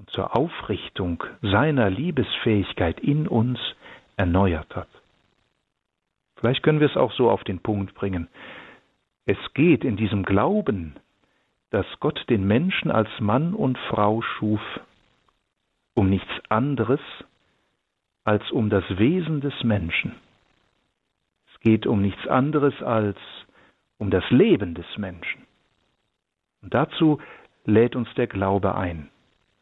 und 0.00 0.10
zur 0.10 0.34
Aufrichtung 0.34 1.22
seiner 1.42 1.90
Liebesfähigkeit 1.90 2.98
in 3.00 3.28
uns 3.28 3.58
erneuert 4.16 4.74
hat. 4.74 4.88
Vielleicht 6.36 6.62
können 6.62 6.80
wir 6.80 6.88
es 6.88 6.96
auch 6.96 7.12
so 7.12 7.30
auf 7.30 7.44
den 7.44 7.58
Punkt 7.60 7.94
bringen. 7.94 8.28
Es 9.26 9.36
geht 9.52 9.84
in 9.84 9.98
diesem 9.98 10.24
Glauben, 10.24 10.96
dass 11.68 11.84
Gott 12.00 12.24
den 12.30 12.46
Menschen 12.46 12.90
als 12.90 13.10
Mann 13.20 13.52
und 13.52 13.76
Frau 13.90 14.22
schuf, 14.22 14.62
um 15.92 16.08
nichts 16.08 16.32
anderes 16.48 17.00
als 18.24 18.50
um 18.50 18.70
das 18.70 18.84
Wesen 18.96 19.42
des 19.42 19.62
Menschen. 19.62 20.14
Es 21.52 21.60
geht 21.60 21.86
um 21.86 22.00
nichts 22.00 22.26
anderes 22.26 22.82
als 22.82 23.18
um 23.98 24.10
das 24.10 24.24
Leben 24.30 24.74
des 24.74 24.86
Menschen. 24.96 25.46
Und 26.62 26.72
dazu 26.72 27.20
lädt 27.66 27.96
uns 27.96 28.08
der 28.14 28.28
Glaube 28.28 28.74
ein. 28.74 29.10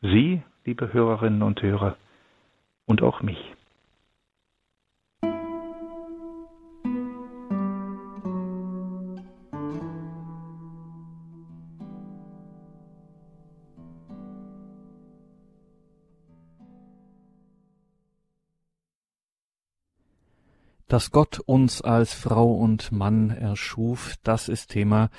Sie, 0.00 0.42
liebe 0.64 0.92
Hörerinnen 0.92 1.42
und 1.42 1.60
Hörer, 1.60 1.96
und 2.86 3.02
auch 3.02 3.20
mich. 3.20 3.38
Dass 20.86 21.10
Gott 21.10 21.40
uns 21.40 21.82
als 21.82 22.14
Frau 22.14 22.52
und 22.52 22.92
Mann 22.92 23.30
erschuf, 23.30 24.14
das 24.22 24.48
ist 24.48 24.70
Thema 24.70 25.10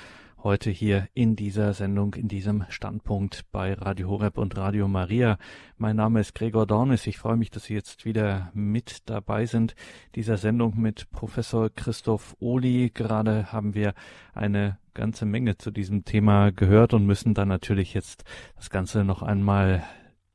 heute 0.42 0.70
hier 0.70 1.08
in 1.12 1.36
dieser 1.36 1.74
Sendung, 1.74 2.14
in 2.14 2.28
diesem 2.28 2.64
Standpunkt 2.68 3.44
bei 3.52 3.74
Radio 3.74 4.08
Horeb 4.08 4.38
und 4.38 4.56
Radio 4.56 4.88
Maria. 4.88 5.38
Mein 5.76 5.96
Name 5.96 6.20
ist 6.20 6.34
Gregor 6.34 6.66
Dornis. 6.66 7.06
Ich 7.06 7.18
freue 7.18 7.36
mich, 7.36 7.50
dass 7.50 7.64
Sie 7.64 7.74
jetzt 7.74 8.04
wieder 8.04 8.50
mit 8.54 9.08
dabei 9.10 9.46
sind. 9.46 9.74
Dieser 10.14 10.36
Sendung 10.38 10.80
mit 10.80 11.10
Professor 11.10 11.68
Christoph 11.70 12.36
Ohli. 12.38 12.90
Gerade 12.92 13.52
haben 13.52 13.74
wir 13.74 13.94
eine 14.32 14.78
ganze 14.94 15.26
Menge 15.26 15.58
zu 15.58 15.70
diesem 15.70 16.04
Thema 16.04 16.52
gehört 16.52 16.94
und 16.94 17.06
müssen 17.06 17.34
dann 17.34 17.48
natürlich 17.48 17.92
jetzt 17.92 18.24
das 18.56 18.70
Ganze 18.70 19.04
noch 19.04 19.22
einmal 19.22 19.82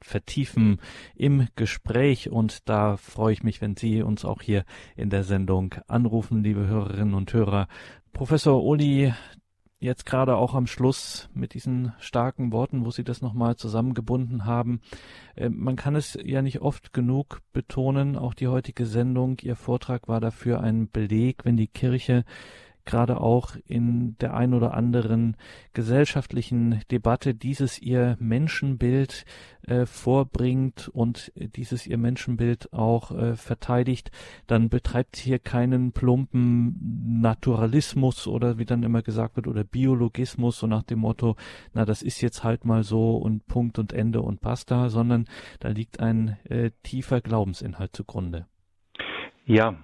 vertiefen 0.01 0.79
im 1.15 1.47
Gespräch 1.55 2.29
und 2.29 2.69
da 2.69 2.95
freue 2.97 3.33
ich 3.33 3.43
mich, 3.43 3.59
wenn 3.59 3.75
Sie 3.75 4.03
uns 4.03 4.23
auch 4.23 4.41
hier 4.43 4.65
in 4.95 5.09
der 5.09 5.23
Sendung 5.23 5.73
anrufen, 5.87 6.43
liebe 6.43 6.67
Hörerinnen 6.67 7.15
und 7.15 7.33
Hörer. 7.33 7.67
Professor 8.13 8.63
Uli, 8.63 9.13
jetzt 9.85 10.05
gerade 10.05 10.35
auch 10.35 10.53
am 10.53 10.67
Schluss 10.67 11.29
mit 11.33 11.53
diesen 11.53 11.93
starken 11.99 12.51
Worten, 12.51 12.85
wo 12.85 12.91
Sie 12.91 13.03
das 13.03 13.21
nochmal 13.21 13.55
zusammengebunden 13.55 14.45
haben. 14.45 14.81
Äh, 15.35 15.49
man 15.49 15.75
kann 15.75 15.95
es 15.95 16.17
ja 16.21 16.41
nicht 16.41 16.61
oft 16.61 16.91
genug 16.91 17.41
betonen, 17.53 18.17
auch 18.17 18.33
die 18.33 18.47
heutige 18.47 18.85
Sendung, 18.85 19.37
Ihr 19.41 19.55
Vortrag 19.55 20.07
war 20.07 20.19
dafür 20.19 20.59
ein 20.61 20.89
Beleg, 20.89 21.45
wenn 21.45 21.55
die 21.55 21.67
Kirche 21.67 22.25
gerade 22.85 23.19
auch 23.19 23.55
in 23.65 24.17
der 24.19 24.33
ein 24.35 24.53
oder 24.53 24.73
anderen 24.73 25.35
gesellschaftlichen 25.73 26.81
Debatte 26.91 27.33
dieses 27.33 27.79
ihr 27.79 28.15
Menschenbild 28.19 29.25
äh, 29.67 29.85
vorbringt 29.85 30.89
und 30.89 31.31
dieses 31.35 31.87
ihr 31.87 31.97
Menschenbild 31.97 32.71
auch 32.73 33.11
äh, 33.11 33.35
verteidigt, 33.35 34.11
dann 34.47 34.69
betreibt 34.69 35.15
sie 35.15 35.23
hier 35.23 35.39
keinen 35.39 35.91
plumpen 35.91 37.19
Naturalismus 37.21 38.27
oder 38.27 38.57
wie 38.57 38.65
dann 38.65 38.83
immer 38.83 39.01
gesagt 39.01 39.35
wird 39.35 39.47
oder 39.47 39.63
Biologismus 39.63 40.59
so 40.59 40.67
nach 40.67 40.83
dem 40.83 40.99
Motto, 40.99 41.35
na 41.73 41.85
das 41.85 42.01
ist 42.01 42.21
jetzt 42.21 42.43
halt 42.43 42.65
mal 42.65 42.83
so 42.83 43.17
und 43.17 43.47
Punkt 43.47 43.79
und 43.79 43.93
Ende 43.93 44.21
und 44.21 44.41
basta, 44.41 44.89
sondern 44.89 45.25
da 45.59 45.69
liegt 45.69 45.99
ein 45.99 46.37
äh, 46.45 46.71
tiefer 46.83 47.21
Glaubensinhalt 47.21 47.95
zugrunde. 47.95 48.45
Ja, 49.45 49.75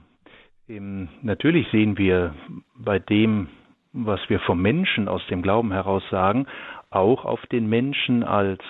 natürlich 1.21 1.67
sehen 1.71 1.97
wir 1.97 2.35
bei 2.75 2.99
dem, 2.99 3.47
was 3.93 4.19
wir 4.29 4.39
vom 4.39 4.61
Menschen 4.61 5.07
aus 5.07 5.25
dem 5.27 5.41
Glauben 5.41 5.71
heraus 5.71 6.03
sagen, 6.09 6.45
auch 6.89 7.25
auf 7.25 7.45
den 7.47 7.67
Menschen 7.67 8.23
als, 8.23 8.61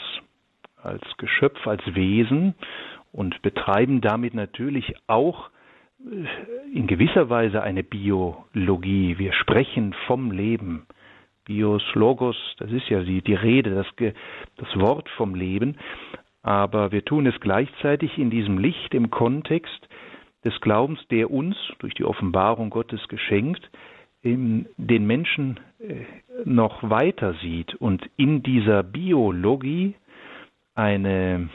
als 0.82 1.02
Geschöpf, 1.18 1.68
als 1.68 1.82
Wesen 1.94 2.56
und 3.12 3.42
betreiben 3.42 4.02
damit 4.02 4.34
natürlich 4.34 4.96
auch 5.08 5.50
äh, 6.00 6.26
in 6.74 6.88
gewisser 6.88 7.30
Weise 7.30 7.62
eine 7.62 7.84
Biologie. 7.84 9.18
Wir 9.18 9.34
sprechen 9.34 9.94
vom 10.08 10.32
Leben. 10.32 10.86
Bios, 11.46 11.84
Logos, 11.96 12.38
das 12.60 12.72
ist 12.72 12.88
ja 12.90 13.02
die, 13.02 13.22
die 13.24 13.34
Rede, 13.34 13.72
das, 13.72 14.14
das 14.58 14.80
Wort 14.80 15.10
vom 15.10 15.34
Leben. 15.34 15.76
Aber 16.44 16.92
wir 16.92 17.04
tun 17.04 17.26
es 17.26 17.40
gleichzeitig 17.40 18.18
in 18.18 18.30
diesem 18.30 18.58
Licht, 18.58 18.94
im 18.94 19.10
Kontext 19.10 19.88
des 20.44 20.60
Glaubens, 20.62 21.00
der 21.10 21.32
uns 21.32 21.56
durch 21.80 21.94
die 21.94 22.06
Offenbarung 22.06 22.70
Gottes 22.70 23.08
geschenkt, 23.08 23.70
den 24.24 24.68
Menschen 25.08 25.60
äh, 25.80 26.06
noch 26.46 26.88
weiter 26.88 27.34
sieht 27.42 27.74
und 27.76 28.08
in 28.18 28.44
dieser 28.44 28.84
Biologie 28.84 29.96
eine, 30.76 31.50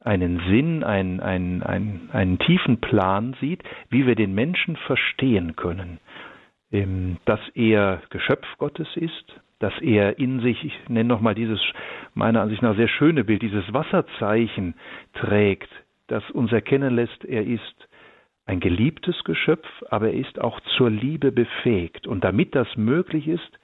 einen 0.00 0.40
Sinn, 0.48 0.84
einen, 0.84 1.20
einen, 1.20 1.62
einen, 1.62 2.10
einen 2.12 2.38
tiefen 2.38 2.80
Plan 2.80 3.34
sieht, 3.40 3.62
wie 3.88 4.06
wir 4.06 4.14
den 4.14 4.34
Menschen 4.34 4.76
verstehen 4.76 5.56
können. 5.56 6.00
Ähm, 6.70 7.16
dass 7.24 7.40
er 7.54 8.02
Geschöpf 8.10 8.46
Gottes 8.58 8.88
ist, 8.94 9.40
dass 9.58 9.72
er 9.80 10.18
in 10.18 10.40
sich, 10.40 10.62
ich 10.64 10.88
nenne 10.88 11.08
nochmal 11.08 11.34
dieses 11.34 11.60
meiner 12.14 12.42
Ansicht 12.42 12.62
nach 12.62 12.76
sehr 12.76 12.88
schöne 12.88 13.24
Bild, 13.24 13.42
dieses 13.42 13.72
Wasserzeichen 13.72 14.74
trägt, 15.14 15.68
das 16.08 16.28
uns 16.30 16.52
erkennen 16.52 16.94
lässt, 16.94 17.24
er 17.24 17.46
ist 17.46 17.88
ein 18.46 18.60
geliebtes 18.60 19.22
Geschöpf, 19.24 19.66
aber 19.90 20.08
er 20.08 20.14
ist 20.14 20.40
auch 20.40 20.60
zur 20.76 20.90
Liebe 20.90 21.32
befähigt. 21.32 22.06
Und 22.06 22.24
damit 22.24 22.54
das 22.54 22.68
möglich 22.76 23.28
ist, 23.28 23.60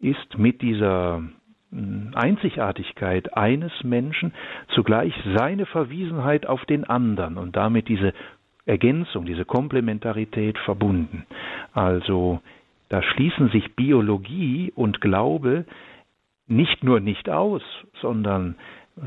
ist 0.00 0.38
mit 0.38 0.62
dieser 0.62 1.22
hm, 1.70 2.12
Einzigartigkeit 2.14 3.36
eines 3.36 3.72
Menschen 3.82 4.32
zugleich 4.74 5.14
seine 5.36 5.66
Verwiesenheit 5.66 6.46
auf 6.46 6.64
den 6.64 6.84
anderen 6.84 7.38
und 7.38 7.56
damit 7.56 7.88
diese 7.88 8.12
Ergänzung, 8.66 9.24
diese 9.24 9.44
Komplementarität 9.44 10.58
verbunden. 10.58 11.26
Also 11.72 12.40
da 12.88 13.02
schließen 13.02 13.50
sich 13.50 13.74
Biologie 13.74 14.72
und 14.74 15.00
Glaube 15.00 15.64
nicht 16.46 16.82
nur 16.82 17.00
nicht 17.00 17.30
aus, 17.30 17.62
sondern 18.00 18.56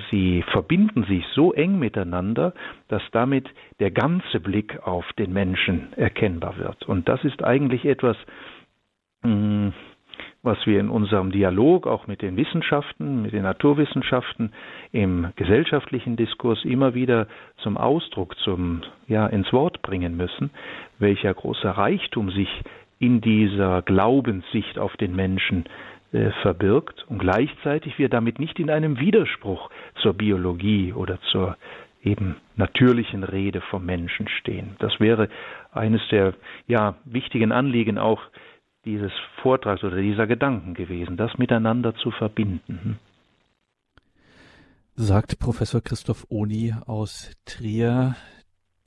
sie 0.09 0.43
verbinden 0.51 1.03
sich 1.03 1.25
so 1.34 1.53
eng 1.53 1.79
miteinander, 1.79 2.53
dass 2.88 3.01
damit 3.11 3.47
der 3.79 3.91
ganze 3.91 4.39
Blick 4.39 4.86
auf 4.86 5.05
den 5.13 5.34
Menschen 5.34 5.93
erkennbar 5.93 6.57
wird. 6.57 6.84
Und 6.84 7.07
das 7.09 7.23
ist 7.23 7.43
eigentlich 7.43 7.86
etwas, 7.86 8.17
mm, 9.23 9.69
was 10.41 10.57
wir 10.65 10.79
in 10.79 10.89
unserem 10.89 11.31
Dialog 11.31 11.88
auch 11.88 12.07
mit 12.07 12.21
den 12.21 12.36
Wissenschaften, 12.36 13.21
mit 13.21 13.31
den 13.31 13.43
Naturwissenschaften 13.43 14.51
im 14.91 15.27
gesellschaftlichen 15.38 16.17
Diskurs 16.17 16.65
immer 16.65 16.93
wieder 16.93 17.27
zum 17.57 17.77
Ausdruck, 17.77 18.38
zum 18.39 18.81
ja 19.07 19.25
ins 19.27 19.53
Wort 19.53 19.81
bringen 19.81 20.17
müssen, 20.17 20.51
welcher 20.99 21.34
großer 21.34 21.71
Reichtum 21.71 22.29
sich 22.29 22.49
in 22.99 23.21
dieser 23.21 23.81
Glaubenssicht 23.81 24.77
auf 24.77 24.95
den 24.97 25.15
Menschen 25.15 25.65
äh, 26.14 26.32
verbirgt 26.41 27.05
und 27.09 27.20
gleichzeitig 27.20 27.97
wir 27.97 28.07
damit 28.07 28.39
nicht 28.39 28.59
in 28.59 28.70
einem 28.70 28.99
Widerspruch 28.99 29.70
zur 30.01 30.14
Biologie 30.14 30.93
oder 30.93 31.20
zur 31.32 31.57
eben 32.03 32.36
natürlichen 32.55 33.24
Rede 33.24 33.61
vom 33.61 33.86
Menschen 33.86 34.28
stehen. 34.28 34.76
Das 34.80 34.99
wäre 34.99 35.30
eines 35.72 36.01
der 36.11 36.34
ja 36.68 36.95
wichtigen 37.05 37.51
Anliegen 37.51 37.97
auch 37.97 38.22
dieses 38.86 39.11
Vortrags 39.41 39.84
oder 39.84 39.97
dieser 39.97 40.28
Gedanken 40.28 40.74
gewesen, 40.74 41.18
das 41.18 41.38
miteinander 41.38 41.95
zu 41.95 42.11
verbinden. 42.11 42.80
Hm? 42.84 42.95
Sagt 44.95 45.39
Professor 45.39 45.82
Christoph 45.82 46.28
Oni 46.30 46.76
aus 46.86 47.32
Trier, 47.45 48.16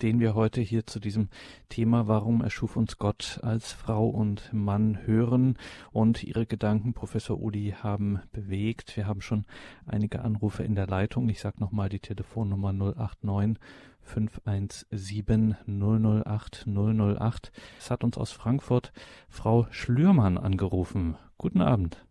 den 0.02 0.20
wir 0.20 0.34
heute 0.34 0.60
hier 0.60 0.86
zu 0.86 1.00
diesem 1.00 1.28
Thema 1.68 2.06
Warum 2.08 2.42
erschuf 2.42 2.76
uns 2.76 2.98
Gott 2.98 3.40
als 3.42 3.72
Frau 3.72 4.08
und 4.08 4.52
Mann 4.52 5.06
hören. 5.06 5.56
Und 5.92 6.22
Ihre 6.22 6.46
Gedanken, 6.46 6.92
Professor 6.92 7.40
Uli, 7.40 7.74
haben 7.82 8.20
bewegt. 8.32 8.96
Wir 8.96 9.06
haben 9.06 9.20
schon 9.20 9.44
einige 9.86 10.22
Anrufe 10.22 10.62
in 10.62 10.74
der 10.74 10.86
Leitung. 10.86 11.28
Ich 11.28 11.40
sage 11.40 11.60
nochmal 11.60 11.88
die 11.88 12.00
Telefonnummer 12.00 12.72
089 12.72 13.58
517 14.02 15.56
008 15.66 16.66
008. 16.66 17.52
Es 17.78 17.90
hat 17.90 18.04
uns 18.04 18.18
aus 18.18 18.32
Frankfurt 18.32 18.92
Frau 19.28 19.66
Schlürmann 19.70 20.38
angerufen. 20.38 21.16
Guten 21.38 21.60
Abend. 21.60 22.04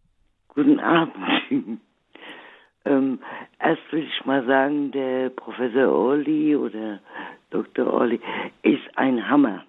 Guten 0.49 0.79
Abend. 0.79 1.15
Ähm, 2.86 3.19
erst 3.59 3.81
will 3.91 4.03
ich 4.03 4.25
mal 4.25 4.45
sagen, 4.45 4.91
der 4.91 5.29
Professor 5.29 5.91
Orli 5.91 6.55
oder 6.55 6.99
Dr. 7.49 7.91
Orli 7.91 8.19
ist 8.63 8.83
ein 8.95 9.29
Hammer, 9.29 9.65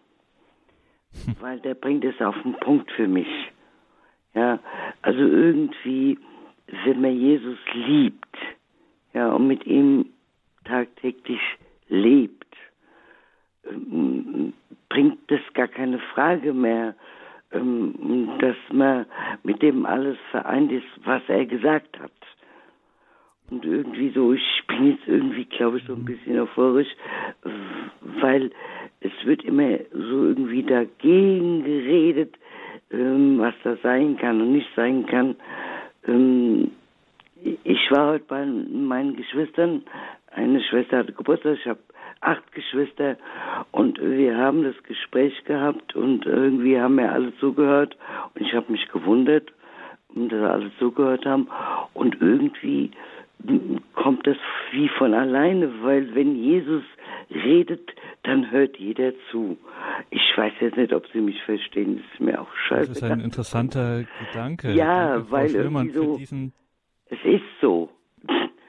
hm. 1.25 1.37
weil 1.41 1.61
der 1.61 1.75
bringt 1.75 2.05
es 2.05 2.21
auf 2.21 2.37
den 2.43 2.55
Punkt 2.61 2.91
für 2.93 3.09
mich. 3.09 3.29
Ja, 4.35 4.59
also 5.01 5.21
irgendwie, 5.21 6.19
wenn 6.85 7.01
man 7.01 7.17
Jesus 7.17 7.59
liebt, 7.73 8.37
ja, 9.15 9.33
und 9.33 9.47
mit 9.47 9.65
ihm 9.67 10.11
tagtäglich 10.65 11.41
lebt, 11.89 12.55
ähm, 13.67 14.53
bringt 14.91 15.19
das 15.31 15.41
gar 15.55 15.69
keine 15.69 15.99
Frage 16.15 16.53
mehr, 16.53 16.95
ähm, 17.53 18.31
dass 18.41 18.57
man 18.71 19.07
mit 19.43 19.63
dem 19.63 19.87
alles 19.87 20.19
vereint 20.31 20.71
ist, 20.71 20.87
was 21.05 21.23
er 21.29 21.47
gesagt 21.47 21.99
hat. 21.99 22.13
Und 23.51 23.65
irgendwie 23.65 24.11
so, 24.11 24.33
ich 24.33 24.63
bin 24.67 24.91
jetzt 24.91 25.07
irgendwie, 25.07 25.45
glaube 25.45 25.79
ich, 25.79 25.85
so 25.85 25.95
ein 25.95 26.05
bisschen 26.05 26.39
euphorisch, 26.39 26.89
weil 28.21 28.51
es 29.01 29.13
wird 29.25 29.45
immer 29.45 29.79
so 29.93 30.25
irgendwie 30.25 30.65
dagegen 30.65 31.63
geredet, 31.63 32.35
ähm, 32.91 33.39
was 33.39 33.55
da 33.63 33.77
sein 33.83 34.17
kann 34.17 34.41
und 34.41 34.53
nicht 34.53 34.69
sein 34.75 35.07
kann. 35.07 35.37
ich 37.65 37.91
war 37.91 38.13
heute 38.13 38.25
bei 38.27 38.45
meinen 38.45 39.17
Geschwistern. 39.17 39.83
Eine 40.33 40.61
Schwester 40.63 40.99
hatte 40.99 41.13
Geburtstag, 41.13 41.59
ich 41.59 41.67
habe 41.67 41.81
acht 42.21 42.53
Geschwister 42.53 43.17
und 43.73 44.01
wir 44.01 44.37
haben 44.37 44.65
das 44.65 44.81
Gespräch 44.85 45.45
gehabt 45.45 45.95
und 45.95 46.27
irgendwie 46.27 46.79
haben 46.79 46.97
wir 46.97 47.13
alle 47.13 47.37
zugehört 47.39 47.97
und 48.35 48.47
ich 48.47 48.55
habe 48.55 48.73
mich 48.73 48.87
gewundert, 48.89 49.53
dass 50.15 50.51
alle 50.51 50.71
zugehört 50.79 51.27
haben. 51.27 51.49
Und 51.95 52.21
irgendwie 52.21 52.91
kommt 53.95 54.27
das 54.27 54.37
wie 54.73 54.89
von 54.89 55.15
alleine, 55.15 55.71
weil 55.83 56.15
wenn 56.15 56.37
Jesus 56.37 56.83
redet, 57.31 57.91
dann 58.23 58.51
hört 58.51 58.77
jeder 58.79 59.13
zu. 59.31 59.57
Ich 60.11 60.37
weiß 60.37 60.53
jetzt 60.61 60.77
nicht, 60.77 60.93
ob 60.93 61.05
Sie 61.13 61.21
mich 61.21 61.43
verstehen, 61.43 61.97
das 61.97 62.13
ist 62.13 62.21
mir 62.21 62.41
auch 62.41 62.55
scheiße. 62.69 62.89
Das 62.89 62.97
ist 62.99 63.03
ein 63.03 63.21
interessanter 63.21 64.05
Gedanke. 64.27 64.73
Ja, 64.73 65.17
Danke, 65.17 65.31
weil 65.31 65.55
irgendwie 65.55 65.91
so, 65.91 66.19
es 67.09 67.25
ist 67.25 67.45
so 67.61 67.91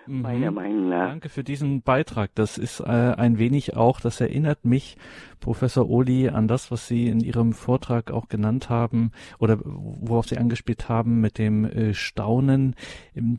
mhm. 0.08 0.22
meiner 0.22 0.52
Meinung 0.52 0.90
nach. 0.90 1.10
Danke 1.10 1.30
für 1.30 1.44
diesen 1.44 1.82
Beitrag. 1.82 2.32
Das 2.36 2.58
ist 2.58 2.80
äh, 2.80 2.84
ein 2.86 3.38
wenig 3.38 3.76
auch, 3.76 4.00
das 4.00 4.22
erinnert 4.22 4.66
mich, 4.66 4.98
Professor 5.40 5.90
Oli, 5.90 6.30
an 6.30 6.48
das, 6.48 6.72
was 6.72 6.88
Sie 6.88 7.08
in 7.08 7.20
Ihrem 7.20 7.54
Vortrag 7.54 8.12
auch 8.12 8.28
genannt 8.28 8.70
haben 8.70 9.12
oder 9.40 9.60
worauf 9.64 10.28
Sie 10.28 10.38
angespielt 10.38 10.90
haben 10.90 11.22
mit 11.22 11.38
dem 11.38 11.66
äh, 11.66 11.94
Staunen. 11.94 12.76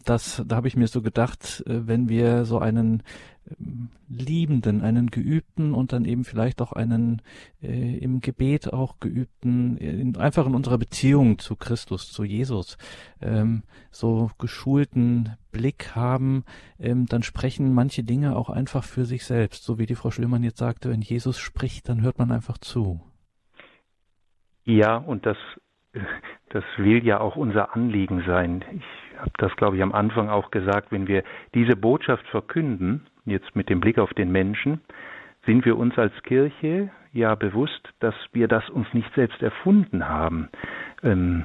Das, 0.04 0.42
da 0.46 0.56
habe 0.56 0.68
ich 0.68 0.76
mir 0.76 0.88
so 0.88 1.02
gedacht, 1.02 1.64
äh, 1.66 1.86
wenn 1.86 2.08
wir 2.08 2.44
so 2.44 2.58
einen 2.58 3.02
Liebenden, 4.08 4.82
einen 4.82 5.10
Geübten 5.10 5.74
und 5.74 5.92
dann 5.92 6.04
eben 6.04 6.24
vielleicht 6.24 6.62
auch 6.62 6.72
einen 6.72 7.22
äh, 7.62 7.98
im 7.98 8.20
Gebet 8.20 8.72
auch 8.72 9.00
Geübten, 9.00 9.76
in, 9.76 10.16
einfach 10.16 10.46
in 10.46 10.54
unserer 10.54 10.78
Beziehung 10.78 11.38
zu 11.38 11.56
Christus, 11.56 12.10
zu 12.10 12.24
Jesus, 12.24 12.78
ähm, 13.20 13.62
so 13.90 14.30
geschulten 14.38 15.36
Blick 15.52 15.94
haben, 15.94 16.44
ähm, 16.78 17.06
dann 17.06 17.22
sprechen 17.22 17.74
manche 17.74 18.02
Dinge 18.02 18.36
auch 18.36 18.50
einfach 18.50 18.84
für 18.84 19.04
sich 19.04 19.24
selbst. 19.24 19.64
So 19.64 19.78
wie 19.78 19.86
die 19.86 19.94
Frau 19.94 20.10
Schlömann 20.10 20.42
jetzt 20.42 20.58
sagte, 20.58 20.90
wenn 20.90 21.02
Jesus 21.02 21.38
spricht, 21.38 21.88
dann 21.88 22.02
hört 22.02 22.18
man 22.18 22.32
einfach 22.32 22.58
zu. 22.58 23.00
Ja, 24.64 24.96
und 24.96 25.24
das, 25.26 25.38
das 26.50 26.64
will 26.76 27.04
ja 27.04 27.20
auch 27.20 27.36
unser 27.36 27.74
Anliegen 27.74 28.22
sein. 28.26 28.64
Ich 28.72 29.18
habe 29.18 29.32
das, 29.38 29.54
glaube 29.56 29.76
ich, 29.76 29.82
am 29.82 29.92
Anfang 29.92 30.28
auch 30.28 30.50
gesagt, 30.50 30.92
wenn 30.92 31.08
wir 31.08 31.24
diese 31.54 31.74
Botschaft 31.74 32.26
verkünden, 32.28 33.06
jetzt 33.30 33.56
mit 33.56 33.68
dem 33.68 33.80
Blick 33.80 33.98
auf 33.98 34.12
den 34.14 34.30
Menschen, 34.30 34.80
sind 35.46 35.64
wir 35.64 35.78
uns 35.78 35.96
als 35.98 36.12
Kirche 36.24 36.90
ja 37.12 37.34
bewusst, 37.34 37.88
dass 38.00 38.14
wir 38.32 38.48
das 38.48 38.68
uns 38.70 38.92
nicht 38.92 39.12
selbst 39.14 39.42
erfunden 39.42 40.08
haben. 40.08 40.48
Ähm, 41.02 41.44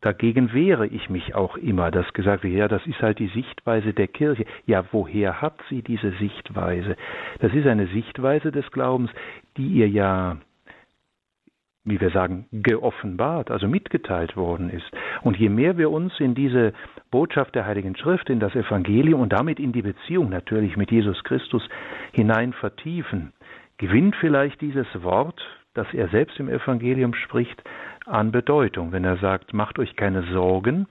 dagegen 0.00 0.52
wehre 0.52 0.86
ich 0.86 1.10
mich 1.10 1.34
auch 1.34 1.56
immer, 1.56 1.90
dass 1.90 2.12
gesagt 2.12 2.44
wird, 2.44 2.54
ja, 2.54 2.68
das 2.68 2.86
ist 2.86 3.00
halt 3.00 3.18
die 3.18 3.28
Sichtweise 3.28 3.92
der 3.92 4.08
Kirche. 4.08 4.44
Ja, 4.66 4.84
woher 4.92 5.40
hat 5.40 5.58
sie 5.68 5.82
diese 5.82 6.12
Sichtweise? 6.12 6.96
Das 7.40 7.52
ist 7.52 7.66
eine 7.66 7.86
Sichtweise 7.88 8.52
des 8.52 8.70
Glaubens, 8.70 9.10
die 9.56 9.68
ihr 9.68 9.88
ja 9.88 10.36
wie 11.88 12.00
wir 12.00 12.10
sagen, 12.10 12.46
geoffenbart, 12.52 13.50
also 13.50 13.68
mitgeteilt 13.68 14.36
worden 14.36 14.70
ist. 14.70 14.90
Und 15.22 15.36
je 15.36 15.48
mehr 15.48 15.78
wir 15.78 15.90
uns 15.90 16.18
in 16.20 16.34
diese 16.34 16.72
Botschaft 17.10 17.54
der 17.54 17.66
Heiligen 17.66 17.96
Schrift, 17.96 18.30
in 18.30 18.40
das 18.40 18.54
Evangelium 18.54 19.20
und 19.20 19.32
damit 19.32 19.58
in 19.58 19.72
die 19.72 19.82
Beziehung 19.82 20.28
natürlich 20.28 20.76
mit 20.76 20.90
Jesus 20.90 21.22
Christus 21.24 21.66
hinein 22.12 22.52
vertiefen, 22.52 23.32
gewinnt 23.78 24.16
vielleicht 24.16 24.60
dieses 24.60 24.86
Wort, 25.02 25.40
das 25.74 25.86
er 25.94 26.08
selbst 26.08 26.38
im 26.40 26.48
Evangelium 26.48 27.14
spricht, 27.14 27.62
an 28.06 28.32
Bedeutung, 28.32 28.92
wenn 28.92 29.04
er 29.04 29.18
sagt, 29.18 29.52
macht 29.52 29.78
euch 29.78 29.94
keine 29.96 30.22
Sorgen, 30.32 30.86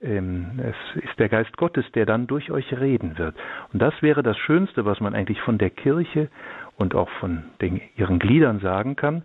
ähm, 0.00 0.58
es 0.58 1.02
ist 1.02 1.18
der 1.18 1.28
Geist 1.28 1.56
Gottes, 1.56 1.84
der 1.94 2.06
dann 2.06 2.26
durch 2.26 2.50
euch 2.50 2.72
reden 2.78 3.18
wird. 3.18 3.36
Und 3.72 3.82
das 3.82 3.92
wäre 4.00 4.22
das 4.22 4.38
Schönste, 4.38 4.84
was 4.84 5.00
man 5.00 5.14
eigentlich 5.14 5.40
von 5.42 5.58
der 5.58 5.70
Kirche 5.70 6.28
und 6.76 6.94
auch 6.94 7.10
von 7.20 7.44
den, 7.60 7.80
ihren 7.96 8.18
Gliedern 8.18 8.60
sagen 8.60 8.96
kann. 8.96 9.24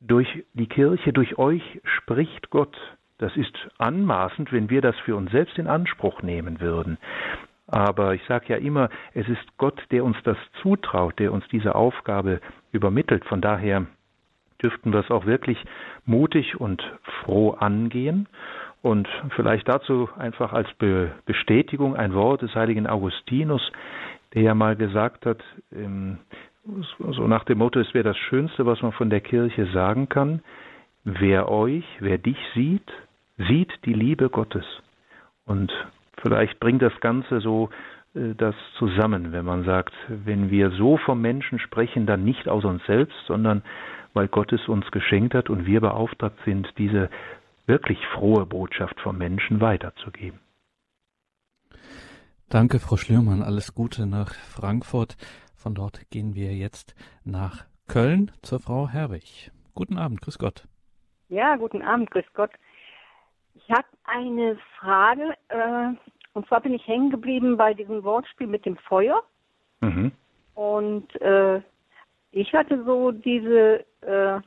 Durch 0.00 0.44
die 0.54 0.68
Kirche, 0.68 1.12
durch 1.12 1.38
euch 1.38 1.80
spricht 1.82 2.50
Gott. 2.50 2.76
Das 3.18 3.36
ist 3.36 3.52
anmaßend, 3.78 4.52
wenn 4.52 4.70
wir 4.70 4.80
das 4.80 4.96
für 5.00 5.16
uns 5.16 5.32
selbst 5.32 5.58
in 5.58 5.66
Anspruch 5.66 6.22
nehmen 6.22 6.60
würden. 6.60 6.98
Aber 7.66 8.14
ich 8.14 8.22
sage 8.26 8.46
ja 8.48 8.56
immer, 8.56 8.88
es 9.12 9.28
ist 9.28 9.58
Gott, 9.58 9.80
der 9.90 10.04
uns 10.04 10.16
das 10.24 10.38
zutraut, 10.62 11.18
der 11.18 11.32
uns 11.32 11.46
diese 11.48 11.74
Aufgabe 11.74 12.40
übermittelt. 12.72 13.24
Von 13.24 13.40
daher 13.40 13.86
dürften 14.62 14.92
wir 14.92 15.00
es 15.00 15.10
auch 15.10 15.26
wirklich 15.26 15.62
mutig 16.06 16.58
und 16.60 16.82
froh 17.22 17.50
angehen. 17.50 18.28
Und 18.80 19.08
vielleicht 19.34 19.68
dazu 19.68 20.08
einfach 20.16 20.52
als 20.52 20.72
Be 20.74 21.10
Bestätigung 21.26 21.96
ein 21.96 22.14
Wort 22.14 22.42
des 22.42 22.54
heiligen 22.54 22.86
Augustinus, 22.86 23.72
der 24.34 24.42
ja 24.42 24.54
mal 24.54 24.76
gesagt 24.76 25.26
hat, 25.26 25.42
ähm, 25.72 26.18
so 26.64 27.26
nach 27.26 27.44
dem 27.44 27.58
Motto, 27.58 27.80
es 27.80 27.94
wäre 27.94 28.04
das 28.04 28.18
Schönste, 28.18 28.66
was 28.66 28.82
man 28.82 28.92
von 28.92 29.10
der 29.10 29.20
Kirche 29.20 29.66
sagen 29.72 30.08
kann, 30.08 30.42
wer 31.04 31.48
euch, 31.48 31.84
wer 32.00 32.18
dich 32.18 32.38
sieht, 32.54 32.90
sieht 33.36 33.72
die 33.84 33.94
Liebe 33.94 34.28
Gottes. 34.28 34.64
Und 35.46 35.72
vielleicht 36.22 36.60
bringt 36.60 36.82
das 36.82 36.98
Ganze 37.00 37.40
so 37.40 37.70
äh, 38.14 38.34
das 38.36 38.54
zusammen, 38.78 39.32
wenn 39.32 39.44
man 39.44 39.64
sagt, 39.64 39.94
wenn 40.08 40.50
wir 40.50 40.70
so 40.70 40.98
vom 40.98 41.20
Menschen 41.20 41.58
sprechen, 41.58 42.06
dann 42.06 42.24
nicht 42.24 42.48
aus 42.48 42.64
uns 42.64 42.84
selbst, 42.86 43.16
sondern 43.26 43.62
weil 44.14 44.28
Gott 44.28 44.52
es 44.52 44.68
uns 44.68 44.90
geschenkt 44.90 45.34
hat 45.34 45.50
und 45.50 45.66
wir 45.66 45.80
beauftragt 45.80 46.38
sind, 46.44 46.66
diese 46.78 47.10
wirklich 47.66 47.98
frohe 48.14 48.46
Botschaft 48.46 48.98
vom 49.00 49.18
Menschen 49.18 49.60
weiterzugeben. 49.60 50.40
Danke, 52.48 52.80
Frau 52.80 52.96
Schlürmann. 52.96 53.42
Alles 53.42 53.74
Gute 53.74 54.06
nach 54.06 54.32
Frankfurt. 54.32 55.16
Von 55.58 55.74
dort 55.74 56.08
gehen 56.10 56.36
wir 56.36 56.54
jetzt 56.54 56.94
nach 57.24 57.64
Köln 57.88 58.30
zur 58.42 58.60
Frau 58.60 58.88
Herwig. 58.88 59.50
Guten 59.74 59.98
Abend, 59.98 60.20
grüß 60.20 60.38
Gott. 60.38 60.68
Ja, 61.28 61.56
guten 61.56 61.82
Abend, 61.82 62.12
grüß 62.12 62.24
Gott. 62.32 62.52
Ich 63.56 63.68
habe 63.68 63.88
eine 64.04 64.56
Frage, 64.78 65.34
äh, 65.48 65.94
und 66.32 66.46
zwar 66.46 66.60
bin 66.60 66.74
ich 66.74 66.86
hängen 66.86 67.10
geblieben 67.10 67.56
bei 67.56 67.74
diesem 67.74 68.04
Wortspiel 68.04 68.46
mit 68.46 68.66
dem 68.66 68.76
Feuer. 68.76 69.20
Mhm. 69.80 70.12
Und 70.54 71.20
äh, 71.20 71.60
ich 72.30 72.52
hatte 72.52 72.84
so 72.84 73.10
diese, 73.10 73.84
äh, 74.02 74.40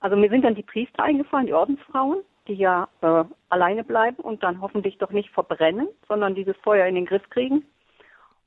also 0.00 0.16
mir 0.16 0.30
sind 0.30 0.46
dann 0.46 0.54
die 0.54 0.62
Priester 0.62 1.02
eingefallen, 1.02 1.46
die 1.46 1.52
Ordensfrauen, 1.52 2.22
die 2.46 2.54
ja 2.54 2.88
äh, 3.02 3.24
alleine 3.50 3.84
bleiben 3.84 4.22
und 4.22 4.42
dann 4.42 4.62
hoffentlich 4.62 4.96
doch 4.96 5.10
nicht 5.10 5.28
verbrennen, 5.28 5.88
sondern 6.08 6.34
dieses 6.34 6.56
Feuer 6.62 6.86
in 6.86 6.94
den 6.94 7.06
Griff 7.06 7.28
kriegen. 7.28 7.66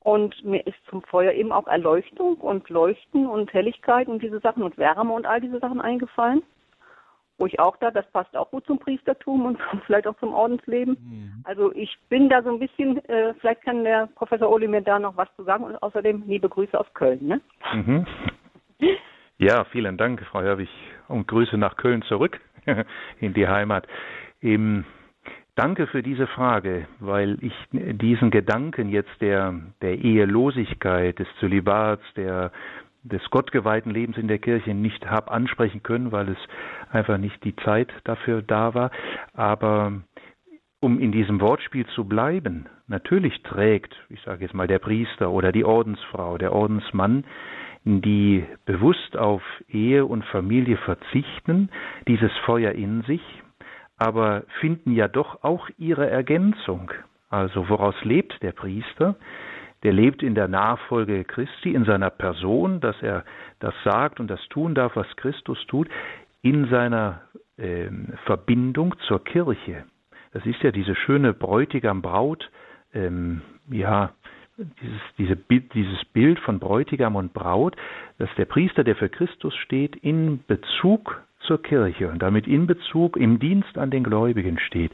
Und 0.02 0.44
mir 0.44 0.66
ist 0.66 0.78
zum 0.90 1.02
Feuer 1.02 1.32
eben 1.32 1.52
auch 1.52 1.68
Erleuchtung 1.68 2.36
und 2.38 2.68
Leuchten 2.68 3.26
und 3.26 3.52
Helligkeit 3.52 4.08
und 4.08 4.20
diese 4.20 4.40
Sachen 4.40 4.64
und 4.64 4.76
Wärme 4.76 5.12
und 5.12 5.26
all 5.26 5.40
diese 5.40 5.60
Sachen 5.60 5.80
eingefallen. 5.80 6.42
Wo 7.38 7.46
ich 7.46 7.60
auch 7.60 7.76
da, 7.76 7.90
das 7.90 8.10
passt 8.10 8.36
auch 8.36 8.50
gut 8.50 8.66
zum 8.66 8.78
Priestertum 8.78 9.46
und 9.46 9.58
vielleicht 9.86 10.08
auch 10.08 10.18
zum 10.18 10.34
Ordensleben. 10.34 10.96
Mhm. 11.00 11.44
Also 11.44 11.72
ich 11.72 11.96
bin 12.08 12.28
da 12.28 12.42
so 12.42 12.50
ein 12.50 12.58
bisschen, 12.58 13.04
äh, 13.08 13.34
vielleicht 13.34 13.62
kann 13.62 13.84
der 13.84 14.08
Professor 14.16 14.50
Oli 14.50 14.66
mir 14.66 14.82
da 14.82 14.98
noch 14.98 15.16
was 15.16 15.28
zu 15.36 15.44
sagen 15.44 15.64
und 15.64 15.80
außerdem 15.80 16.24
liebe 16.26 16.48
Grüße 16.48 16.78
aus 16.78 16.92
Köln. 16.94 17.26
Ne? 17.26 17.40
Mhm. 17.72 18.06
Ja, 19.38 19.64
vielen 19.64 19.96
Dank, 19.96 20.24
Frau 20.30 20.40
Herwig, 20.40 20.68
und 21.08 21.26
Grüße 21.26 21.56
nach 21.56 21.76
Köln 21.76 22.02
zurück 22.02 22.40
in 23.18 23.34
die 23.34 23.48
Heimat. 23.48 23.88
Im 24.40 24.84
Danke 25.54 25.86
für 25.86 26.02
diese 26.02 26.26
Frage, 26.26 26.86
weil 26.98 27.36
ich 27.42 27.52
diesen 27.72 28.30
Gedanken 28.30 28.88
jetzt 28.88 29.20
der, 29.20 29.54
der 29.82 29.98
Ehelosigkeit, 29.98 31.18
des 31.18 31.28
Zölibats, 31.40 32.02
der, 32.16 32.52
des 33.02 33.22
gottgeweihten 33.28 33.92
Lebens 33.92 34.16
in 34.16 34.28
der 34.28 34.38
Kirche 34.38 34.72
nicht 34.72 35.06
habe 35.10 35.30
ansprechen 35.30 35.82
können, 35.82 36.10
weil 36.10 36.30
es 36.30 36.38
einfach 36.90 37.18
nicht 37.18 37.44
die 37.44 37.54
Zeit 37.56 37.92
dafür 38.04 38.40
da 38.40 38.72
war. 38.72 38.90
Aber 39.34 39.92
um 40.80 40.98
in 40.98 41.12
diesem 41.12 41.38
Wortspiel 41.42 41.86
zu 41.88 42.04
bleiben, 42.04 42.66
natürlich 42.86 43.42
trägt, 43.42 43.94
ich 44.08 44.22
sage 44.22 44.44
jetzt 44.44 44.54
mal, 44.54 44.66
der 44.66 44.78
Priester 44.78 45.30
oder 45.30 45.52
die 45.52 45.66
Ordensfrau, 45.66 46.38
der 46.38 46.54
Ordensmann, 46.54 47.24
die 47.84 48.46
bewusst 48.64 49.18
auf 49.18 49.42
Ehe 49.68 50.06
und 50.06 50.24
Familie 50.24 50.78
verzichten, 50.78 51.68
dieses 52.08 52.32
Feuer 52.46 52.72
in 52.72 53.02
sich, 53.02 53.20
aber 54.02 54.42
finden 54.60 54.92
ja 54.92 55.06
doch 55.06 55.44
auch 55.44 55.68
ihre 55.78 56.10
Ergänzung. 56.10 56.90
Also 57.30 57.68
woraus 57.68 57.94
lebt 58.02 58.42
der 58.42 58.52
Priester? 58.52 59.14
Der 59.84 59.92
lebt 59.92 60.22
in 60.22 60.34
der 60.34 60.48
Nachfolge 60.48 61.24
Christi, 61.24 61.74
in 61.74 61.84
seiner 61.84 62.10
Person, 62.10 62.80
dass 62.80 63.00
er 63.02 63.24
das 63.60 63.74
sagt 63.84 64.20
und 64.20 64.28
das 64.28 64.40
tun 64.48 64.74
darf, 64.74 64.96
was 64.96 65.06
Christus 65.16 65.58
tut, 65.66 65.88
in 66.42 66.68
seiner 66.68 67.22
äh, 67.56 67.88
Verbindung 68.26 68.94
zur 69.06 69.22
Kirche. 69.24 69.84
Das 70.32 70.44
ist 70.46 70.62
ja 70.62 70.72
diese 70.72 70.94
schöne 70.94 71.32
Bräutigam-Braut, 71.32 72.50
ähm, 72.94 73.42
ja, 73.70 74.10
dieses, 74.56 75.00
diese 75.18 75.36
dieses 75.74 76.04
Bild 76.12 76.38
von 76.40 76.58
Bräutigam 76.58 77.16
und 77.16 77.32
Braut, 77.32 77.76
dass 78.18 78.30
der 78.36 78.44
Priester, 78.44 78.84
der 78.84 78.96
für 78.96 79.08
Christus 79.08 79.54
steht, 79.56 79.96
in 79.96 80.44
Bezug 80.46 81.22
zur 81.46 81.62
Kirche 81.62 82.08
und 82.08 82.20
damit 82.20 82.46
in 82.46 82.66
Bezug 82.66 83.16
im 83.16 83.38
Dienst 83.38 83.76
an 83.78 83.90
den 83.90 84.04
Gläubigen 84.04 84.58
steht. 84.58 84.92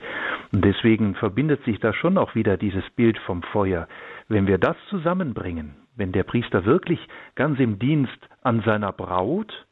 Und 0.52 0.64
deswegen 0.64 1.14
verbindet 1.14 1.64
sich 1.64 1.78
da 1.80 1.92
schon 1.92 2.18
auch 2.18 2.34
wieder 2.34 2.56
dieses 2.56 2.88
Bild 2.96 3.18
vom 3.18 3.42
Feuer. 3.42 3.88
Wenn 4.28 4.46
wir 4.46 4.58
das 4.58 4.76
zusammenbringen, 4.88 5.74
wenn 5.96 6.12
der 6.12 6.22
Priester 6.22 6.64
wirklich 6.64 7.00
ganz 7.34 7.58
im 7.58 7.78
Dienst 7.78 8.18
an 8.42 8.62
seiner 8.62 8.92
Braut 8.92 9.66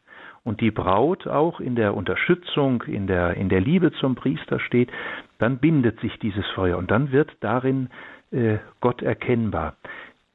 und 0.44 0.60
die 0.60 0.70
Braut 0.70 1.26
auch 1.26 1.60
in 1.60 1.76
der 1.76 1.94
Unterstützung, 1.94 2.82
in 2.82 3.06
der, 3.06 3.34
in 3.34 3.48
der 3.48 3.60
Liebe 3.60 3.92
zum 3.92 4.14
Priester 4.14 4.60
steht, 4.60 4.90
dann 5.38 5.58
bindet 5.58 6.00
sich 6.00 6.18
dieses 6.18 6.46
Feuer 6.54 6.78
und 6.78 6.90
dann 6.90 7.12
wird 7.12 7.30
darin 7.40 7.88
äh, 8.30 8.58
Gott 8.80 9.02
erkennbar 9.02 9.76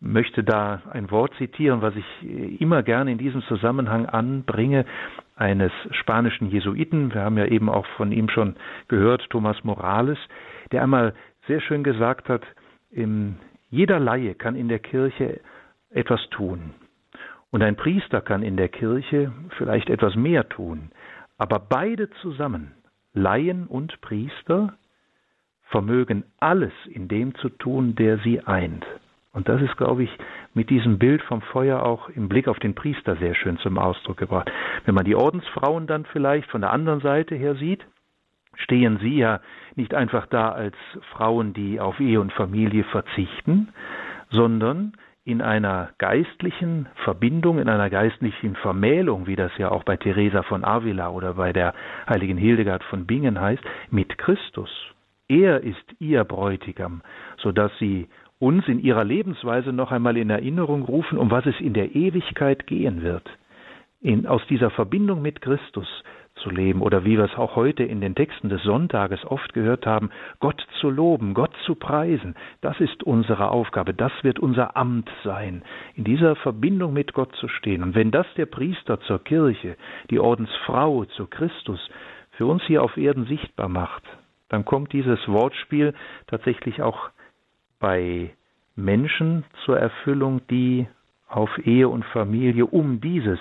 möchte 0.01 0.43
da 0.43 0.81
ein 0.91 1.11
Wort 1.11 1.33
zitieren, 1.37 1.81
was 1.81 1.95
ich 1.95 2.05
äh, 2.23 2.55
immer 2.55 2.83
gerne 2.83 3.11
in 3.11 3.17
diesem 3.17 3.41
Zusammenhang 3.43 4.07
anbringe, 4.07 4.85
eines 5.35 5.71
spanischen 5.91 6.49
Jesuiten. 6.49 7.13
Wir 7.13 7.21
haben 7.21 7.37
ja 7.37 7.45
eben 7.45 7.69
auch 7.69 7.85
von 7.97 8.11
ihm 8.11 8.29
schon 8.29 8.55
gehört, 8.89 9.27
Thomas 9.29 9.63
Morales, 9.63 10.19
der 10.71 10.83
einmal 10.83 11.13
sehr 11.47 11.61
schön 11.61 11.83
gesagt 11.83 12.29
hat, 12.29 12.43
jeder 13.71 13.99
Laie 13.99 14.35
kann 14.35 14.55
in 14.55 14.67
der 14.67 14.79
Kirche 14.79 15.39
etwas 15.89 16.21
tun. 16.29 16.75
Und 17.49 17.63
ein 17.63 17.75
Priester 17.75 18.21
kann 18.21 18.43
in 18.43 18.57
der 18.57 18.69
Kirche 18.69 19.31
vielleicht 19.57 19.89
etwas 19.89 20.15
mehr 20.15 20.47
tun. 20.47 20.91
Aber 21.37 21.59
beide 21.59 22.09
zusammen, 22.21 22.73
Laien 23.13 23.67
und 23.67 23.99
Priester, 24.01 24.73
vermögen 25.63 26.23
alles 26.39 26.73
in 26.85 27.07
dem 27.07 27.33
zu 27.35 27.49
tun, 27.49 27.95
der 27.95 28.19
sie 28.19 28.41
eint. 28.41 28.85
Und 29.33 29.47
das 29.47 29.61
ist, 29.61 29.77
glaube 29.77 30.03
ich, 30.03 30.09
mit 30.53 30.69
diesem 30.69 30.99
Bild 30.99 31.21
vom 31.21 31.41
Feuer 31.41 31.83
auch 31.83 32.09
im 32.09 32.27
Blick 32.27 32.47
auf 32.47 32.59
den 32.59 32.75
Priester 32.75 33.15
sehr 33.15 33.33
schön 33.33 33.57
zum 33.59 33.77
Ausdruck 33.77 34.17
gebracht. 34.17 34.51
Wenn 34.85 34.95
man 34.95 35.05
die 35.05 35.15
Ordensfrauen 35.15 35.87
dann 35.87 36.05
vielleicht 36.05 36.49
von 36.49 36.61
der 36.61 36.71
anderen 36.71 36.99
Seite 36.99 37.35
her 37.35 37.55
sieht, 37.55 37.85
stehen 38.55 38.97
sie 38.99 39.17
ja 39.17 39.39
nicht 39.75 39.93
einfach 39.93 40.27
da 40.27 40.49
als 40.49 40.75
Frauen, 41.13 41.53
die 41.53 41.79
auf 41.79 41.99
Ehe 41.99 42.19
und 42.19 42.33
Familie 42.33 42.83
verzichten, 42.83 43.69
sondern 44.29 44.93
in 45.23 45.41
einer 45.41 45.91
geistlichen 45.97 46.87
Verbindung, 47.03 47.59
in 47.59 47.69
einer 47.69 47.89
geistlichen 47.89 48.55
Vermählung, 48.55 49.27
wie 49.27 49.35
das 49.35 49.51
ja 49.57 49.69
auch 49.69 49.83
bei 49.83 49.95
Teresa 49.95 50.43
von 50.43 50.65
Avila 50.65 51.09
oder 51.09 51.35
bei 51.35 51.53
der 51.53 51.73
heiligen 52.09 52.37
Hildegard 52.37 52.83
von 52.83 53.05
Bingen 53.05 53.39
heißt, 53.39 53.63
mit 53.91 54.17
Christus. 54.17 54.69
Er 55.27 55.61
ist 55.61 55.85
ihr 55.99 56.23
Bräutigam, 56.23 57.01
so 57.37 57.51
dass 57.51 57.71
sie 57.77 58.09
uns 58.41 58.67
in 58.67 58.79
ihrer 58.79 59.03
Lebensweise 59.03 59.71
noch 59.71 59.91
einmal 59.91 60.17
in 60.17 60.31
Erinnerung 60.31 60.83
rufen, 60.83 61.17
um 61.17 61.29
was 61.29 61.45
es 61.45 61.59
in 61.59 61.73
der 61.73 61.95
Ewigkeit 61.95 62.65
gehen 62.65 63.03
wird. 63.03 63.29
In, 64.01 64.25
aus 64.25 64.41
dieser 64.49 64.71
Verbindung 64.71 65.21
mit 65.21 65.41
Christus 65.41 65.87
zu 66.35 66.49
leben 66.49 66.81
oder 66.81 67.05
wie 67.05 67.17
wir 67.17 67.25
es 67.25 67.37
auch 67.37 67.55
heute 67.55 67.83
in 67.83 68.01
den 68.01 68.15
Texten 68.15 68.49
des 68.49 68.63
Sonntages 68.63 69.23
oft 69.25 69.53
gehört 69.53 69.85
haben, 69.85 70.09
Gott 70.39 70.65
zu 70.79 70.89
loben, 70.89 71.35
Gott 71.35 71.51
zu 71.65 71.75
preisen, 71.75 72.33
das 72.61 72.79
ist 72.79 73.03
unsere 73.03 73.51
Aufgabe, 73.51 73.93
das 73.93 74.11
wird 74.23 74.39
unser 74.39 74.75
Amt 74.75 75.11
sein, 75.23 75.61
in 75.93 76.03
dieser 76.03 76.35
Verbindung 76.35 76.93
mit 76.93 77.13
Gott 77.13 77.35
zu 77.35 77.47
stehen. 77.47 77.83
Und 77.83 77.93
wenn 77.93 78.09
das 78.09 78.25
der 78.37 78.47
Priester 78.47 78.99
zur 79.01 79.23
Kirche, 79.23 79.77
die 80.09 80.19
Ordensfrau 80.19 81.05
zu 81.05 81.27
Christus 81.27 81.79
für 82.31 82.47
uns 82.47 82.63
hier 82.63 82.81
auf 82.81 82.97
Erden 82.97 83.25
sichtbar 83.25 83.69
macht, 83.69 84.03
dann 84.49 84.65
kommt 84.65 84.93
dieses 84.93 85.19
Wortspiel 85.27 85.93
tatsächlich 86.25 86.81
auch 86.81 87.11
bei 87.81 88.31
Menschen 88.77 89.43
zur 89.65 89.77
Erfüllung, 89.77 90.39
die 90.49 90.87
auf 91.27 91.49
Ehe 91.65 91.89
und 91.89 92.05
Familie 92.05 92.65
um 92.65 93.01
dieses 93.01 93.39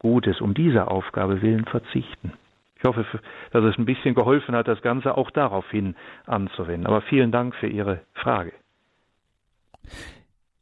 Gutes, 0.00 0.40
um 0.40 0.54
dieser 0.54 0.90
Aufgabe 0.90 1.42
willen 1.42 1.64
verzichten. 1.64 2.32
Ich 2.78 2.84
hoffe, 2.84 3.04
dass 3.52 3.64
es 3.64 3.78
ein 3.78 3.86
bisschen 3.86 4.14
geholfen 4.14 4.54
hat, 4.54 4.68
das 4.68 4.82
Ganze 4.82 5.16
auch 5.16 5.30
daraufhin 5.30 5.94
anzuwenden. 6.26 6.86
Aber 6.86 7.00
vielen 7.02 7.32
Dank 7.32 7.54
für 7.54 7.68
Ihre 7.68 8.00
Frage. 8.14 8.52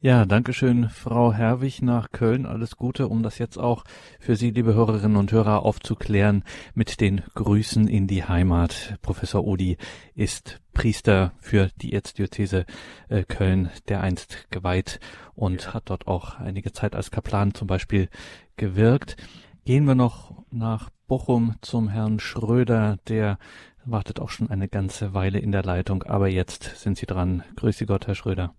Ja, 0.04 0.26
danke 0.26 0.52
schön, 0.52 0.90
Frau 0.90 1.32
Herwig 1.32 1.80
nach 1.80 2.10
Köln. 2.12 2.44
Alles 2.44 2.76
Gute, 2.76 3.08
um 3.08 3.22
das 3.22 3.38
jetzt 3.38 3.56
auch 3.56 3.84
für 4.20 4.36
Sie, 4.36 4.50
liebe 4.50 4.74
Hörerinnen 4.74 5.16
und 5.16 5.32
Hörer, 5.32 5.62
aufzuklären 5.62 6.44
mit 6.74 7.00
den 7.00 7.22
Grüßen 7.32 7.88
in 7.88 8.06
die 8.06 8.22
Heimat. 8.22 8.98
Professor 9.00 9.46
Odi 9.46 9.78
ist 10.14 10.60
Priester 10.74 11.32
für 11.40 11.70
die 11.80 11.94
Erzdiözese 11.94 12.66
äh, 13.08 13.22
Köln, 13.22 13.70
der 13.88 14.02
einst 14.02 14.50
geweiht 14.50 15.00
und 15.34 15.72
hat 15.72 15.84
dort 15.88 16.06
auch 16.06 16.38
einige 16.38 16.72
Zeit 16.72 16.94
als 16.94 17.10
Kaplan 17.10 17.54
zum 17.54 17.66
Beispiel 17.66 18.10
gewirkt. 18.58 19.16
Gehen 19.64 19.86
wir 19.86 19.94
noch 19.94 20.44
nach 20.50 20.90
Bochum 21.06 21.54
zum 21.62 21.88
Herrn 21.88 22.20
Schröder, 22.20 22.98
der 23.08 23.38
wartet 23.86 24.20
auch 24.20 24.28
schon 24.28 24.50
eine 24.50 24.68
ganze 24.68 25.14
Weile 25.14 25.38
in 25.38 25.50
der 25.50 25.62
Leitung, 25.62 26.02
aber 26.02 26.28
jetzt 26.28 26.76
sind 26.76 26.98
Sie 26.98 27.06
dran. 27.06 27.42
Grüße 27.56 27.86
Gott, 27.86 28.06
Herr 28.06 28.14
Schröder. 28.14 28.54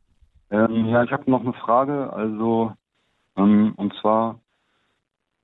Ähm, 0.55 0.85
ja, 0.87 1.03
ich 1.03 1.11
habe 1.11 1.29
noch 1.29 1.41
eine 1.41 1.53
Frage. 1.53 2.13
Also, 2.13 2.73
ähm, 3.35 3.73
und 3.75 3.93
zwar, 3.95 4.39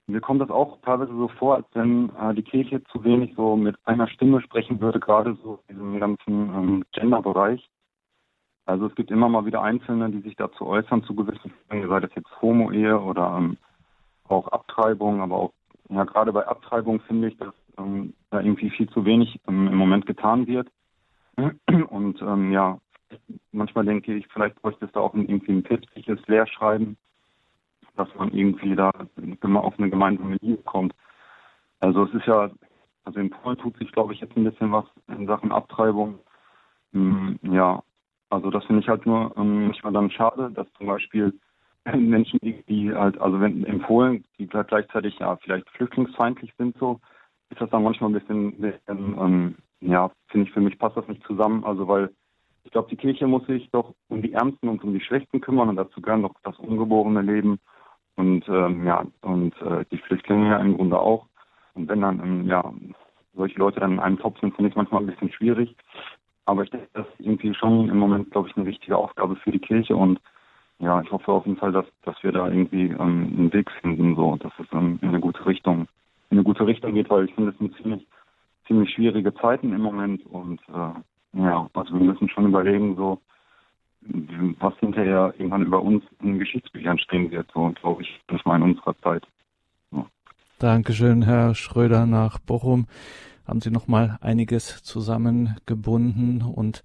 mir 0.08 0.22
kommt 0.22 0.42
das 0.42 0.50
auch 0.50 0.80
teilweise 0.84 1.12
so 1.14 1.28
vor, 1.28 1.56
als 1.56 1.66
wenn 1.74 2.10
äh, 2.16 2.34
die 2.34 2.44
Kirche 2.44 2.82
zu 2.86 3.04
wenig 3.04 3.34
so 3.36 3.58
mit 3.58 3.76
einer 3.84 4.08
Stimme 4.08 4.42
sprechen 4.42 4.80
würde, 4.80 5.02
gerade 5.02 5.38
so 5.44 5.60
in 5.68 5.76
diesem 5.76 6.00
ganzen 6.00 6.34
ähm, 6.34 6.86
Gender-Bereich. 6.94 7.70
Also 8.66 8.86
es 8.86 8.96
gibt 8.96 9.12
immer 9.12 9.28
mal 9.28 9.46
wieder 9.46 9.62
Einzelne, 9.62 10.10
die 10.12 10.22
sich 10.22 10.38
dazu 10.38 10.66
äußern, 10.66 11.04
zu 11.04 11.14
gewissen 11.14 11.52
Fällen, 11.68 11.90
sei 11.90 12.00
das 12.00 12.16
jetzt 12.16 12.42
Homo-Ehe 12.42 12.98
oder 12.98 13.36
ähm, 13.38 13.58
auch 14.30 14.48
Abtreibung, 14.48 15.20
aber 15.20 15.36
auch, 15.36 15.54
ja, 15.90 16.06
gerade 16.06 16.32
bei 16.32 16.48
Abtreibung 16.48 17.02
finde 17.02 17.28
ich, 17.28 17.38
dass 17.38 17.54
ähm, 17.78 18.14
da 18.30 18.40
irgendwie 18.40 18.70
viel 18.70 18.88
zu 18.90 19.04
wenig 19.04 19.42
ähm, 19.50 19.68
im 19.68 19.76
Moment 19.76 20.06
getan 20.06 20.48
wird. 20.48 20.70
Und 21.90 22.22
ähm, 22.22 22.52
ja, 22.52 22.78
manchmal 23.52 23.86
denke 23.86 24.14
ich, 24.14 24.28
vielleicht 24.28 24.62
bräuchte 24.62 24.86
es 24.86 24.92
da 24.92 25.00
auch 25.00 25.14
irgendwie 25.14 25.52
ein 25.52 25.64
päpstliches 25.64 26.20
Lehrschreiben, 26.28 26.98
dass 27.96 28.14
man 28.16 28.32
irgendwie 28.32 28.76
da 28.76 28.90
auf 28.90 29.80
eine 29.80 29.90
gemeinsame 29.90 30.38
Linie 30.42 30.58
kommt. 30.64 30.94
Also 31.80 32.06
es 32.06 32.14
ist 32.14 32.28
ja, 32.28 32.50
also 33.04 33.20
in 33.20 33.30
Polen 33.30 33.58
tut 33.58 33.78
sich, 33.78 33.92
glaube 33.92 34.14
ich, 34.14 34.22
jetzt 34.22 34.36
ein 34.38 34.44
bisschen 34.44 34.72
was 34.72 34.86
in 35.08 35.28
Sachen 35.28 35.52
Abtreibung. 35.52 36.20
Hm, 36.94 37.40
ja, 37.44 37.84
also 38.30 38.50
das 38.50 38.64
finde 38.66 38.82
ich 38.82 38.90
halt 38.90 39.06
nur 39.06 39.36
ähm, 39.38 39.66
manchmal 39.66 39.94
dann 39.94 40.12
schade, 40.12 40.52
dass 40.52 40.72
zum 40.74 40.88
Beispiel 40.88 41.38
Menschen, 41.86 42.40
die, 42.42 42.64
die 42.64 42.94
halt, 42.94 43.20
also 43.20 43.40
wenn 43.42 43.64
in 43.64 43.82
Polen, 43.82 44.24
die 44.38 44.48
gleichzeitig 44.48 45.18
ja 45.20 45.36
vielleicht 45.38 45.70
flüchtlingsfeindlich 45.72 46.54
sind, 46.58 46.78
so, 46.78 47.00
ist 47.50 47.60
das 47.60 47.70
dann 47.70 47.84
manchmal 47.84 48.10
ein 48.10 48.14
bisschen, 48.14 48.62
bisschen 48.62 49.18
ähm, 49.20 49.56
ja, 49.82 50.12
finde 50.28 50.48
ich, 50.48 50.54
für 50.54 50.62
mich 50.62 50.78
passt 50.78 50.96
das 50.96 51.08
nicht 51.08 51.24
zusammen. 51.26 51.64
Also 51.66 51.88
weil 51.88 52.12
ich 52.64 52.72
glaube, 52.72 52.90
die 52.90 52.98
Kirche 52.98 53.28
muss 53.28 53.46
sich 53.48 53.70
doch 53.72 53.94
um 54.10 54.22
die 54.22 54.34
Ärmsten 54.34 54.70
und 54.70 54.84
um 54.84 54.94
die 54.94 55.02
Schlechten 55.02 55.42
kümmern 55.42 55.70
und 55.70 55.76
dazu 55.76 56.02
gehören 56.02 56.24
doch 56.24 56.36
das 56.44 56.58
ungeborene 56.60 57.22
Leben 57.22 57.60
und 58.16 58.48
ähm, 58.50 58.86
ja, 58.86 59.06
und 59.22 59.60
äh, 59.62 59.86
die 59.92 59.98
Flüchtlinge 59.98 60.50
ja 60.50 60.58
im 60.58 60.76
Grunde 60.76 61.00
auch. 61.00 61.28
Und 61.74 61.88
wenn 61.88 62.02
dann 62.02 62.20
ähm, 62.20 62.48
ja 62.48 62.64
solche 63.34 63.58
Leute 63.58 63.80
dann 63.80 63.94
in 63.94 64.00
einem 64.00 64.20
Topf 64.20 64.40
sind, 64.40 64.56
finde 64.56 64.70
ich 64.70 64.76
manchmal 64.76 65.02
ein 65.02 65.08
bisschen 65.08 65.32
schwierig. 65.32 65.76
Aber 66.46 66.64
ich 66.64 66.70
denke, 66.70 66.88
das 66.94 67.08
ist 67.08 67.26
irgendwie 67.26 67.54
schon 67.54 67.90
im 67.90 67.98
Moment, 67.98 68.32
glaube 68.32 68.50
ich, 68.50 68.58
eine 68.58 68.66
wichtige 68.66 68.98
Aufgabe 68.98 69.36
für 69.38 69.52
die 69.52 69.60
Kirche 69.60 69.96
und 69.96 70.20
ja, 70.80 71.00
ich 71.02 71.12
hoffe 71.12 71.32
auf 71.32 71.46
jeden 71.46 71.60
Fall, 71.60 71.72
dass, 71.72 71.86
dass 72.04 72.22
wir 72.24 72.32
da 72.32 72.48
irgendwie 72.48 72.88
ähm, 72.88 73.34
einen 73.38 73.54
Weg 73.54 73.70
finden, 73.82 74.16
so, 74.16 74.36
dass 74.38 74.52
es 74.60 74.66
ähm, 74.74 74.98
in 75.02 75.10
eine 75.10 75.20
gute 75.20 75.46
Richtung, 75.46 75.88
in 76.32 76.38
eine 76.38 76.44
gute 76.44 76.66
Richtung 76.66 76.94
geht, 76.94 77.10
weil 77.10 77.26
ich 77.26 77.36
finde, 77.36 77.52
es 77.52 77.58
sind 77.60 77.76
ziemlich, 77.78 78.08
ziemlich 78.66 78.92
schwierige 78.92 79.34
Zeiten 79.36 79.74
im 79.74 79.82
Moment 79.82 80.26
und 80.26 80.60
äh, 80.70 81.00
ja, 81.34 81.70
also 81.74 81.94
wir 81.94 82.02
müssen 82.02 82.30
schon 82.30 82.48
überlegen, 82.48 82.96
so, 82.96 83.22
was 84.60 84.74
hinterher 84.80 85.34
irgendwann 85.38 85.64
über 85.64 85.82
uns 85.82 86.04
in 86.22 86.40
Geschichtsbüchern 86.40 86.98
stehen 86.98 87.32
wird, 87.32 87.50
so 87.54 87.70
glaube 87.70 88.02
ich, 88.02 88.20
das 88.28 88.44
mal 88.46 88.58
in 88.58 88.64
unserer 88.64 88.96
Zeit. 89.02 89.26
So. 89.92 90.06
Dankeschön, 90.60 91.22
Herr 91.22 91.56
Schröder 91.56 92.06
nach 92.06 92.40
Bochum. 92.40 92.88
Haben 93.48 93.62
Sie 93.62 93.72
noch 93.72 93.88
mal 93.88 94.18
einiges 94.22 94.84
zusammengebunden 94.84 96.42
und 96.42 96.84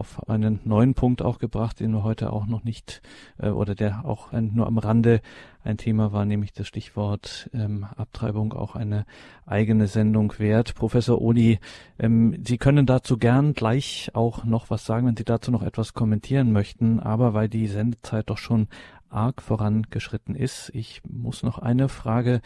auf 0.00 0.28
einen 0.30 0.60
neuen 0.64 0.94
Punkt 0.94 1.20
auch 1.20 1.38
gebracht, 1.38 1.78
den 1.78 1.92
wir 1.92 2.02
heute 2.02 2.32
auch 2.32 2.46
noch 2.46 2.64
nicht 2.64 3.02
äh, 3.38 3.50
oder 3.50 3.74
der 3.74 4.06
auch 4.06 4.32
ein, 4.32 4.52
nur 4.54 4.66
am 4.66 4.78
Rande 4.78 5.20
ein 5.62 5.76
Thema 5.76 6.10
war, 6.10 6.24
nämlich 6.24 6.54
das 6.54 6.66
Stichwort 6.66 7.50
ähm, 7.52 7.84
Abtreibung 7.96 8.54
auch 8.54 8.76
eine 8.76 9.04
eigene 9.44 9.88
Sendung 9.88 10.32
wert. 10.38 10.74
Professor 10.74 11.20
Odi, 11.20 11.58
ähm, 11.98 12.42
Sie 12.46 12.56
können 12.56 12.86
dazu 12.86 13.18
gern 13.18 13.52
gleich 13.52 14.10
auch 14.14 14.44
noch 14.44 14.70
was 14.70 14.86
sagen, 14.86 15.06
wenn 15.06 15.16
Sie 15.16 15.24
dazu 15.24 15.50
noch 15.50 15.62
etwas 15.62 15.92
kommentieren 15.92 16.50
möchten, 16.50 16.98
aber 16.98 17.34
weil 17.34 17.50
die 17.50 17.66
Sendezeit 17.66 18.30
doch 18.30 18.38
schon 18.38 18.68
arg 19.10 19.42
vorangeschritten 19.42 20.34
ist, 20.34 20.70
ich 20.72 21.02
muss 21.06 21.42
noch 21.42 21.58
eine 21.58 21.90
Frage 21.90 22.40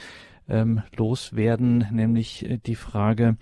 ähm, 0.49 0.83
loswerden, 0.97 1.87
nämlich 1.93 2.51
äh, 2.51 2.59
die 2.59 2.75
Frage, 2.75 3.37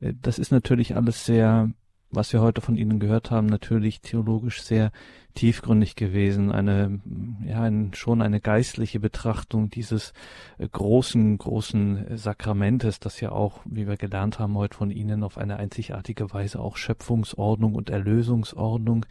äh, 0.00 0.14
das 0.20 0.38
ist 0.38 0.52
natürlich 0.52 0.96
alles 0.96 1.26
sehr 1.26 1.70
was 2.10 2.32
wir 2.32 2.40
heute 2.40 2.60
von 2.60 2.76
Ihnen 2.76 3.00
gehört 3.00 3.30
haben, 3.30 3.46
natürlich 3.46 4.00
theologisch 4.00 4.62
sehr 4.62 4.92
tiefgründig 5.34 5.94
gewesen, 5.94 6.50
eine, 6.50 7.00
ja, 7.46 7.62
ein, 7.62 7.92
schon 7.94 8.22
eine 8.22 8.40
geistliche 8.40 8.98
Betrachtung 8.98 9.70
dieses 9.70 10.12
äh, 10.58 10.66
großen, 10.66 11.38
großen 11.38 12.16
Sakramentes, 12.16 12.98
das 12.98 13.20
ja 13.20 13.30
auch, 13.30 13.60
wie 13.64 13.86
wir 13.86 13.96
gelernt 13.96 14.40
haben 14.40 14.56
heute 14.56 14.76
von 14.76 14.90
Ihnen, 14.90 15.22
auf 15.22 15.38
eine 15.38 15.58
einzigartige 15.58 16.32
Weise 16.32 16.58
auch 16.58 16.76
Schöpfungsordnung 16.76 17.76
und 17.76 17.88
Erlösungsordnung 17.88 19.06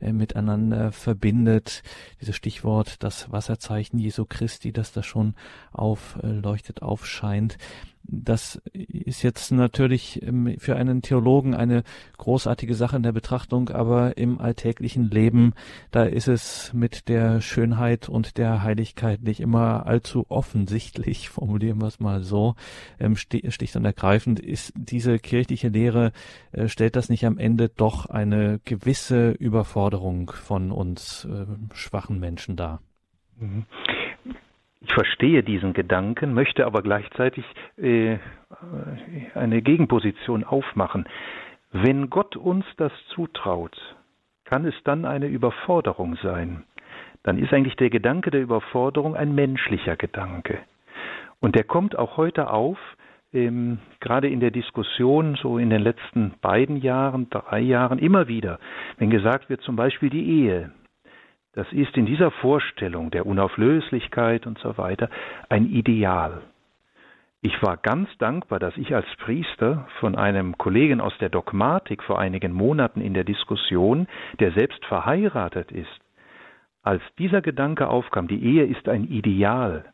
äh, 0.00 0.12
miteinander 0.12 0.92
verbindet. 0.92 1.82
Dieses 2.20 2.36
Stichwort, 2.36 3.02
das 3.02 3.32
Wasserzeichen 3.32 3.98
Jesu 3.98 4.26
Christi, 4.28 4.72
das 4.72 4.92
da 4.92 5.02
schon 5.02 5.34
aufleuchtet, 5.72 6.82
aufscheint 6.82 7.56
das 8.02 8.60
ist 8.72 9.22
jetzt 9.22 9.52
natürlich 9.52 10.22
ähm, 10.22 10.56
für 10.58 10.76
einen 10.76 11.02
Theologen 11.02 11.54
eine 11.54 11.84
großartige 12.18 12.74
Sache 12.74 12.96
in 12.96 13.02
der 13.02 13.12
Betrachtung, 13.12 13.68
aber 13.68 14.16
im 14.16 14.40
alltäglichen 14.40 15.10
Leben, 15.10 15.54
da 15.90 16.04
ist 16.04 16.28
es 16.28 16.72
mit 16.72 17.08
der 17.08 17.40
Schönheit 17.40 18.08
und 18.08 18.36
der 18.38 18.62
Heiligkeit 18.62 19.22
nicht 19.22 19.40
immer 19.40 19.86
allzu 19.86 20.26
offensichtlich, 20.28 21.28
formulieren 21.30 21.80
wir 21.80 21.88
es 21.88 22.00
mal 22.00 22.22
so, 22.22 22.54
ähm, 22.98 23.16
sticht 23.16 23.76
und 23.76 23.84
ergreifend, 23.84 24.40
ist 24.40 24.72
diese 24.76 25.18
kirchliche 25.18 25.68
Lehre, 25.68 26.12
äh, 26.52 26.68
stellt 26.68 26.96
das 26.96 27.08
nicht 27.08 27.26
am 27.26 27.38
Ende 27.38 27.68
doch 27.68 28.06
eine 28.06 28.60
gewisse 28.64 29.30
Überforderung 29.32 30.30
von 30.30 30.72
uns 30.72 31.26
äh, 31.26 31.46
schwachen 31.74 32.18
Menschen 32.18 32.56
dar? 32.56 32.80
Mhm. 33.38 33.66
Ich 34.80 34.94
verstehe 34.94 35.42
diesen 35.42 35.74
Gedanken, 35.74 36.32
möchte 36.32 36.64
aber 36.64 36.82
gleichzeitig 36.82 37.44
äh, 37.76 38.16
eine 39.34 39.60
Gegenposition 39.60 40.42
aufmachen. 40.42 41.06
Wenn 41.70 42.08
Gott 42.08 42.36
uns 42.36 42.64
das 42.78 42.92
zutraut, 43.14 43.76
kann 44.44 44.64
es 44.64 44.74
dann 44.84 45.04
eine 45.04 45.26
Überforderung 45.26 46.16
sein. 46.22 46.64
Dann 47.22 47.38
ist 47.38 47.52
eigentlich 47.52 47.76
der 47.76 47.90
Gedanke 47.90 48.30
der 48.30 48.40
Überforderung 48.40 49.14
ein 49.14 49.34
menschlicher 49.34 49.96
Gedanke. 49.96 50.58
Und 51.40 51.54
der 51.54 51.64
kommt 51.64 51.96
auch 51.96 52.16
heute 52.16 52.50
auf, 52.50 52.78
ähm, 53.32 53.78
gerade 54.00 54.28
in 54.28 54.40
der 54.40 54.50
Diskussion, 54.50 55.36
so 55.36 55.58
in 55.58 55.70
den 55.70 55.82
letzten 55.82 56.32
beiden 56.40 56.76
Jahren, 56.76 57.28
drei 57.30 57.60
Jahren, 57.60 57.98
immer 57.98 58.28
wieder, 58.28 58.58
wenn 58.98 59.10
gesagt 59.10 59.50
wird, 59.50 59.60
zum 59.60 59.76
Beispiel 59.76 60.10
die 60.10 60.42
Ehe, 60.42 60.72
das 61.60 61.70
ist 61.72 61.94
in 61.98 62.06
dieser 62.06 62.30
Vorstellung 62.30 63.10
der 63.10 63.26
Unauflöslichkeit 63.26 64.46
und 64.46 64.58
so 64.60 64.78
weiter 64.78 65.10
ein 65.50 65.66
Ideal. 65.66 66.40
Ich 67.42 67.62
war 67.62 67.76
ganz 67.76 68.08
dankbar, 68.16 68.58
dass 68.58 68.74
ich 68.78 68.94
als 68.94 69.04
Priester 69.18 69.86
von 69.98 70.16
einem 70.16 70.56
Kollegen 70.56 71.02
aus 71.02 71.12
der 71.18 71.28
Dogmatik 71.28 72.02
vor 72.02 72.18
einigen 72.18 72.52
Monaten 72.52 73.02
in 73.02 73.12
der 73.12 73.24
Diskussion, 73.24 74.08
der 74.38 74.52
selbst 74.52 74.82
verheiratet 74.86 75.70
ist, 75.70 76.00
als 76.82 77.02
dieser 77.18 77.42
Gedanke 77.42 77.88
aufkam, 77.88 78.26
die 78.26 78.42
Ehe 78.42 78.64
ist 78.64 78.88
ein 78.88 79.04
Ideal, 79.04 79.84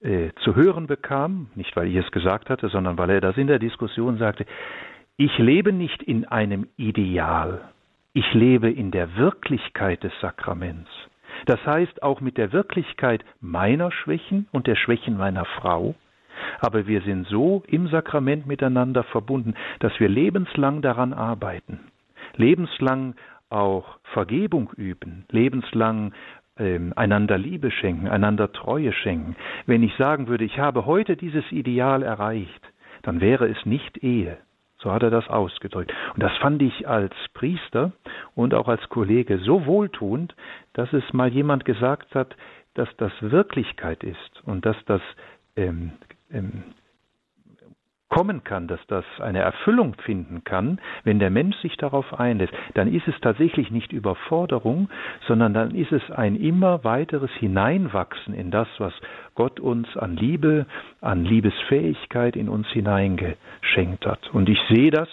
äh, 0.00 0.30
zu 0.42 0.56
hören 0.56 0.86
bekam, 0.86 1.48
nicht 1.54 1.76
weil 1.76 1.88
ich 1.88 1.96
es 1.96 2.10
gesagt 2.12 2.48
hatte, 2.48 2.70
sondern 2.70 2.96
weil 2.96 3.10
er 3.10 3.20
das 3.20 3.36
in 3.36 3.46
der 3.46 3.58
Diskussion 3.58 4.16
sagte, 4.16 4.46
ich 5.18 5.36
lebe 5.36 5.74
nicht 5.74 6.02
in 6.02 6.24
einem 6.24 6.66
Ideal, 6.78 7.73
ich 8.14 8.32
lebe 8.32 8.70
in 8.70 8.92
der 8.92 9.16
Wirklichkeit 9.16 10.02
des 10.04 10.12
Sakraments. 10.20 10.90
Das 11.46 11.64
heißt 11.66 12.02
auch 12.02 12.20
mit 12.20 12.38
der 12.38 12.52
Wirklichkeit 12.52 13.24
meiner 13.40 13.90
Schwächen 13.90 14.46
und 14.52 14.66
der 14.68 14.76
Schwächen 14.76 15.18
meiner 15.18 15.44
Frau. 15.44 15.96
Aber 16.60 16.86
wir 16.86 17.02
sind 17.02 17.26
so 17.26 17.64
im 17.66 17.88
Sakrament 17.88 18.46
miteinander 18.46 19.02
verbunden, 19.02 19.54
dass 19.80 19.98
wir 19.98 20.08
lebenslang 20.08 20.80
daran 20.80 21.12
arbeiten, 21.12 21.80
lebenslang 22.36 23.14
auch 23.50 23.98
Vergebung 24.12 24.70
üben, 24.76 25.24
lebenslang 25.30 26.12
ähm, 26.56 26.92
einander 26.96 27.36
Liebe 27.36 27.70
schenken, 27.70 28.08
einander 28.08 28.52
Treue 28.52 28.92
schenken. 28.92 29.36
Wenn 29.66 29.82
ich 29.82 29.94
sagen 29.96 30.28
würde, 30.28 30.44
ich 30.44 30.58
habe 30.58 30.86
heute 30.86 31.16
dieses 31.16 31.50
Ideal 31.50 32.02
erreicht, 32.02 32.62
dann 33.02 33.20
wäre 33.20 33.48
es 33.48 33.66
nicht 33.66 34.02
Ehe, 34.02 34.38
so 34.84 34.92
hat 34.92 35.02
er 35.02 35.10
das 35.10 35.28
ausgedrückt. 35.28 35.92
Und 36.14 36.22
das 36.22 36.36
fand 36.36 36.62
ich 36.62 36.86
als 36.86 37.14
Priester 37.32 37.92
und 38.36 38.54
auch 38.54 38.68
als 38.68 38.88
Kollege 38.90 39.38
so 39.38 39.66
wohltuend, 39.66 40.36
dass 40.74 40.92
es 40.92 41.12
mal 41.12 41.32
jemand 41.32 41.64
gesagt 41.64 42.14
hat, 42.14 42.36
dass 42.74 42.88
das 42.98 43.12
Wirklichkeit 43.20 44.04
ist 44.04 44.42
und 44.44 44.66
dass 44.66 44.76
das 44.86 45.00
ähm, 45.56 45.92
ähm, 46.30 46.64
kommen 48.14 48.44
kann, 48.44 48.68
dass 48.68 48.78
das 48.86 49.04
eine 49.18 49.40
Erfüllung 49.40 49.94
finden 50.04 50.44
kann, 50.44 50.80
wenn 51.02 51.18
der 51.18 51.30
Mensch 51.30 51.56
sich 51.56 51.76
darauf 51.76 52.14
einlässt, 52.20 52.52
dann 52.74 52.92
ist 52.92 53.08
es 53.08 53.14
tatsächlich 53.20 53.72
nicht 53.72 53.92
Überforderung, 53.92 54.88
sondern 55.26 55.52
dann 55.52 55.74
ist 55.74 55.90
es 55.90 56.12
ein 56.12 56.36
immer 56.36 56.84
weiteres 56.84 57.30
Hineinwachsen 57.32 58.32
in 58.32 58.52
das, 58.52 58.68
was 58.78 58.92
Gott 59.34 59.60
uns 59.60 59.96
an 59.96 60.16
Liebe, 60.16 60.66
an 61.00 61.24
Liebesfähigkeit 61.24 62.36
in 62.36 62.48
uns 62.48 62.68
hineingeschenkt 62.68 64.06
hat. 64.06 64.30
Und 64.32 64.48
ich 64.48 64.58
sehe 64.68 64.90
das 64.90 65.08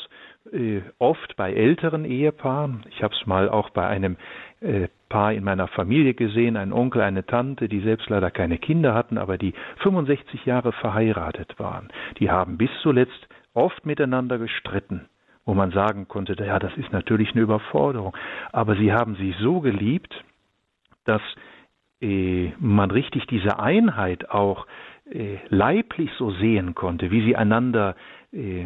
äh, 0.51 0.81
oft 0.99 1.35
bei 1.35 1.53
älteren 1.53 2.05
Ehepaaren. 2.05 2.83
Ich 2.89 3.03
habe 3.03 3.13
es 3.19 3.27
mal 3.27 3.49
auch 3.49 3.69
bei 3.69 3.87
einem 3.87 4.17
äh, 4.61 4.87
Paar 5.09 5.33
in 5.33 5.43
meiner 5.43 5.67
Familie 5.67 6.13
gesehen, 6.13 6.55
ein 6.55 6.71
Onkel, 6.71 7.01
eine 7.01 7.25
Tante, 7.25 7.67
die 7.67 7.81
selbst 7.81 8.09
leider 8.09 8.31
keine 8.31 8.57
Kinder 8.57 8.93
hatten, 8.93 9.17
aber 9.17 9.37
die 9.37 9.53
65 9.83 10.45
Jahre 10.45 10.71
verheiratet 10.71 11.59
waren. 11.59 11.89
Die 12.19 12.31
haben 12.31 12.57
bis 12.57 12.69
zuletzt 12.81 13.27
oft 13.53 13.85
miteinander 13.85 14.37
gestritten, 14.37 15.09
wo 15.45 15.53
man 15.53 15.71
sagen 15.71 16.07
konnte, 16.07 16.33
ja, 16.41 16.59
das 16.59 16.75
ist 16.77 16.93
natürlich 16.93 17.31
eine 17.33 17.41
Überforderung. 17.41 18.15
Aber 18.53 18.75
sie 18.75 18.93
haben 18.93 19.15
sich 19.15 19.35
so 19.37 19.59
geliebt, 19.59 20.13
dass 21.03 21.21
äh, 22.01 22.51
man 22.59 22.89
richtig 22.89 23.27
diese 23.27 23.59
Einheit 23.59 24.29
auch 24.31 24.65
äh, 25.11 25.37
leiblich 25.49 26.09
so 26.17 26.31
sehen 26.31 26.73
konnte, 26.73 27.11
wie 27.11 27.23
sie 27.23 27.35
einander 27.35 27.95
äh, 28.31 28.65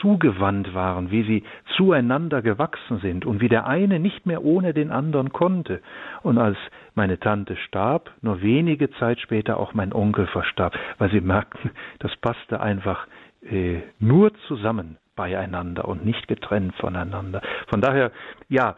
zugewandt 0.00 0.72
waren, 0.74 1.10
wie 1.10 1.22
sie 1.24 1.44
zueinander 1.76 2.40
gewachsen 2.40 2.98
sind 3.00 3.24
und 3.26 3.40
wie 3.40 3.48
der 3.48 3.66
eine 3.66 3.98
nicht 3.98 4.26
mehr 4.26 4.44
ohne 4.44 4.74
den 4.74 4.90
anderen 4.90 5.32
konnte. 5.32 5.80
Und 6.22 6.38
als 6.38 6.56
meine 6.94 7.18
Tante 7.18 7.56
starb, 7.56 8.10
nur 8.20 8.42
wenige 8.42 8.90
Zeit 8.92 9.20
später 9.20 9.58
auch 9.58 9.74
mein 9.74 9.92
Onkel 9.92 10.26
verstarb, 10.26 10.74
weil 10.98 11.10
sie 11.10 11.20
merkten, 11.20 11.70
das 11.98 12.14
passte 12.16 12.60
einfach 12.60 13.06
nur 13.98 14.32
zusammen 14.46 14.98
beieinander 15.16 15.88
und 15.88 16.04
nicht 16.04 16.28
getrennt 16.28 16.74
voneinander. 16.76 17.42
Von 17.68 17.80
daher, 17.80 18.12
ja, 18.48 18.76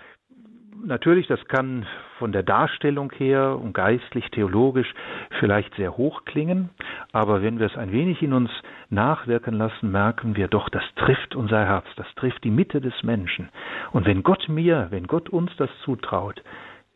natürlich, 0.85 1.26
das 1.26 1.45
kann 1.49 1.87
von 2.18 2.32
der 2.32 2.42
Darstellung 2.42 3.10
her 3.12 3.58
und 3.60 3.72
geistlich, 3.72 4.30
theologisch 4.30 4.92
vielleicht 5.40 5.74
sehr 5.74 5.96
hoch 5.96 6.24
klingen, 6.24 6.70
aber 7.12 7.42
wenn 7.42 7.58
wir 7.58 7.66
es 7.66 7.76
ein 7.76 7.92
wenig 7.92 8.22
in 8.22 8.32
uns 8.32 8.50
nachwirken 8.90 9.54
lassen, 9.54 9.90
merken 9.90 10.36
wir 10.36 10.48
doch, 10.48 10.68
das 10.68 10.84
trifft 10.96 11.34
unser 11.34 11.64
Herz, 11.64 11.86
das 11.96 12.06
trifft 12.16 12.44
die 12.44 12.50
Mitte 12.50 12.80
des 12.80 13.02
Menschen. 13.02 13.48
Und 13.92 14.06
wenn 14.06 14.22
Gott 14.22 14.48
mir, 14.48 14.88
wenn 14.90 15.06
Gott 15.06 15.28
uns 15.28 15.50
das 15.56 15.70
zutraut, 15.84 16.42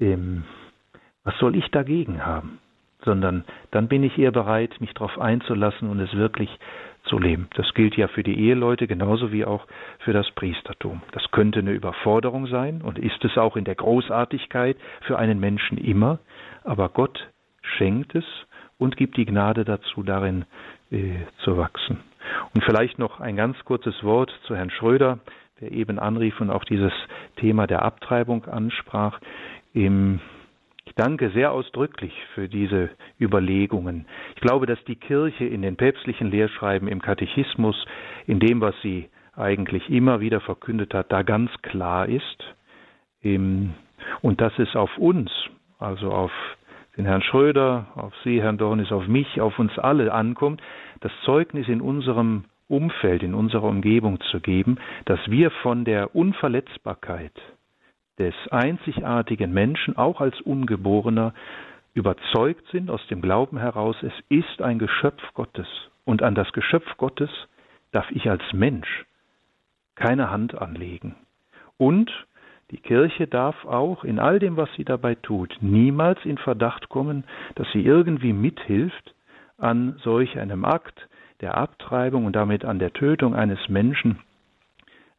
ähm, 0.01 0.45
was 1.25 1.37
soll 1.39 1.57
ich 1.57 1.71
dagegen 1.71 2.25
haben? 2.25 2.59
Sondern 3.05 3.45
dann 3.71 3.89
bin 3.89 4.03
ich 4.03 4.19
eher 4.19 4.33
bereit, 4.33 4.81
mich 4.81 4.93
darauf 4.95 5.19
einzulassen 5.21 5.89
und 5.89 6.01
es 6.01 6.13
wirklich 6.15 6.51
zu 7.09 7.19
leben. 7.19 7.49
Das 7.55 7.73
gilt 7.75 7.97
ja 7.97 8.09
für 8.09 8.23
die 8.23 8.39
Eheleute 8.39 8.87
genauso 8.87 9.33
wie 9.33 9.45
auch 9.45 9.67
für 10.01 10.13
das 10.13 10.31
Priestertum. 10.33 11.03
Das 11.13 11.31
könnte 11.31 11.61
eine 11.61 11.73
Überforderung 11.73 12.47
sein 12.47 12.83
und 12.83 12.99
ist 12.99 13.25
es 13.25 13.37
auch 13.37 13.57
in 13.57 13.65
der 13.65 13.75
Großartigkeit 13.75 14.77
für 15.03 15.19
einen 15.19 15.41
Menschen 15.41 15.79
immer, 15.79 16.19
aber 16.65 16.89
Gott 16.89 17.29
schenkt 17.63 18.15
es 18.15 18.25
und 18.79 18.97
gibt 18.97 19.17
die 19.17 19.27
Gnade 19.27 19.65
dazu, 19.65 20.03
darin 20.03 20.45
äh, 20.91 21.17
zu 21.45 21.57
wachsen. 21.57 21.99
Und 22.55 22.65
vielleicht 22.65 22.99
noch 22.99 23.21
ein 23.21 23.37
ganz 23.37 23.57
kurzes 23.65 24.03
Wort 24.05 24.33
zu 24.47 24.55
Herrn 24.55 24.71
Schröder, 24.71 25.19
der 25.61 25.73
eben 25.73 25.99
anrief 25.99 26.41
und 26.41 26.51
auch 26.51 26.65
dieses 26.65 26.93
Thema 27.37 27.67
der 27.67 27.83
Abtreibung 27.83 28.45
ansprach. 28.45 29.21
Im 29.73 30.21
danke 30.99 31.31
sehr 31.31 31.53
ausdrücklich 31.53 32.13
für 32.35 32.49
diese 32.49 32.91
Überlegungen. 33.21 34.07
Ich 34.35 34.41
glaube, 34.41 34.67
dass 34.67 34.83
die 34.85 34.97
Kirche 34.97 35.45
in 35.45 35.63
den 35.63 35.77
päpstlichen 35.77 36.31
Lehrschreiben, 36.31 36.89
im 36.89 37.01
Katechismus, 37.01 37.77
in 38.27 38.41
dem, 38.41 38.61
was 38.61 38.75
sie 38.83 39.09
eigentlich 39.37 39.89
immer 39.89 40.21
wieder 40.21 40.41
verkündet 40.41 40.93
hat, 40.95 41.13
da 41.13 41.23
ganz 41.23 41.51
klar 41.63 42.09
ist. 42.09 42.55
Und 43.23 44.41
dass 44.41 44.59
es 44.59 44.75
auf 44.75 44.97
uns, 44.99 45.31
also 45.79 46.11
auf 46.11 46.33
den 46.97 47.07
Herrn 47.07 47.23
Schröder, 47.23 47.87
auf 47.95 48.13
Sie, 48.25 48.43
Herrn 48.43 48.59
Dornis, 48.59 48.91
auf 48.91 49.07
mich, 49.07 49.41
auf 49.41 49.59
uns 49.59 49.79
alle 49.79 50.13
ankommt, 50.13 50.61
das 51.01 51.13
Zeugnis 51.25 51.69
in 51.69 51.81
unserem 51.81 52.45
Umfeld, 52.67 53.23
in 53.23 53.35
unserer 53.35 53.65
Umgebung 53.69 54.21
zu 54.33 54.41
geben, 54.41 54.79
dass 55.05 55.21
wir 55.29 55.51
von 55.63 55.85
der 55.85 56.15
Unverletzbarkeit 56.15 57.33
des 58.19 58.35
einzigartigen 58.51 59.53
Menschen, 59.53 59.97
auch 59.97 60.21
als 60.21 60.41
Ungeborener, 60.41 61.35
überzeugt 61.95 62.67
sind 62.71 62.91
aus 62.91 63.05
dem 63.09 63.23
Glauben 63.23 63.59
heraus, 63.59 63.97
es 64.03 64.13
ist 64.29 64.63
ein 64.63 64.79
Geschöpf 64.79 65.23
Gottes. 65.35 65.67
Und 66.05 66.23
an 66.23 66.35
das 66.35 66.53
Geschöpf 66.53 66.97
Gottes 66.97 67.31
darf 67.93 68.11
ich 68.11 68.31
als 68.31 68.43
Mensch 68.53 69.05
keine 69.95 70.31
Hand 70.31 70.57
anlegen. 70.57 71.17
Und 71.77 72.11
die 72.71 72.79
Kirche 72.79 73.27
darf 73.27 73.65
auch 73.65 74.05
in 74.05 74.19
all 74.19 74.39
dem, 74.39 74.57
was 74.57 74.69
sie 74.77 74.85
dabei 74.85 75.15
tut, 75.15 75.57
niemals 75.61 76.19
in 76.25 76.39
Verdacht 76.39 76.89
kommen, 76.89 77.25
dass 77.55 77.67
sie 77.73 77.83
irgendwie 77.83 78.33
mithilft 78.33 79.15
an 79.57 79.99
solch 80.03 80.39
einem 80.39 80.65
Akt 80.65 81.09
der 81.41 81.57
Abtreibung 81.57 82.27
und 82.27 82.37
damit 82.37 82.65
an 82.65 82.79
der 82.79 82.93
Tötung 82.93 83.35
eines 83.35 83.69
Menschen, 83.69 84.19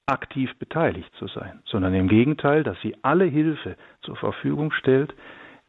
aktiv 0.09 0.51
beteiligt 0.57 1.11
zu 1.15 1.27
sein, 1.27 1.61
sondern 1.65 1.93
im 1.93 2.07
Gegenteil, 2.07 2.63
dass 2.63 2.79
sie 2.81 2.95
alle 3.01 3.25
Hilfe 3.25 3.75
zur 4.01 4.15
Verfügung 4.15 4.71
stellt, 4.71 5.13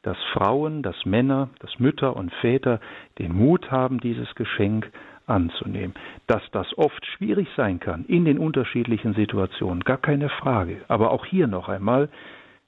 dass 0.03 0.17
Frauen, 0.33 0.83
dass 0.83 1.05
Männer, 1.05 1.51
dass 1.61 1.79
Mütter 1.79 2.17
und 2.17 2.33
Väter 2.35 2.81
den 3.19 3.33
Mut 3.35 3.71
haben, 3.71 4.01
dieses 4.01 4.35
Geschenk 4.35 4.91
anzunehmen. 5.27 5.95
Dass 6.27 6.43
das 6.53 6.67
oft 6.79 7.05
schwierig 7.07 7.49
sein 7.57 7.81
kann 7.81 8.05
in 8.07 8.25
den 8.25 8.39
unterschiedlichen 8.39 9.15
Situationen, 9.15 9.85
gar 9.85 9.99
keine 9.99 10.29
Frage. 10.29 10.83
Aber 10.89 11.11
auch 11.11 11.27
hier 11.27 11.47
noch 11.47 11.69
einmal, 11.69 12.09